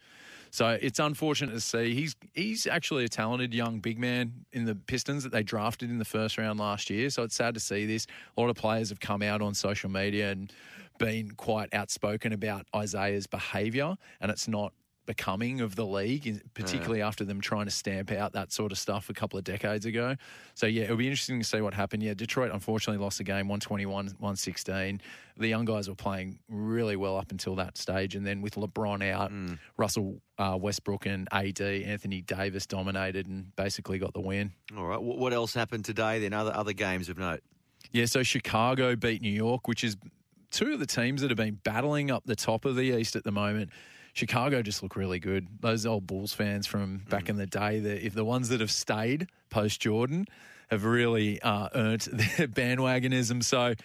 [0.51, 1.93] So it's unfortunate to see.
[1.93, 5.99] He's he's actually a talented young big man in the Pistons that they drafted in
[5.99, 7.11] the first round last year.
[7.11, 8.07] So it's sad to see this.
[8.35, 10.51] A lot of players have come out on social media and
[10.99, 14.73] been quite outspoken about Isaiah's behavior, and it's not
[15.09, 19.09] becoming of the league, particularly after them trying to stamp out that sort of stuff
[19.09, 20.15] a couple of decades ago.
[20.53, 22.03] So, yeah, it'll be interesting to see what happened.
[22.03, 25.01] Yeah, Detroit unfortunately lost the game 121 116.
[25.35, 28.13] The young guys were playing really well up until that stage.
[28.13, 29.31] And then with LeBron out,
[29.77, 34.51] Russell uh, Westbrook and AD, Anthony Davis dominated and basically got the win.
[34.77, 35.01] All right.
[35.01, 36.33] What else happened today then?
[36.33, 37.41] Other other games of note?
[37.91, 39.97] Yeah, so Chicago beat New York, which is
[40.51, 43.23] two of the teams that have been battling up the top of the East at
[43.23, 43.69] the moment.
[44.13, 45.47] Chicago just look really good.
[45.61, 47.29] Those old Bulls fans from back Mm.
[47.29, 50.25] in the day, the, if the ones that have stayed post Jordan
[50.69, 53.43] have really uh, earned their bandwagonism.
[53.43, 53.75] So,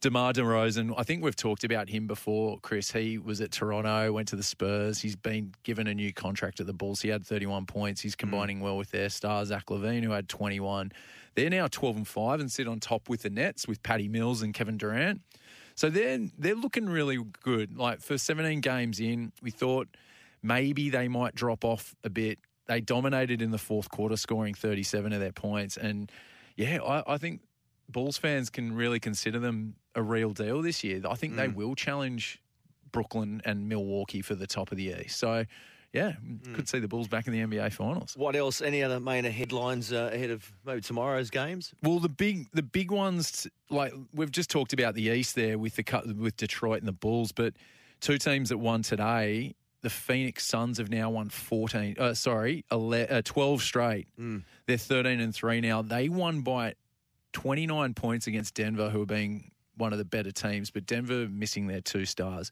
[0.00, 2.90] DeMar DeRozan, I think we've talked about him before, Chris.
[2.90, 5.00] He was at Toronto, went to the Spurs.
[5.00, 7.02] He's been given a new contract at the Bulls.
[7.02, 8.00] He had 31 points.
[8.00, 10.90] He's combining well with their star, Zach LaVine, who had 21.
[11.36, 14.42] They're now 12 and 5 and sit on top with the Nets with Patty Mills
[14.42, 15.20] and Kevin Durant.
[15.74, 17.76] So they're they're looking really good.
[17.76, 19.88] Like for 17 games in, we thought
[20.42, 22.38] maybe they might drop off a bit.
[22.66, 25.76] They dominated in the fourth quarter, scoring 37 of their points.
[25.76, 26.10] And
[26.56, 27.40] yeah, I, I think
[27.88, 31.00] Bulls fans can really consider them a real deal this year.
[31.08, 31.54] I think they Mm.
[31.54, 32.40] will challenge
[32.92, 35.18] Brooklyn and Milwaukee for the top of the East.
[35.18, 35.44] So
[35.92, 36.54] yeah, Mm.
[36.54, 38.14] could see the Bulls back in the NBA Finals.
[38.16, 38.60] What else?
[38.62, 41.74] Any other main headlines uh, ahead of maybe tomorrow's games?
[41.82, 45.76] Well, the big the big ones like we've just talked about the East there with
[45.76, 47.54] the with Detroit and the Bulls, but
[48.00, 49.54] two teams that won today.
[49.82, 51.96] The Phoenix Suns have now won fourteen.
[51.98, 54.06] Uh, sorry, 11, uh, twelve straight.
[54.18, 54.44] Mm.
[54.66, 55.82] They're thirteen and three now.
[55.82, 56.74] They won by
[57.32, 61.26] twenty nine points against Denver, who are being one of the better teams, but Denver
[61.28, 62.50] missing their two stars.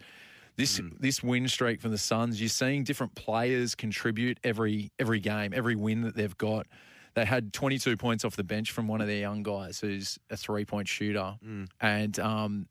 [0.60, 5.52] This this win streak from the Suns, you're seeing different players contribute every every game,
[5.54, 6.66] every win that they've got.
[7.14, 10.36] They had 22 points off the bench from one of their young guys, who's a
[10.36, 11.36] three point shooter,
[11.80, 12.66] and um,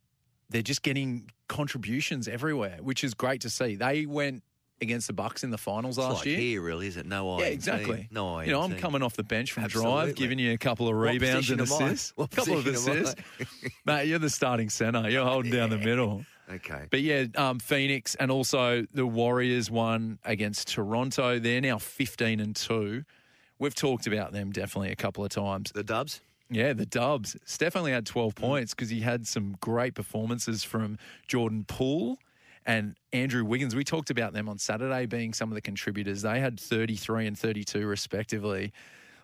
[0.50, 3.76] they're just getting contributions everywhere, which is great to see.
[3.76, 4.44] They went
[4.82, 6.38] against the Bucks in the finals It's last like year.
[6.38, 7.06] here, really, is it?
[7.06, 7.40] No I.
[7.42, 8.08] Yeah, exactly.
[8.12, 8.46] No I.
[8.46, 9.92] You know, I'm coming off the bench from Absolutely.
[10.06, 11.92] drive, giving you a couple of rebounds and position am I?
[11.92, 12.14] assists.
[12.18, 13.02] A couple of position am I?
[13.02, 13.22] assists.
[13.86, 15.10] Mate, you're the starting center.
[15.10, 16.24] You're holding down the middle.
[16.52, 16.88] Okay.
[16.90, 21.40] But yeah, um, Phoenix and also the Warriors won against Toronto.
[21.40, 23.04] They're now 15 and 2.
[23.60, 25.72] We've talked about them definitely a couple of times.
[25.74, 26.22] The Dubs?
[26.50, 27.36] Yeah, the Dubs.
[27.46, 30.98] Steph only had 12 points because he had some great performances from
[31.28, 32.18] Jordan Poole
[32.66, 33.76] and Andrew Wiggins.
[33.76, 36.24] We talked about them on Saturday being some of the contributors.
[36.24, 38.74] They had 33 and 32 respectively.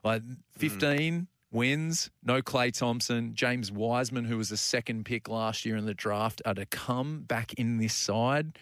[0.04, 0.22] Like
[0.58, 5.86] 15 wins, no Klay Thompson, James Wiseman, who was the second pick last year in
[5.86, 8.58] the draft, are to come back in this side.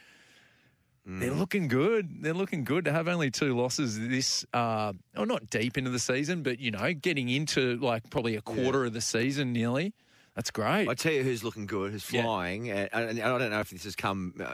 [1.05, 2.21] They're looking good.
[2.23, 6.43] They're looking good to have only two losses this, uh, not deep into the season,
[6.43, 9.93] but you know, getting into like probably a quarter of the season nearly.
[10.35, 10.87] That's great.
[10.87, 12.21] I tell you who's looking good, who's Yeah.
[12.23, 14.53] flying, and, and I don't know if this has come, uh,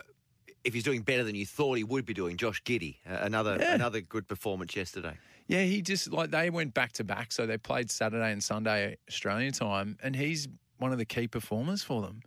[0.64, 2.36] if he's doing better than you thought he would be doing.
[2.36, 3.76] Josh Giddey, uh, another Yeah.
[3.76, 5.18] another good performance yesterday.
[5.50, 8.98] Yeah, he just like they went back to back, so they played Saturday and Sunday
[9.10, 10.48] Australian time, and he's
[10.78, 12.22] one of the key performers for them.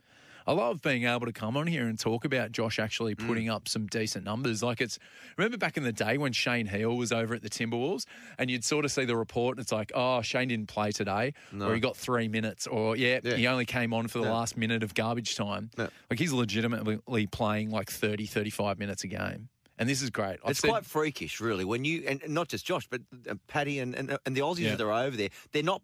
[0.44, 3.28] I love being able to come on here and talk about Josh actually Mm.
[3.28, 4.61] putting up some decent numbers.
[4.61, 4.99] Like it's
[5.36, 8.07] remember back in the day when Shane Heal was over at the Timberwolves,
[8.39, 11.35] and you'd sort of see the report, and it's like, oh, Shane didn't play today,
[11.53, 11.69] No.
[11.69, 13.36] or he got three minutes, or yeah, Yeah.
[13.36, 14.32] he only came on for the Yeah.
[14.32, 15.70] last minute of garbage time.
[15.78, 15.86] Yeah.
[16.11, 19.49] Like he's legitimately playing like 30, 35 minutes a game.
[19.78, 20.39] And this is great.
[20.44, 21.65] I've it's said- quite freakish, really.
[21.65, 24.77] When you and not just Josh, but uh, Paddy and, and and the Aussies Yeah.
[24.77, 25.82] that are over there, they're not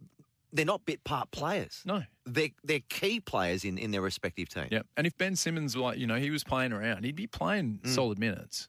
[0.52, 1.82] they're not bit part players.
[1.84, 4.68] No, they're they're key players in, in their respective team.
[4.70, 4.86] Yep.
[4.96, 8.18] And if Ben Simmons, like, you know, he was playing around, he'd be playing solid
[8.18, 8.68] minutes,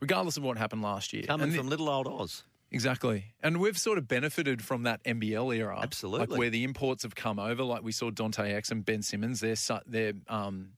[0.00, 1.22] regardless of what happened last year.
[1.22, 1.26] Mm.
[1.28, 2.42] Coming And the- from little old Oz.
[2.70, 3.26] Exactly.
[3.40, 5.78] And we've sort of benefited from that NBL era.
[5.80, 6.26] Absolutely.
[6.26, 9.38] Like where the imports have come over, like we saw Dante X and Ben Simmons,
[9.38, 9.54] they're,
[9.86, 10.70] they're um,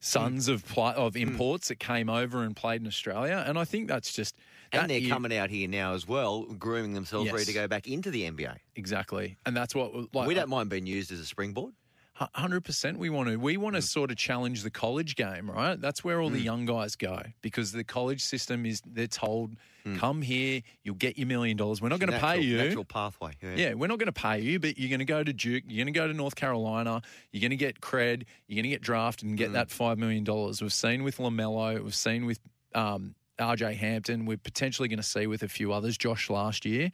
[0.00, 0.94] sons of pl- Mm.
[0.94, 3.44] of imports that came over and played in Australia.
[3.46, 4.36] And I think that's just.
[4.72, 7.86] And they're year- coming out here now as well, grooming themselves ready to go back
[7.86, 8.56] into the NBA.
[8.74, 9.36] Exactly.
[9.46, 10.12] And that's what.
[10.14, 11.72] Like, we don't mind being used as a springboard.
[12.18, 12.98] Hundred percent.
[12.98, 13.36] We want to.
[13.36, 13.86] We want to mm.
[13.86, 15.78] sort of challenge the college game, right?
[15.78, 16.44] That's where all the mm.
[16.44, 18.80] young guys go because the college system is.
[18.86, 19.98] They're told, mm.
[19.98, 21.82] "Come here, you'll get your million dollars.
[21.82, 22.56] We're not going to pay you.
[22.56, 23.32] Natural pathway.
[23.42, 23.54] Yeah.
[23.56, 25.84] Yeah, we're not going to pay you, but you're going to go to Duke, you're
[25.84, 27.02] going to go to North Carolina,
[27.32, 30.24] you're going to get cred, you're going to get drafted and get that $5 million.
[30.24, 32.40] We've seen with LaMelo, we've seen with
[32.74, 36.92] um, RJ Hampton, we're potentially going to see with a few others, Josh last year,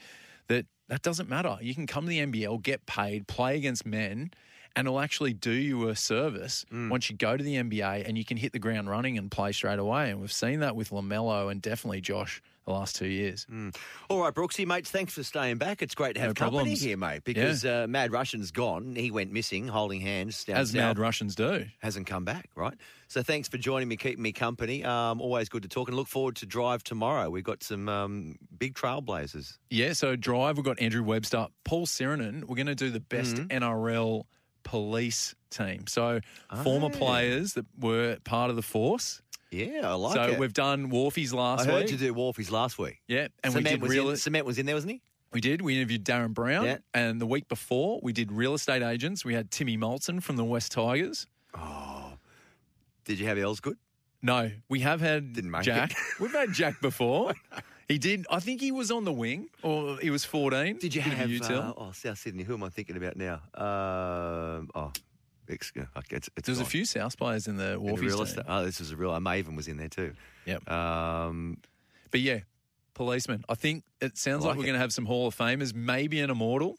[0.48, 1.58] that that doesn't matter.
[1.60, 4.32] You can come to the NBL, get paid, play against men,
[4.76, 8.24] and it'll actually do you a service once you go to the NBA and you
[8.24, 10.10] can hit the ground running and play straight away.
[10.10, 13.44] And we've seen that with LaMelo and definitely Josh the last two years.
[14.08, 15.82] All right, Brooksy, mates, thanks for staying back.
[15.82, 16.80] It's great to have No company problems.
[16.80, 18.94] here, mate, because uh, Mad Russian's gone.
[18.94, 20.76] He went missing, holding hands down As south.
[20.76, 21.64] Mad Russians do.
[21.80, 22.74] Hasn't come back, right?
[23.08, 24.84] So thanks for joining me, keeping me company.
[24.84, 27.28] Um, always good to talk and look forward to Drive tomorrow.
[27.30, 29.58] We've got some um, big trailblazers.
[29.68, 32.44] Yeah, so drive, we've got Andrew Webster, Paul Sironen.
[32.44, 33.64] We're going to do the best Mm-hmm.
[33.64, 34.22] NRL
[34.62, 35.86] police team.
[35.86, 36.20] So
[36.62, 36.90] former oh.
[36.90, 39.22] players that were part of the force.
[39.50, 40.38] Yeah, I like so it.
[40.38, 41.92] we've done Wharfies last I heard week.
[41.92, 43.02] you do Wharfies last week.
[43.06, 44.10] Yeah, and Cement we did was real.
[44.10, 45.02] in, Cement was in there, wasn't he?
[45.32, 45.60] We did.
[45.60, 46.78] We interviewed Darren Brown, Yeah.
[46.94, 49.24] and the week before we did real estate agents.
[49.24, 51.26] We had Timmy Moltzen from the West Tigers.
[51.54, 52.14] Oh,
[53.04, 53.76] did you have Elsegood?
[54.22, 55.90] No, we have had Didn't make Jack.
[55.90, 55.96] it.
[56.20, 57.34] We've had Jack before.
[57.88, 58.26] He did.
[58.30, 60.78] I think he was on the wing, or he was 14.
[60.78, 61.68] Did you Bit have util.
[61.70, 62.42] uh, oh South Sydney?
[62.44, 63.34] Who am I thinking about now?
[63.54, 64.92] Um, oh,
[65.48, 66.70] it's, it's There's a gone.
[66.70, 68.44] few South players in the In the Wharfies real team.
[68.48, 69.10] Oh, this was a real.
[69.12, 70.14] Maven was in there too.
[70.46, 70.70] Yep.
[70.70, 71.58] Um,
[72.10, 72.40] But yeah,
[72.94, 73.44] policeman.
[73.48, 76.20] I think it sounds like, Like we're going to have some Hall of Famers, maybe
[76.20, 76.76] an immortal,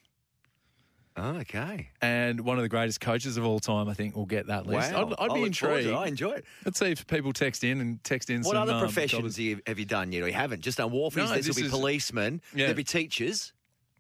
[1.18, 1.90] oh, okay.
[2.02, 3.88] and one of the greatest coaches of all time.
[3.88, 4.94] I think will get that list.
[4.94, 5.14] Wow.
[5.20, 5.80] I'd, I'd be look forward to it.
[5.80, 5.90] intrigued.
[5.98, 6.46] I enjoy it.
[6.66, 8.64] Let's see if people text in and text in What some.
[8.64, 9.36] other um, professions jobs.
[9.38, 10.24] have you, have you done yet?
[10.24, 10.62] Or you haven't?
[10.62, 11.18] Just done wharfies.
[11.18, 12.42] No, this will be is- policemen.
[12.54, 12.66] Yeah.
[12.66, 13.54] There'll be teachers.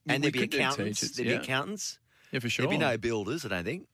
[0.08, 1.00] And we there'll be accountants.
[1.00, 1.38] teachers, There'll yeah.
[1.38, 2.00] be accountants.
[2.32, 2.64] Yeah, for sure.
[2.66, 3.88] There'll be no builders, I don't think.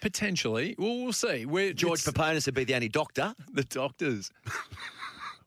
[0.00, 0.74] Potentially.
[0.78, 1.46] Well, we'll see.
[1.46, 3.34] We're, George Peponis would be the only doctor.
[3.52, 4.30] the doctors.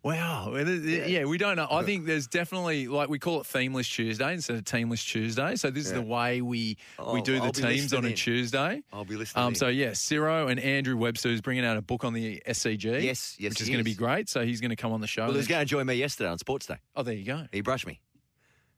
[0.02, 0.54] Wow.
[0.56, 1.26] Is- yeah.
[1.26, 1.68] we don't know.
[1.70, 5.56] I think there's definitely, like, we call it Themeless Tuesday instead of Teamless Tuesday.
[5.58, 8.16] So this is the way we, we I'll- do the I'll teams on a in.
[8.16, 8.82] Tuesday.
[8.94, 9.44] I'll be listening.
[9.46, 13.04] Um, so, yeah, Ciro and Andrew Webster is bringing out a book on the SCG.
[13.04, 14.30] Yes, yes, Which is he going to be great.
[14.30, 15.24] So he's going to come on the show.
[15.24, 16.78] well, he was going to join me yesterday on Sports Day.
[16.96, 17.46] oh, there you go.
[17.52, 18.00] He brushed me.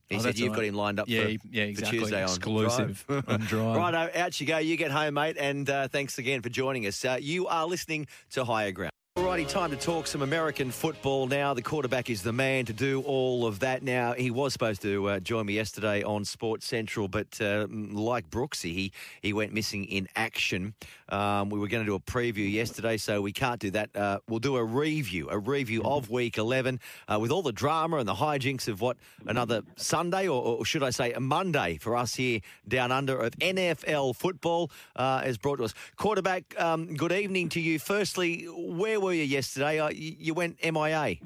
[0.10, 2.00] He Oh, said you've all got him lined up Yeah, for, yeah, for exactly.
[2.00, 3.30] Tuesday on Exclusive Drive.
[3.30, 3.78] on Drive.
[3.78, 4.58] Righto, out you go.
[4.58, 7.06] You get home, mate, and uh, thanks again for joining us.
[7.06, 8.91] Uh, you are listening to Higher Ground.
[9.18, 11.54] Alrighty, time to talk some American football now.
[11.54, 14.14] The quarterback is the man to do all of that now.
[14.14, 18.74] He was supposed to uh, join me yesterday on Sports Central, but uh, like Brooksy,
[18.74, 20.76] he, he went missing in action.
[21.10, 23.94] Um, we were going to do a preview yesterday, so we can't do that.
[23.94, 26.80] Uh, we'll do a review, a review of Week 11
[27.10, 28.96] uh, with all the drama and the hijinks of what
[29.28, 33.38] another Sunday, or, or should I say a Monday for us here down under of
[33.40, 35.74] NFL football uh, is brought to us.
[35.98, 37.78] Quarterback, um, good evening to you.
[37.78, 39.80] Firstly, where were you yesterday?
[39.80, 41.18] Uh, you, you went MIA.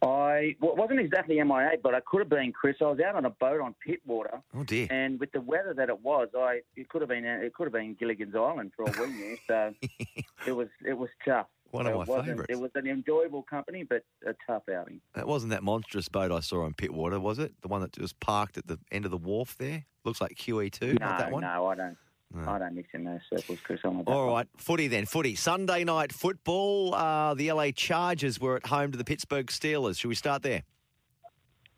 [0.00, 2.76] I well, wasn't exactly MIA, but I could have been Chris.
[2.80, 4.86] I was out on a boat on Pittwater, Oh dear.
[4.90, 7.72] and with the weather that it was, I it could have been it could have
[7.72, 9.36] been Gilligan's Island for all we knew.
[9.48, 9.74] So
[10.46, 11.46] it was it was tough.
[11.70, 12.46] One of my favourites.
[12.48, 15.00] It was an enjoyable company, but a tough outing.
[15.14, 17.52] That wasn't that monstrous boat I saw on Pittwater, was it?
[17.60, 19.84] The one that was parked at the end of the wharf there?
[20.04, 21.42] Looks like QE2, no, not that one?
[21.42, 21.98] no, I don't.
[22.46, 23.80] I don't mix in those circles, Chris.
[23.84, 25.06] I'm All right, footy then.
[25.06, 25.34] Footy.
[25.34, 26.94] Sunday night football.
[26.94, 29.98] Uh, the LA Chargers were at home to the Pittsburgh Steelers.
[29.98, 30.62] Should we start there?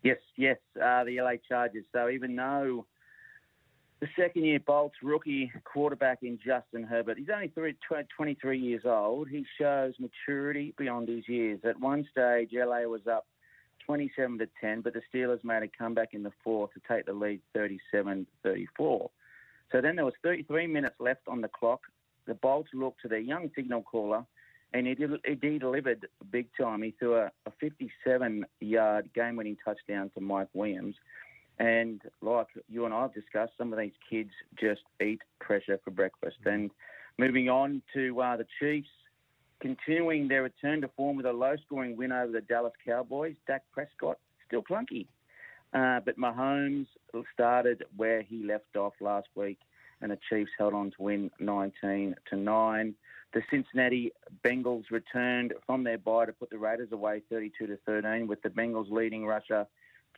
[0.03, 1.85] Yes, yes, uh, the LA Chargers.
[1.93, 2.87] So even though
[4.01, 8.83] the second year Bolts rookie quarterback in Justin Herbert, he's only three, tw- 23 years
[8.85, 11.61] old, he shows maturity beyond his years.
[11.65, 13.27] At one stage, LA was up
[13.87, 17.13] 27 to 10, but the Steelers made a comeback in the fourth to take the
[17.13, 19.11] lead 37 34.
[19.73, 21.81] So then there was 33 minutes left on the clock.
[22.27, 24.25] The Bolts looked to their young signal caller,
[24.73, 26.83] and he, del- he delivered big time.
[26.83, 30.97] He threw a, a 57-yard game-winning touchdown to Mike Williams.
[31.59, 35.91] And like you and I have discussed, some of these kids just eat pressure for
[35.91, 36.39] breakfast.
[36.47, 36.71] And
[37.19, 38.89] moving on to uh, the Chiefs,
[39.61, 43.35] continuing their return to form with a low-scoring win over the Dallas Cowboys.
[43.47, 45.07] Dak Prescott still clunky,
[45.73, 46.87] uh, but Mahomes
[47.33, 49.59] started where he left off last week,
[50.01, 52.95] and the Chiefs held on to win 19 to nine.
[53.33, 54.13] The Cincinnati
[54.45, 58.49] Bengals returned from their bye to put the Raiders away 32 to 13, with the
[58.49, 59.67] Bengals leading rusher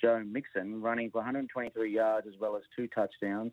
[0.01, 3.53] Joe Mixon running for 123 yards as well as two touchdowns.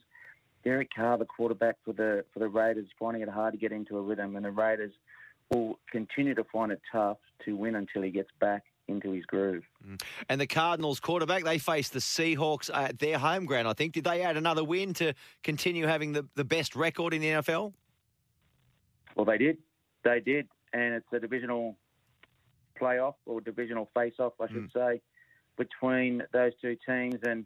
[0.63, 3.97] Derek Carr, the quarterback for the for the Raiders, finding it hard to get into
[3.97, 4.93] a rhythm, and the Raiders
[5.49, 9.63] will continue to find it tough to win until he gets back into his groove.
[9.87, 10.01] Mm.
[10.27, 13.93] And the Cardinals quarterback, they faced the Seahawks at their home ground, I think.
[13.93, 15.13] Did they add another win to
[15.43, 17.73] continue having the, the best record in the NFL?
[19.15, 19.57] Well, they did,
[20.03, 21.77] they did, and it's a divisional
[22.79, 24.73] playoff or divisional face-off, I should mm.
[24.73, 25.01] say,
[25.57, 27.15] between those two teams.
[27.23, 27.45] And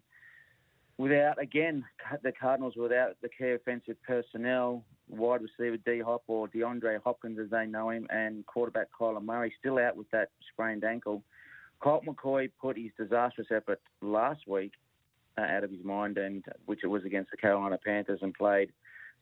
[0.98, 1.84] without, again,
[2.22, 7.50] the Cardinals without the key offensive personnel, wide receiver D Hop or DeAndre Hopkins, as
[7.50, 11.24] they know him, and quarterback Kyler Murray still out with that sprained ankle.
[11.84, 14.72] Colt McCoy put his disastrous effort last week
[15.38, 18.72] uh, out of his mind, and which it was against the Carolina Panthers, and played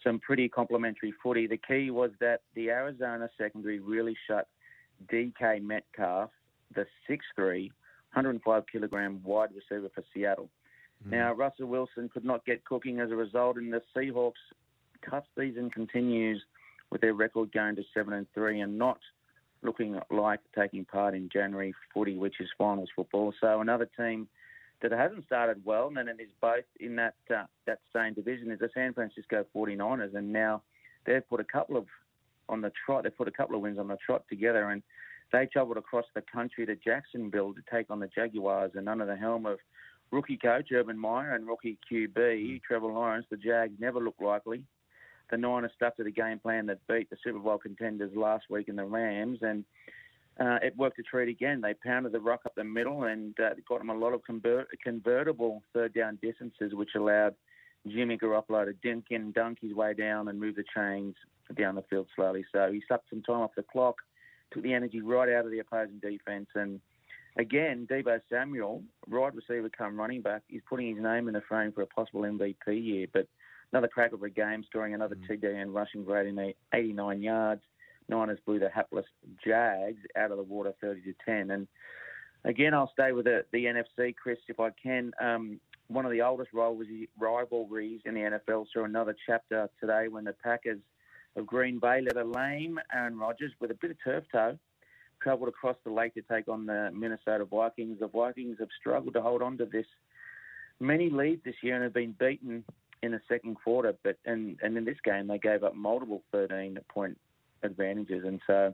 [0.04, 1.48] some pretty complimentary footy.
[1.48, 4.48] The key was that the Arizona secondary really shut
[5.12, 6.30] DK Metcalf,
[6.76, 7.72] the 6'3",
[8.14, 10.50] 105 kilogram wide receiver for Seattle.
[11.10, 14.34] Now, Russell Wilson could not get cooking as a result, and the Seahawks'
[15.10, 16.44] tough season continues
[16.92, 19.00] with their record going to 7 and 3 and not
[19.64, 23.34] looking like taking part in January footy, which is finals football.
[23.40, 24.28] So another team
[24.82, 28.60] that hasn't started well, and it is both in that uh, that same division, is
[28.60, 30.64] the San Francisco 49ers, and now
[31.06, 31.86] they've put a couple of
[32.50, 33.04] on the trot.
[33.04, 34.82] They've put a couple of wins on the trot together, and
[35.32, 39.16] they travelled across the country to Jacksonville to take on the Jaguars, and under the
[39.16, 39.60] helm of
[40.12, 44.64] rookie coach Urban Meyer and rookie QB Trevor Lawrence, the Jags never looked likely.
[45.32, 48.68] The Niners stuck to the game plan that beat the Super Bowl contenders last week
[48.68, 49.64] in the Rams, and
[50.40, 51.62] uh, it worked a treat again.
[51.62, 54.68] They pounded the rock up the middle and uh, got them a lot of convert-
[54.84, 57.36] convertible third down distances, which allowed
[57.88, 61.16] Jimmy Garoppolo to dink and dunk his way down and move the chains
[61.58, 62.46] down the field slowly.
[62.52, 63.96] So he sucked some time off the clock,
[64.52, 66.80] took the energy right out of the opposing defense, and
[67.38, 71.72] again, Deebo Samuel, wide receiver come running back, is putting his name in the frame
[71.72, 73.08] for a possible MVP year.
[73.12, 73.28] But
[73.72, 77.62] another crack of a game, scoring another TD and rushing for 89 89 yards.
[78.10, 79.06] Niners blew the hapless
[79.44, 81.52] Jags out of the water 30 to 10.
[81.52, 81.68] And
[82.44, 85.12] again, I'll stay with the, the NFC, Chris, if I can.
[85.22, 90.34] Um, one of the oldest rivalries, in the NFL saw another chapter today when the
[90.34, 90.80] Packers
[91.36, 94.58] of Green Bay let a lame Aaron Rodgers with a bit of turf toe
[95.22, 98.00] travelled across the lake to take on the Minnesota Vikings.
[98.00, 99.86] The Vikings have struggled to hold on to this
[100.80, 102.64] many leads this year and have been beaten
[103.04, 103.94] in the second quarter.
[104.04, 107.18] But and and in this game they gave up multiple 13 point
[107.64, 108.74] advantages, and so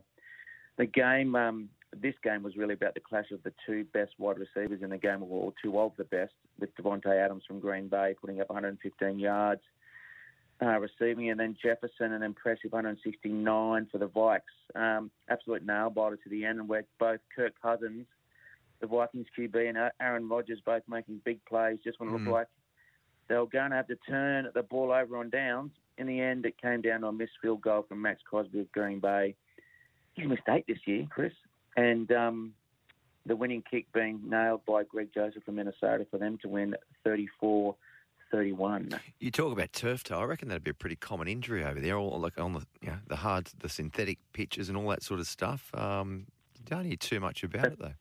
[0.76, 1.34] the game.
[1.34, 4.90] Um, this game was really about the clash of the two best wide receivers in
[4.90, 8.50] the game, or two of the best, with Davante Adams from Green Bay putting up
[8.50, 9.62] 115 yards,
[10.60, 14.40] uh, receiving, and then Jefferson an impressive 169 for the Vikes.
[14.74, 18.06] Um, absolute nail biter to the end, and where both Kirk Cousins,
[18.80, 21.78] the Vikings QB, and Aaron Rodgers both making big plays.
[21.82, 22.32] Just want to Mm.
[22.32, 22.48] like
[23.28, 25.72] they were going to have to turn the ball over on downs.
[25.98, 28.72] In the end, it came down to a missed field goal from Max Crosby of
[28.72, 29.34] Green Bay.
[30.14, 31.32] His mistake this year, Chris,
[31.76, 32.54] and um,
[33.26, 36.74] the winning kick being nailed by Greg Joseph from Minnesota for them to win
[37.04, 37.74] 34
[38.30, 38.90] 31.
[39.20, 40.18] You talk about turf toe.
[40.18, 42.88] I reckon that'd be a pretty common injury over there, all like on the you
[42.88, 45.70] know, the hard, the synthetic pitches and all that sort of stuff.
[45.74, 46.26] Um,
[46.58, 47.94] you don't hear too much about it though.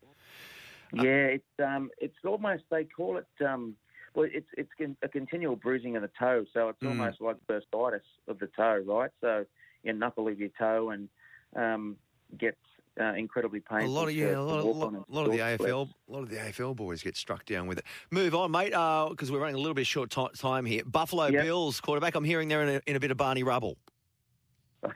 [0.93, 3.75] Yeah, it's um, it's almost they call it um,
[4.17, 4.69] well, it's it's
[5.03, 6.87] a continual bruising of the toe, so it's Mm.
[6.89, 9.11] almost like bursitis of the toe, right?
[9.21, 9.45] So
[9.83, 11.07] you knuckle of your toe and
[11.55, 11.97] um,
[12.35, 12.57] gets
[12.99, 13.89] uh, incredibly A painful.
[13.91, 16.37] lot of to- yeah, a lot, lot, lot of the AFL, a lot of the
[16.37, 17.85] AFL boys get struck down with it.
[18.09, 20.81] Move on, mate, because we're running a little bit short ti time here.
[20.83, 21.43] Buffalo Yep.
[21.43, 22.15] Bills quarterback.
[22.15, 23.77] I'm hearing they're in a, in a bit of Barney rubble.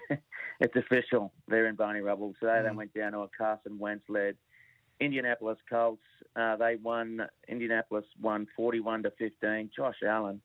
[0.64, 1.34] It's official.
[1.48, 2.52] They're in Barney Rubble today.
[2.62, 2.70] Mm.
[2.70, 4.36] They went down to a Carson Wentz led
[5.02, 6.04] Indianapolis Colts.
[6.36, 7.28] Uh, they won.
[7.50, 9.72] Indianapolis won 41 to 15.
[9.76, 10.42] Josh Allen,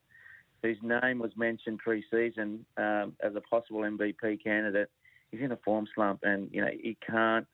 [0.61, 4.89] whose name was mentioned pre-season um, as a possible MVP candidate,
[5.31, 7.47] he's in a form slump, and you know he can't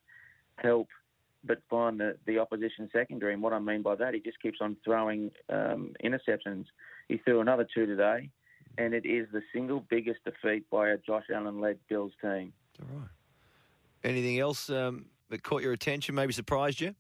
[0.57, 0.87] help
[1.45, 3.33] but find the, the opposition secondary.
[3.33, 6.65] And what I mean by that, he just keeps on throwing um, interceptions.
[7.09, 8.29] He threw another two today,
[8.77, 12.53] and it is the single biggest defeat by a Josh Allen-led Bills team.
[12.81, 13.09] All right.
[14.05, 16.15] Anything else um, that caught your attention?
[16.15, 16.95] Maybe surprised you?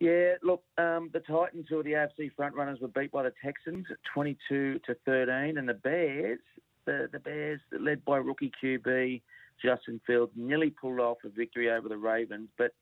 [0.00, 3.86] Yeah, look, um, the Titans, who are the AFC frontrunners, were beat by the Texans,
[4.12, 6.40] 22 to 13, and the Bears,
[6.84, 9.22] the, the Bears, led by rookie QB
[9.62, 12.48] Justin Fields, nearly pulled off a victory over the Ravens.
[12.58, 12.74] But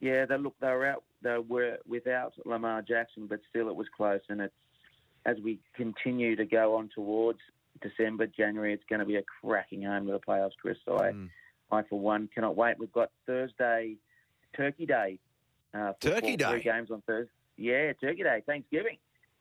[0.00, 3.88] yeah, they look, they were out, they were without Lamar Jackson, but still it was
[3.94, 4.20] close.
[4.28, 4.54] And it's
[5.26, 7.40] as we continue to go on towards
[7.82, 10.78] December, January, it's going to be a cracking home to the playoffs, Chris.
[10.84, 11.28] So Mm.
[11.28, 11.30] I
[11.88, 12.78] for one cannot wait.
[12.78, 13.96] We've got Thursday,
[14.56, 15.18] Turkey Day.
[15.72, 16.62] Uh, Turkey football, Three Day?
[16.62, 17.30] games on Thursday.
[17.56, 18.98] Yeah, Turkey Day, Thanksgiving.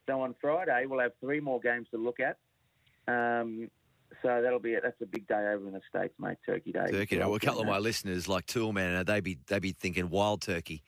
[0.07, 2.37] So on Friday we'll have three more games to look at.
[3.07, 3.69] Um,
[4.21, 4.81] so that'll be it.
[4.83, 6.37] That's a big day over in the states, mate.
[6.45, 6.85] Turkey Day.
[6.91, 7.15] Turkey.
[7.17, 7.19] Day.
[7.25, 10.83] Well, a couple of my listeners, like Toolman, they'd be they'd be thinking wild turkey.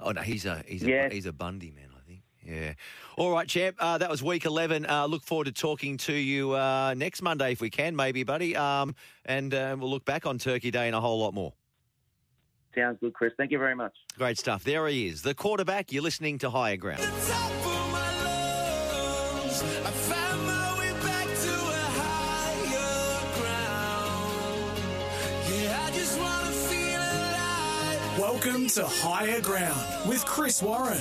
[0.00, 1.08] Oh no, he's a he's a Yeah.
[1.10, 1.95] he's a Bundy man, I.
[2.46, 2.74] Yeah.
[3.16, 3.76] All right, champ.
[3.80, 4.86] Uh, that was week eleven.
[4.86, 8.54] Uh, look forward to talking to you uh, next Monday if we can, maybe, buddy.
[8.54, 8.94] Um,
[9.24, 11.52] and uh, we'll look back on Turkey Day and a whole lot more.
[12.74, 13.32] Sounds good, Chris.
[13.36, 13.94] Thank you very much.
[14.16, 14.62] Great stuff.
[14.62, 15.90] There he is, the quarterback.
[15.92, 17.00] You're listening to Higher Ground.
[17.02, 17.06] I
[19.90, 21.52] found my way back to
[21.98, 24.78] higher ground.
[25.50, 28.18] Yeah, I just wanna feel alive.
[28.20, 31.00] Welcome to Higher Ground with Chris Warren.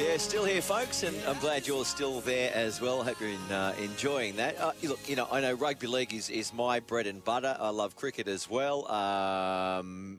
[0.00, 3.04] Yeah, still here, folks, and I'm glad you're still there as well.
[3.04, 4.58] Hope you're in, uh, enjoying that.
[4.58, 7.54] Uh, look, you know, I know rugby league is, is my bread and butter.
[7.60, 8.90] I love cricket as well.
[8.90, 10.18] Um,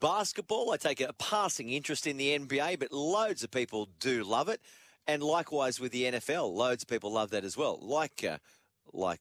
[0.00, 4.48] basketball, I take a passing interest in the NBA, but loads of people do love
[4.48, 4.62] it.
[5.06, 7.78] And likewise with the NFL, loads of people love that as well.
[7.82, 8.38] Like, uh,
[8.94, 9.20] like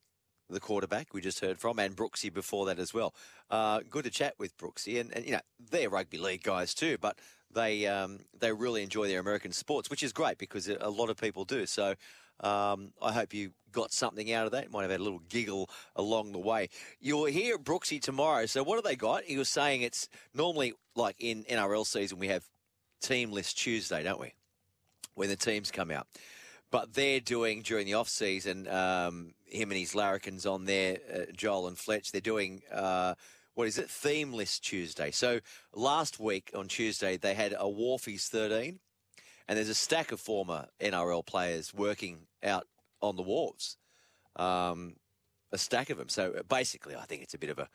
[0.50, 3.14] the quarterback we just heard from, and Brooksy before that as well.
[3.50, 6.98] Uh, good to chat with Brooksy, and, and you know they're rugby league guys too,
[7.02, 7.20] but
[7.54, 11.18] they um, they really enjoy their American sports, which is great because a lot of
[11.18, 11.66] people do.
[11.66, 11.96] So
[12.42, 14.72] um, I hope you got something out of that.
[14.72, 16.70] Might have had a little giggle along the way.
[17.00, 18.46] You'll hear Brooksy tomorrow.
[18.46, 19.24] So what have they got?
[19.24, 22.46] He was saying it's normally like in NRL season we have
[23.02, 24.34] team list Tuesday, don't we?
[25.16, 26.08] When the teams come out.
[26.70, 28.68] but they're doing during the off season.
[28.68, 32.12] Um, him and his larrikins on there, uh, Joel and Fletch.
[32.12, 32.62] They're doing.
[32.72, 33.16] Uh,
[33.58, 33.90] what is it?
[33.90, 35.10] Themeless Tuesday.
[35.10, 35.40] So
[35.74, 38.78] last week on Tuesday they had a Wharfies 13,
[39.48, 42.68] and there's a stack of former NRL players working out
[43.02, 43.78] on the wharves.
[44.36, 44.98] Um,
[45.52, 46.08] a stack of them.
[46.08, 47.68] So basically, I think it's a bit of a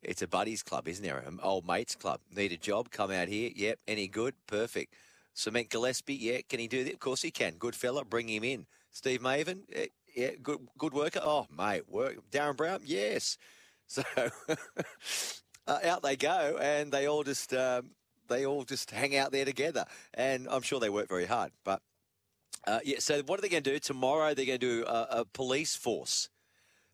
[0.00, 1.18] it's a buddies club, isn't there?
[1.18, 2.20] An old mates club.
[2.36, 2.92] Need a job?
[2.92, 3.50] Come out here.
[3.52, 3.80] Yep.
[3.88, 4.34] Any good?
[4.46, 4.94] Perfect.
[5.34, 6.14] Cement Gillespie.
[6.14, 6.38] Yeah.
[6.48, 6.92] Can he do that?
[6.92, 7.54] Of course he can.
[7.54, 8.04] Good fella.
[8.04, 8.66] Bring him in.
[8.92, 9.62] Steve Maven.
[9.72, 10.30] eh, Yeah.
[10.40, 10.68] Good.
[10.78, 11.20] Good worker.
[11.24, 11.88] Oh, mate.
[11.88, 12.30] Work.
[12.30, 12.80] Darren Brown.
[12.84, 13.38] Yes.
[13.86, 14.02] So
[15.66, 17.90] uh, out they go, and they all just um,
[18.28, 19.84] they all just hang out there together,
[20.14, 21.52] and I'm sure they work very hard.
[21.64, 21.82] But
[22.66, 22.98] uh, yeah.
[22.98, 24.34] So what are they going to do tomorrow?
[24.34, 26.28] They're going to do a, a police force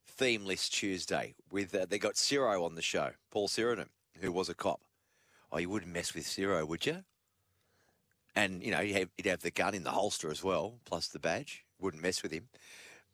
[0.07, 3.89] theme list Tuesday with uh, they got Ciro on the show, Paul Sironen,
[4.21, 4.81] who was a cop.
[5.51, 7.05] Oh, you wouldn't mess with Ciro, would you?
[8.35, 11.09] And you know he'd have, he'd have the gun in the holster as well, plus
[11.09, 11.65] the badge.
[11.81, 12.49] Wouldn't mess with him.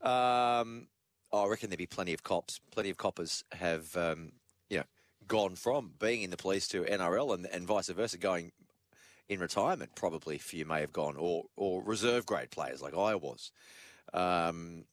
[0.03, 0.89] Um,
[1.33, 2.61] I reckon there'd be plenty of cops.
[2.71, 4.33] Plenty of coppers have um,
[4.71, 4.85] you know
[5.27, 8.53] gone from being in the police to NRL and, and vice versa, going
[9.29, 9.95] in retirement.
[9.95, 13.51] Probably few may have gone, or or reserve grade players like I was.
[14.13, 14.85] Um,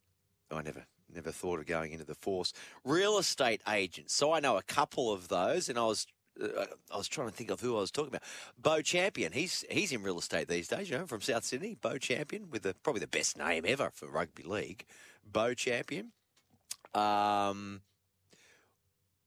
[0.52, 2.53] I never never thought of going into the force.
[2.84, 4.14] Real estate agents.
[4.14, 6.07] So I know a couple of those, and I was.
[6.41, 8.24] Uh, I was trying to think of who I was talking about.
[8.62, 10.90] Bo Champion, he's he's in real estate these days.
[10.90, 11.78] You know, from South Sydney.
[11.80, 14.86] Bo Champion with the probably the best name ever for rugby league.
[15.26, 16.12] Bo Champion.
[16.95, 17.81] Um,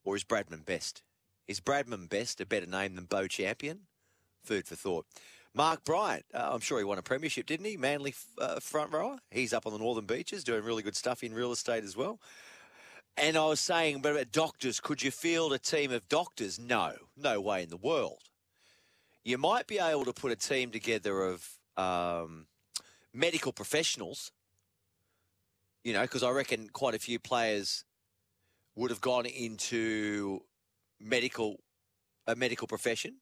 [0.05, 1.03] or is Bradman Best?
[1.47, 3.81] Is Bradman Best a better name than Bo Champion?
[4.43, 5.07] Food for thought.
[5.55, 7.77] Mark Bryant, uh, I'm sure he won a premiership, didn't he?
[7.77, 9.19] Manly uh, front rower.
[9.31, 12.21] He's up on the northern beaches doing really good stuff in real estate as well.
[13.17, 16.59] And I was saying, but about doctors, could you field a team of doctors?
[16.59, 18.23] No, no way in the world.
[19.25, 22.47] You might be able to put a team together of um,
[23.13, 24.31] medical professionals,
[25.89, 27.83] you know, because I reckon quite a few players
[28.77, 30.43] would have gone into
[31.01, 31.61] medical
[32.27, 33.15] a medical profession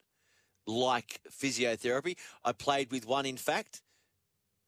[0.67, 2.17] like physiotherapy.
[2.45, 3.83] I played with one, in fact,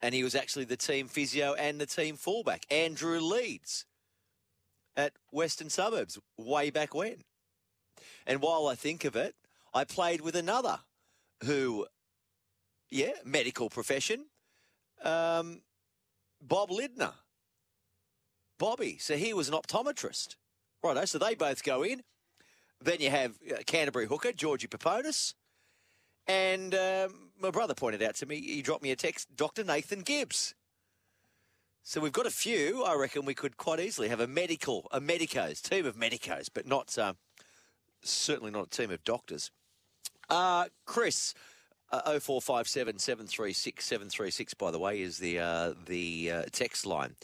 [0.01, 3.85] and he was actually the team physio and the team fullback, Andrew Leeds
[4.97, 7.17] at Western Suburbs way back when.
[8.29, 9.35] And while I think of it,
[9.75, 10.79] I played with another
[11.43, 11.89] who,
[12.93, 14.27] yeah, medical profession,
[15.03, 15.63] um,
[16.41, 17.15] Bob Lindner.
[18.59, 18.99] Bobby.
[18.99, 20.37] So he was an optometrist.
[20.83, 22.03] Righto, so they both go in.
[22.81, 25.35] Then you have uh, Canterbury hooker, Georgie Peponis.
[26.27, 29.65] And um, my brother pointed out to me, he dropped me a text, Dr.
[29.65, 30.55] Nathan Gibbs.
[31.83, 32.85] So we've got a few.
[32.85, 36.67] I reckon we could quite easily have a medical, a medicos, team of medicos, but
[36.67, 37.15] not uh,
[38.03, 39.51] certainly not a team of doctors.
[40.29, 41.33] Uh, Chris,
[41.91, 47.17] uh, 0457 736 736, by the way, is the, uh, the uh, text line.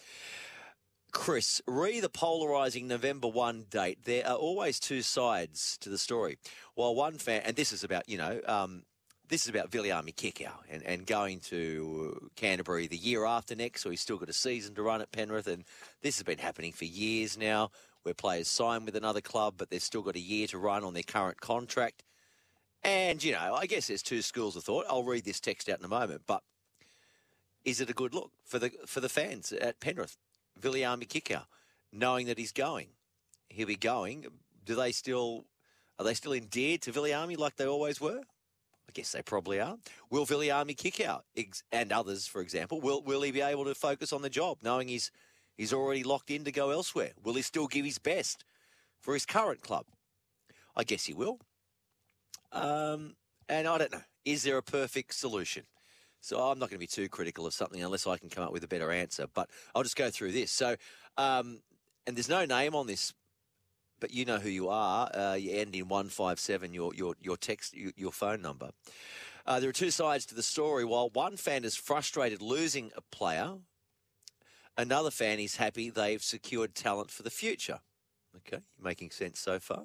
[1.15, 6.37] Chris, re the polarising November 1 date, there are always two sides to the story.
[6.75, 8.83] While one fan, and this is about, you know, um,
[9.29, 13.91] this is about Viliami Kikau and, and going to Canterbury the year after next, so
[13.91, 15.47] he's still got a season to run at Penrith.
[15.47, 15.65] And
[16.03, 17.71] this has been happening for years now,
[18.03, 20.93] where players sign with another club, but they've still got a year to run on
[20.93, 22.03] their current contract.
[22.83, 24.85] And, you know, I guess there's two schools of thought.
[24.91, 26.43] I'll read this text out in a moment, but
[27.65, 30.19] is it a good look for the for the fans at Penrith?
[30.61, 31.45] Viliami Kikau,
[31.93, 32.89] knowing that he's going.
[33.49, 34.27] He'll be going.
[34.65, 35.45] Do they still
[35.99, 38.21] are they still endeared to Viliami like they always were?
[38.89, 39.77] I guess they probably are.
[40.11, 41.21] Will Viliami Kikau
[41.73, 42.81] and others, for example?
[42.81, 45.11] Will will he be able to focus on the job, knowing he's
[45.57, 47.13] he's already locked in to go elsewhere?
[47.23, 48.45] Will he still give his best
[49.01, 49.87] for his current club?
[50.77, 51.39] I guess he will.
[52.53, 53.17] Um,
[53.49, 54.03] and I don't know.
[54.25, 55.65] Is there a perfect solution?
[56.25, 58.51] So I'm not going to be too critical of something unless I can come up
[58.51, 59.27] with a better answer.
[59.35, 60.51] But I'll just go through this.
[60.51, 60.77] So,
[61.19, 61.61] um,
[62.07, 63.13] and there's no name on this,
[64.01, 65.11] but you know who you are.
[65.15, 66.73] Uh, you end in one five seven.
[66.73, 68.71] Your your your text your, your phone number.
[69.45, 70.83] Uh, there are two sides to the story.
[70.83, 73.57] While one fan is frustrated losing a player,
[74.79, 77.81] another fan is happy they've secured talent for the future.
[78.35, 79.85] Okay, making sense so far.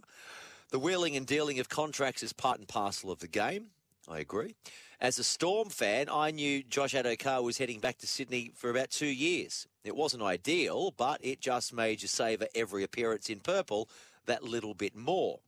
[0.70, 3.72] The wheeling and dealing of contracts is part and parcel of the game.
[4.10, 4.56] I agree.
[4.99, 8.90] As a Storm fan, I knew Josh Addo-Carr was heading back to Sydney for about
[8.90, 9.68] two years.
[9.84, 13.88] It wasn't ideal, but it just made you savour every appearance in purple
[14.26, 15.40] that little bit more.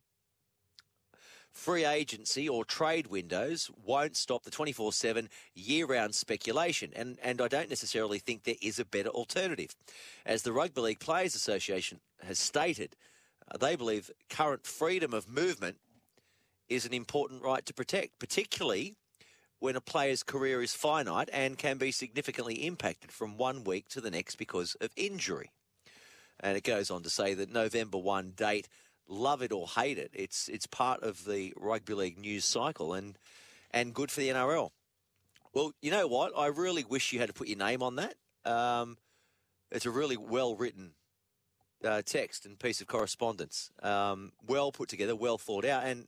[1.52, 7.42] Free agency or trade windows won't stop the 24 7 year round speculation, and, and
[7.42, 9.76] I don't necessarily think there is a better alternative.
[10.26, 12.96] As the Rugby League Players Association has stated,
[13.60, 15.78] they believe current freedom of movement
[16.72, 18.96] is an important right to protect, particularly
[19.60, 24.00] when a player's career is finite and can be significantly impacted from one week to
[24.00, 25.52] the next because of injury.
[26.40, 28.70] And it goes on to say that November 1 date,
[29.08, 33.18] love it or hate it, it's it's part of the rugby league news cycle and
[33.72, 34.70] and good for the NRL.
[35.54, 36.32] Well, you know what?
[36.36, 38.16] I really wish you had to put your name on that.
[38.46, 38.98] Um,
[39.70, 40.94] it's a really well written
[41.84, 46.08] uh, text and piece of correspondence, um, well put together, well thought out, and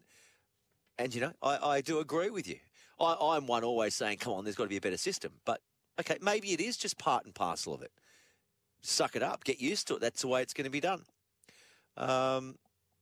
[0.98, 2.57] and you know I, I do agree with you.
[2.99, 5.61] I, I'm one always saying, come on, there's got to be a better system, but
[5.99, 7.91] okay, maybe it is just part and parcel of it.
[8.82, 10.02] Suck it up, get used to it.
[10.02, 11.03] That's the way it's going to be done.
[11.98, 12.56] Um,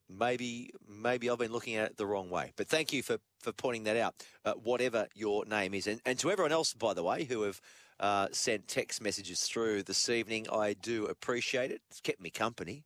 [0.10, 2.54] maybe maybe I've been looking at it the wrong way.
[2.56, 4.16] But thank you for, for pointing that out,
[4.46, 5.88] uh, whatever your name is.
[5.88, 7.62] And, and to everyone else, by the way, who have
[8.00, 11.82] uh, sent text messages through this evening, I do appreciate it.
[11.90, 12.84] It's kept me company.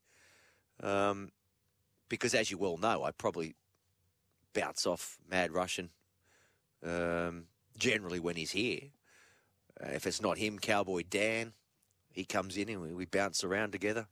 [0.81, 1.31] Um,
[2.09, 3.55] because as you well know, I probably
[4.55, 5.89] bounce off Mad Russian
[6.83, 7.45] um,
[7.77, 8.81] generally when he's here.
[9.83, 11.53] Uh, if it's not him, Cowboy Dan,
[12.11, 14.07] he comes in and we, we bounce around together.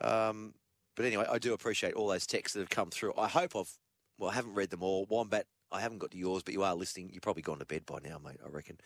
[0.00, 0.54] Um,
[0.94, 3.12] but anyway, I do appreciate all those texts that have come through.
[3.16, 3.70] I hope I've,
[4.18, 5.06] well, I haven't read them all.
[5.08, 7.10] Wombat, I haven't got to yours, but you are listening.
[7.12, 8.78] You've probably gone to bed by now, mate, I reckon.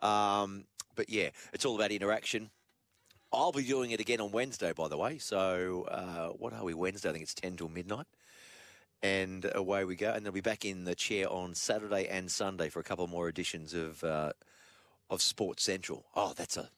[0.00, 0.64] Um,
[0.96, 2.50] but yeah, it's all about interaction.
[3.30, 5.18] I'll be doing it again on Wednesday, by the way.
[5.18, 7.10] So, uh, what are we, Wednesday?
[7.10, 8.06] I think it's 10 till midnight.
[9.02, 10.10] And away we go.
[10.10, 13.28] And they'll be back in the chair on Saturday and Sunday for a couple more
[13.28, 14.32] editions of uh,
[15.08, 16.04] of Sports Central.
[16.16, 16.70] Oh, that's a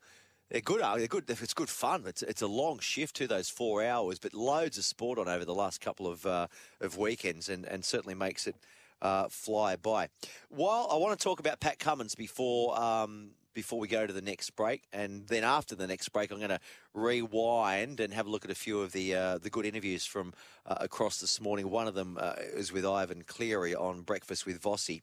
[0.51, 0.81] they're good.
[0.81, 1.25] They're good.
[1.29, 2.05] It's good fun.
[2.07, 5.45] It's it's a long shift to those four hours, but loads of sport on over
[5.45, 6.49] the last couple of uh,
[6.81, 8.57] of weekends, and and certainly makes it
[9.01, 10.09] uh, fly by.
[10.49, 14.23] While I want to talk about Pat Cummins before um, before we go to the
[14.23, 16.61] next break, and then after the next break, I'm going to
[16.95, 20.33] rewind and have a look at a few of the uh, the good interviews from
[20.67, 21.71] uh, across this morning.
[21.71, 25.01] One of them uh, is with Ivan Cleary on Breakfast with Vossi.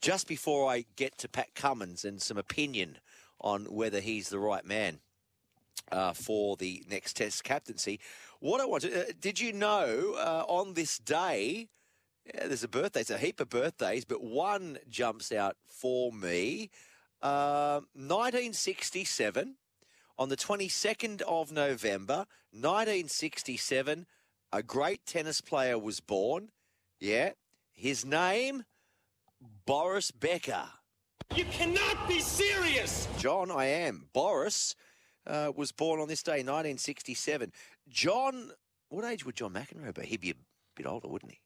[0.00, 2.98] Just before I get to Pat Cummins and some opinion
[3.40, 4.98] on whether he's the right man
[5.92, 8.00] uh, for the next Test captaincy,
[8.40, 11.68] what I want to uh, did you know uh, on this day?
[12.34, 13.00] Yeah, there's a birthday.
[13.00, 16.70] It's a heap of birthdays, but one jumps out for me.
[17.20, 19.56] Uh, 1967,
[20.18, 24.06] on the 22nd of November, 1967,
[24.52, 26.50] a great tennis player was born.
[27.00, 27.30] Yeah,
[27.72, 28.64] his name,
[29.66, 30.68] Boris Becker.
[31.34, 33.06] You cannot be serious!
[33.18, 34.08] John, I am.
[34.12, 34.74] Boris
[35.26, 37.52] uh, was born on this day, 1967.
[37.88, 38.50] John,
[38.88, 40.06] what age would John McEnroe be?
[40.06, 40.34] He'd be a
[40.74, 41.40] bit older, wouldn't he?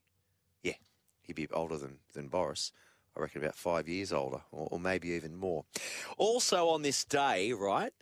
[0.62, 0.77] Yeah,
[1.23, 2.73] he'd be older than, than Boris.
[3.17, 5.65] I reckon about five years older, or, or maybe even more.
[6.17, 7.93] Also on this day, right,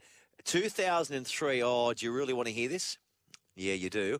[0.45, 1.63] 2003.
[1.63, 2.99] Oh, do you really want to hear this?
[3.57, 4.19] Yeah, you do.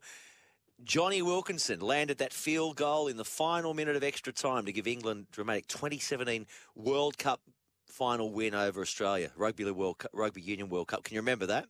[0.83, 4.87] Jonny Wilkinson landed that field goal in the final minute of extra time to give
[4.87, 7.41] England dramatic 2017 World Cup
[7.87, 11.05] final win over Australia, Rugby, World Cup, Rugby Union World Cup.
[11.05, 11.67] Can you remember that?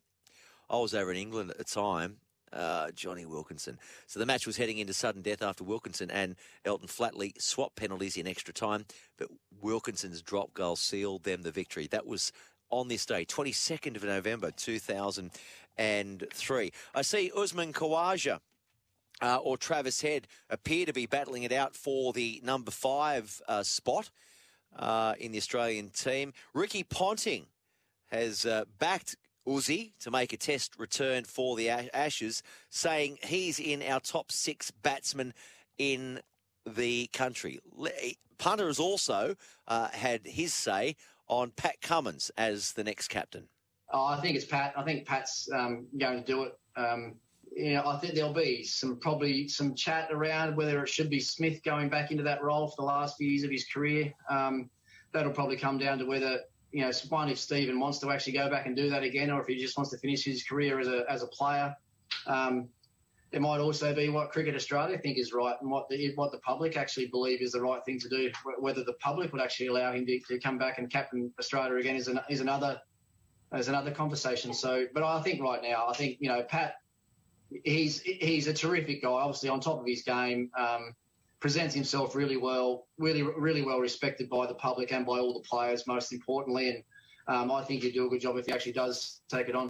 [0.69, 2.17] I was over in England at the time.
[2.53, 3.79] Uh, Jonny Wilkinson.
[4.07, 8.17] So the match was heading into sudden death after Wilkinson and Elton Flatley swapped penalties
[8.17, 8.85] in extra time,
[9.17, 9.29] but
[9.61, 11.87] Wilkinson's drop goal sealed them the victory.
[11.87, 12.33] That was
[12.69, 16.71] on this day, 22nd of November 2003.
[16.93, 18.41] I see Usman Khawaja
[19.21, 23.63] uh, or Travis Head appear to be battling it out for the number five uh,
[23.63, 24.09] spot
[24.75, 26.33] uh, in the Australian team.
[26.53, 27.45] Ricky Ponting
[28.07, 29.15] has uh, backed
[29.47, 34.71] Uzi to make a test return for the Ashes, saying he's in our top six
[34.71, 35.33] batsmen
[35.77, 36.19] in
[36.65, 37.59] the country.
[38.37, 39.35] Punter has also
[39.67, 40.95] uh, had his say
[41.27, 43.47] on Pat Cummins as the next captain.
[43.93, 44.73] Oh, I think it's Pat.
[44.77, 46.57] I think Pat's um, going to do it.
[46.75, 47.15] Um,
[47.55, 51.19] you know, I think there'll be some probably some chat around whether it should be
[51.19, 54.13] Smith going back into that role for the last few years of his career.
[54.29, 54.69] Um,
[55.11, 56.39] that'll probably come down to whether
[56.71, 59.41] you know one if Stephen wants to actually go back and do that again, or
[59.41, 61.75] if he just wants to finish his career as a as a player.
[62.27, 62.69] Um,
[63.31, 66.39] it might also be what Cricket Australia think is right and what the what the
[66.39, 68.29] public actually believe is the right thing to do.
[68.59, 71.95] Whether the public would actually allow him to, to come back and captain Australia again
[71.95, 72.81] is an, is another
[73.55, 74.53] is another conversation.
[74.53, 76.75] So, but I think right now, I think you know Pat,
[77.63, 79.09] he's he's a terrific guy.
[79.09, 80.93] Obviously, on top of his game, um,
[81.41, 85.47] presents himself really well, really really well respected by the public and by all the
[85.47, 85.85] players.
[85.87, 86.83] Most importantly, and
[87.27, 89.69] um, I think he'd do a good job if he actually does take it on.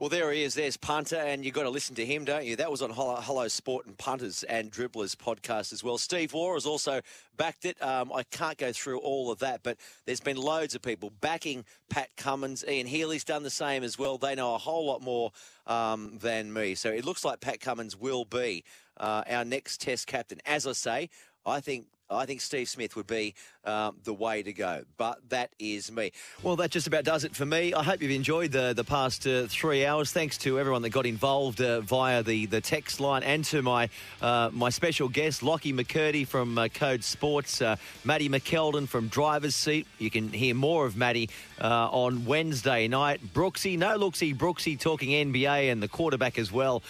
[0.00, 0.54] Well, there he is.
[0.54, 2.54] There's Punter, and you've got to listen to him, don't you?
[2.54, 5.98] That was on Hello, Sport and Punters and Dribblers podcast as well.
[5.98, 7.00] Steve Waugh has also
[7.36, 7.82] backed it.
[7.82, 9.76] Um, I can't go through all of that, but
[10.06, 12.64] there's been loads of people backing Pat Cummins.
[12.68, 14.18] Ian Healy's done the same as well.
[14.18, 15.32] They know a whole lot more
[15.66, 16.76] um, than me.
[16.76, 18.62] So it looks like Pat Cummins will be
[18.98, 20.38] uh, our next Test captain.
[20.46, 21.10] As I say,
[21.44, 24.82] I think I think Steve Smith would be um, the way to go.
[24.96, 26.12] But that is me.
[26.42, 27.74] Well, that just about does it for me.
[27.74, 30.10] I hope you've enjoyed the the past uh, three hours.
[30.10, 33.90] Thanks to everyone that got involved uh, via the, the text line and to my
[34.22, 39.54] uh, my special guest, Lockie McKirdy from uh, Code Sports, uh, Maddie McKeldin from Driver's
[39.54, 39.86] Seat.
[39.98, 41.28] You can hear more of Maddie
[41.60, 43.20] uh, on Wednesday night.
[43.34, 46.82] Brooksy, no looksy, Brooksy talking NBA and the quarterback as well,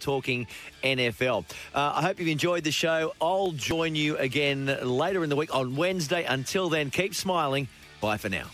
[0.00, 0.46] talking
[0.82, 1.44] NFL.
[1.74, 3.14] I hope you've enjoyed the show.
[3.20, 4.16] I'll join you
[4.54, 6.24] again later in the week on Wednesday.
[6.24, 7.68] Until then, keep smiling.
[8.00, 8.46] Bye for now.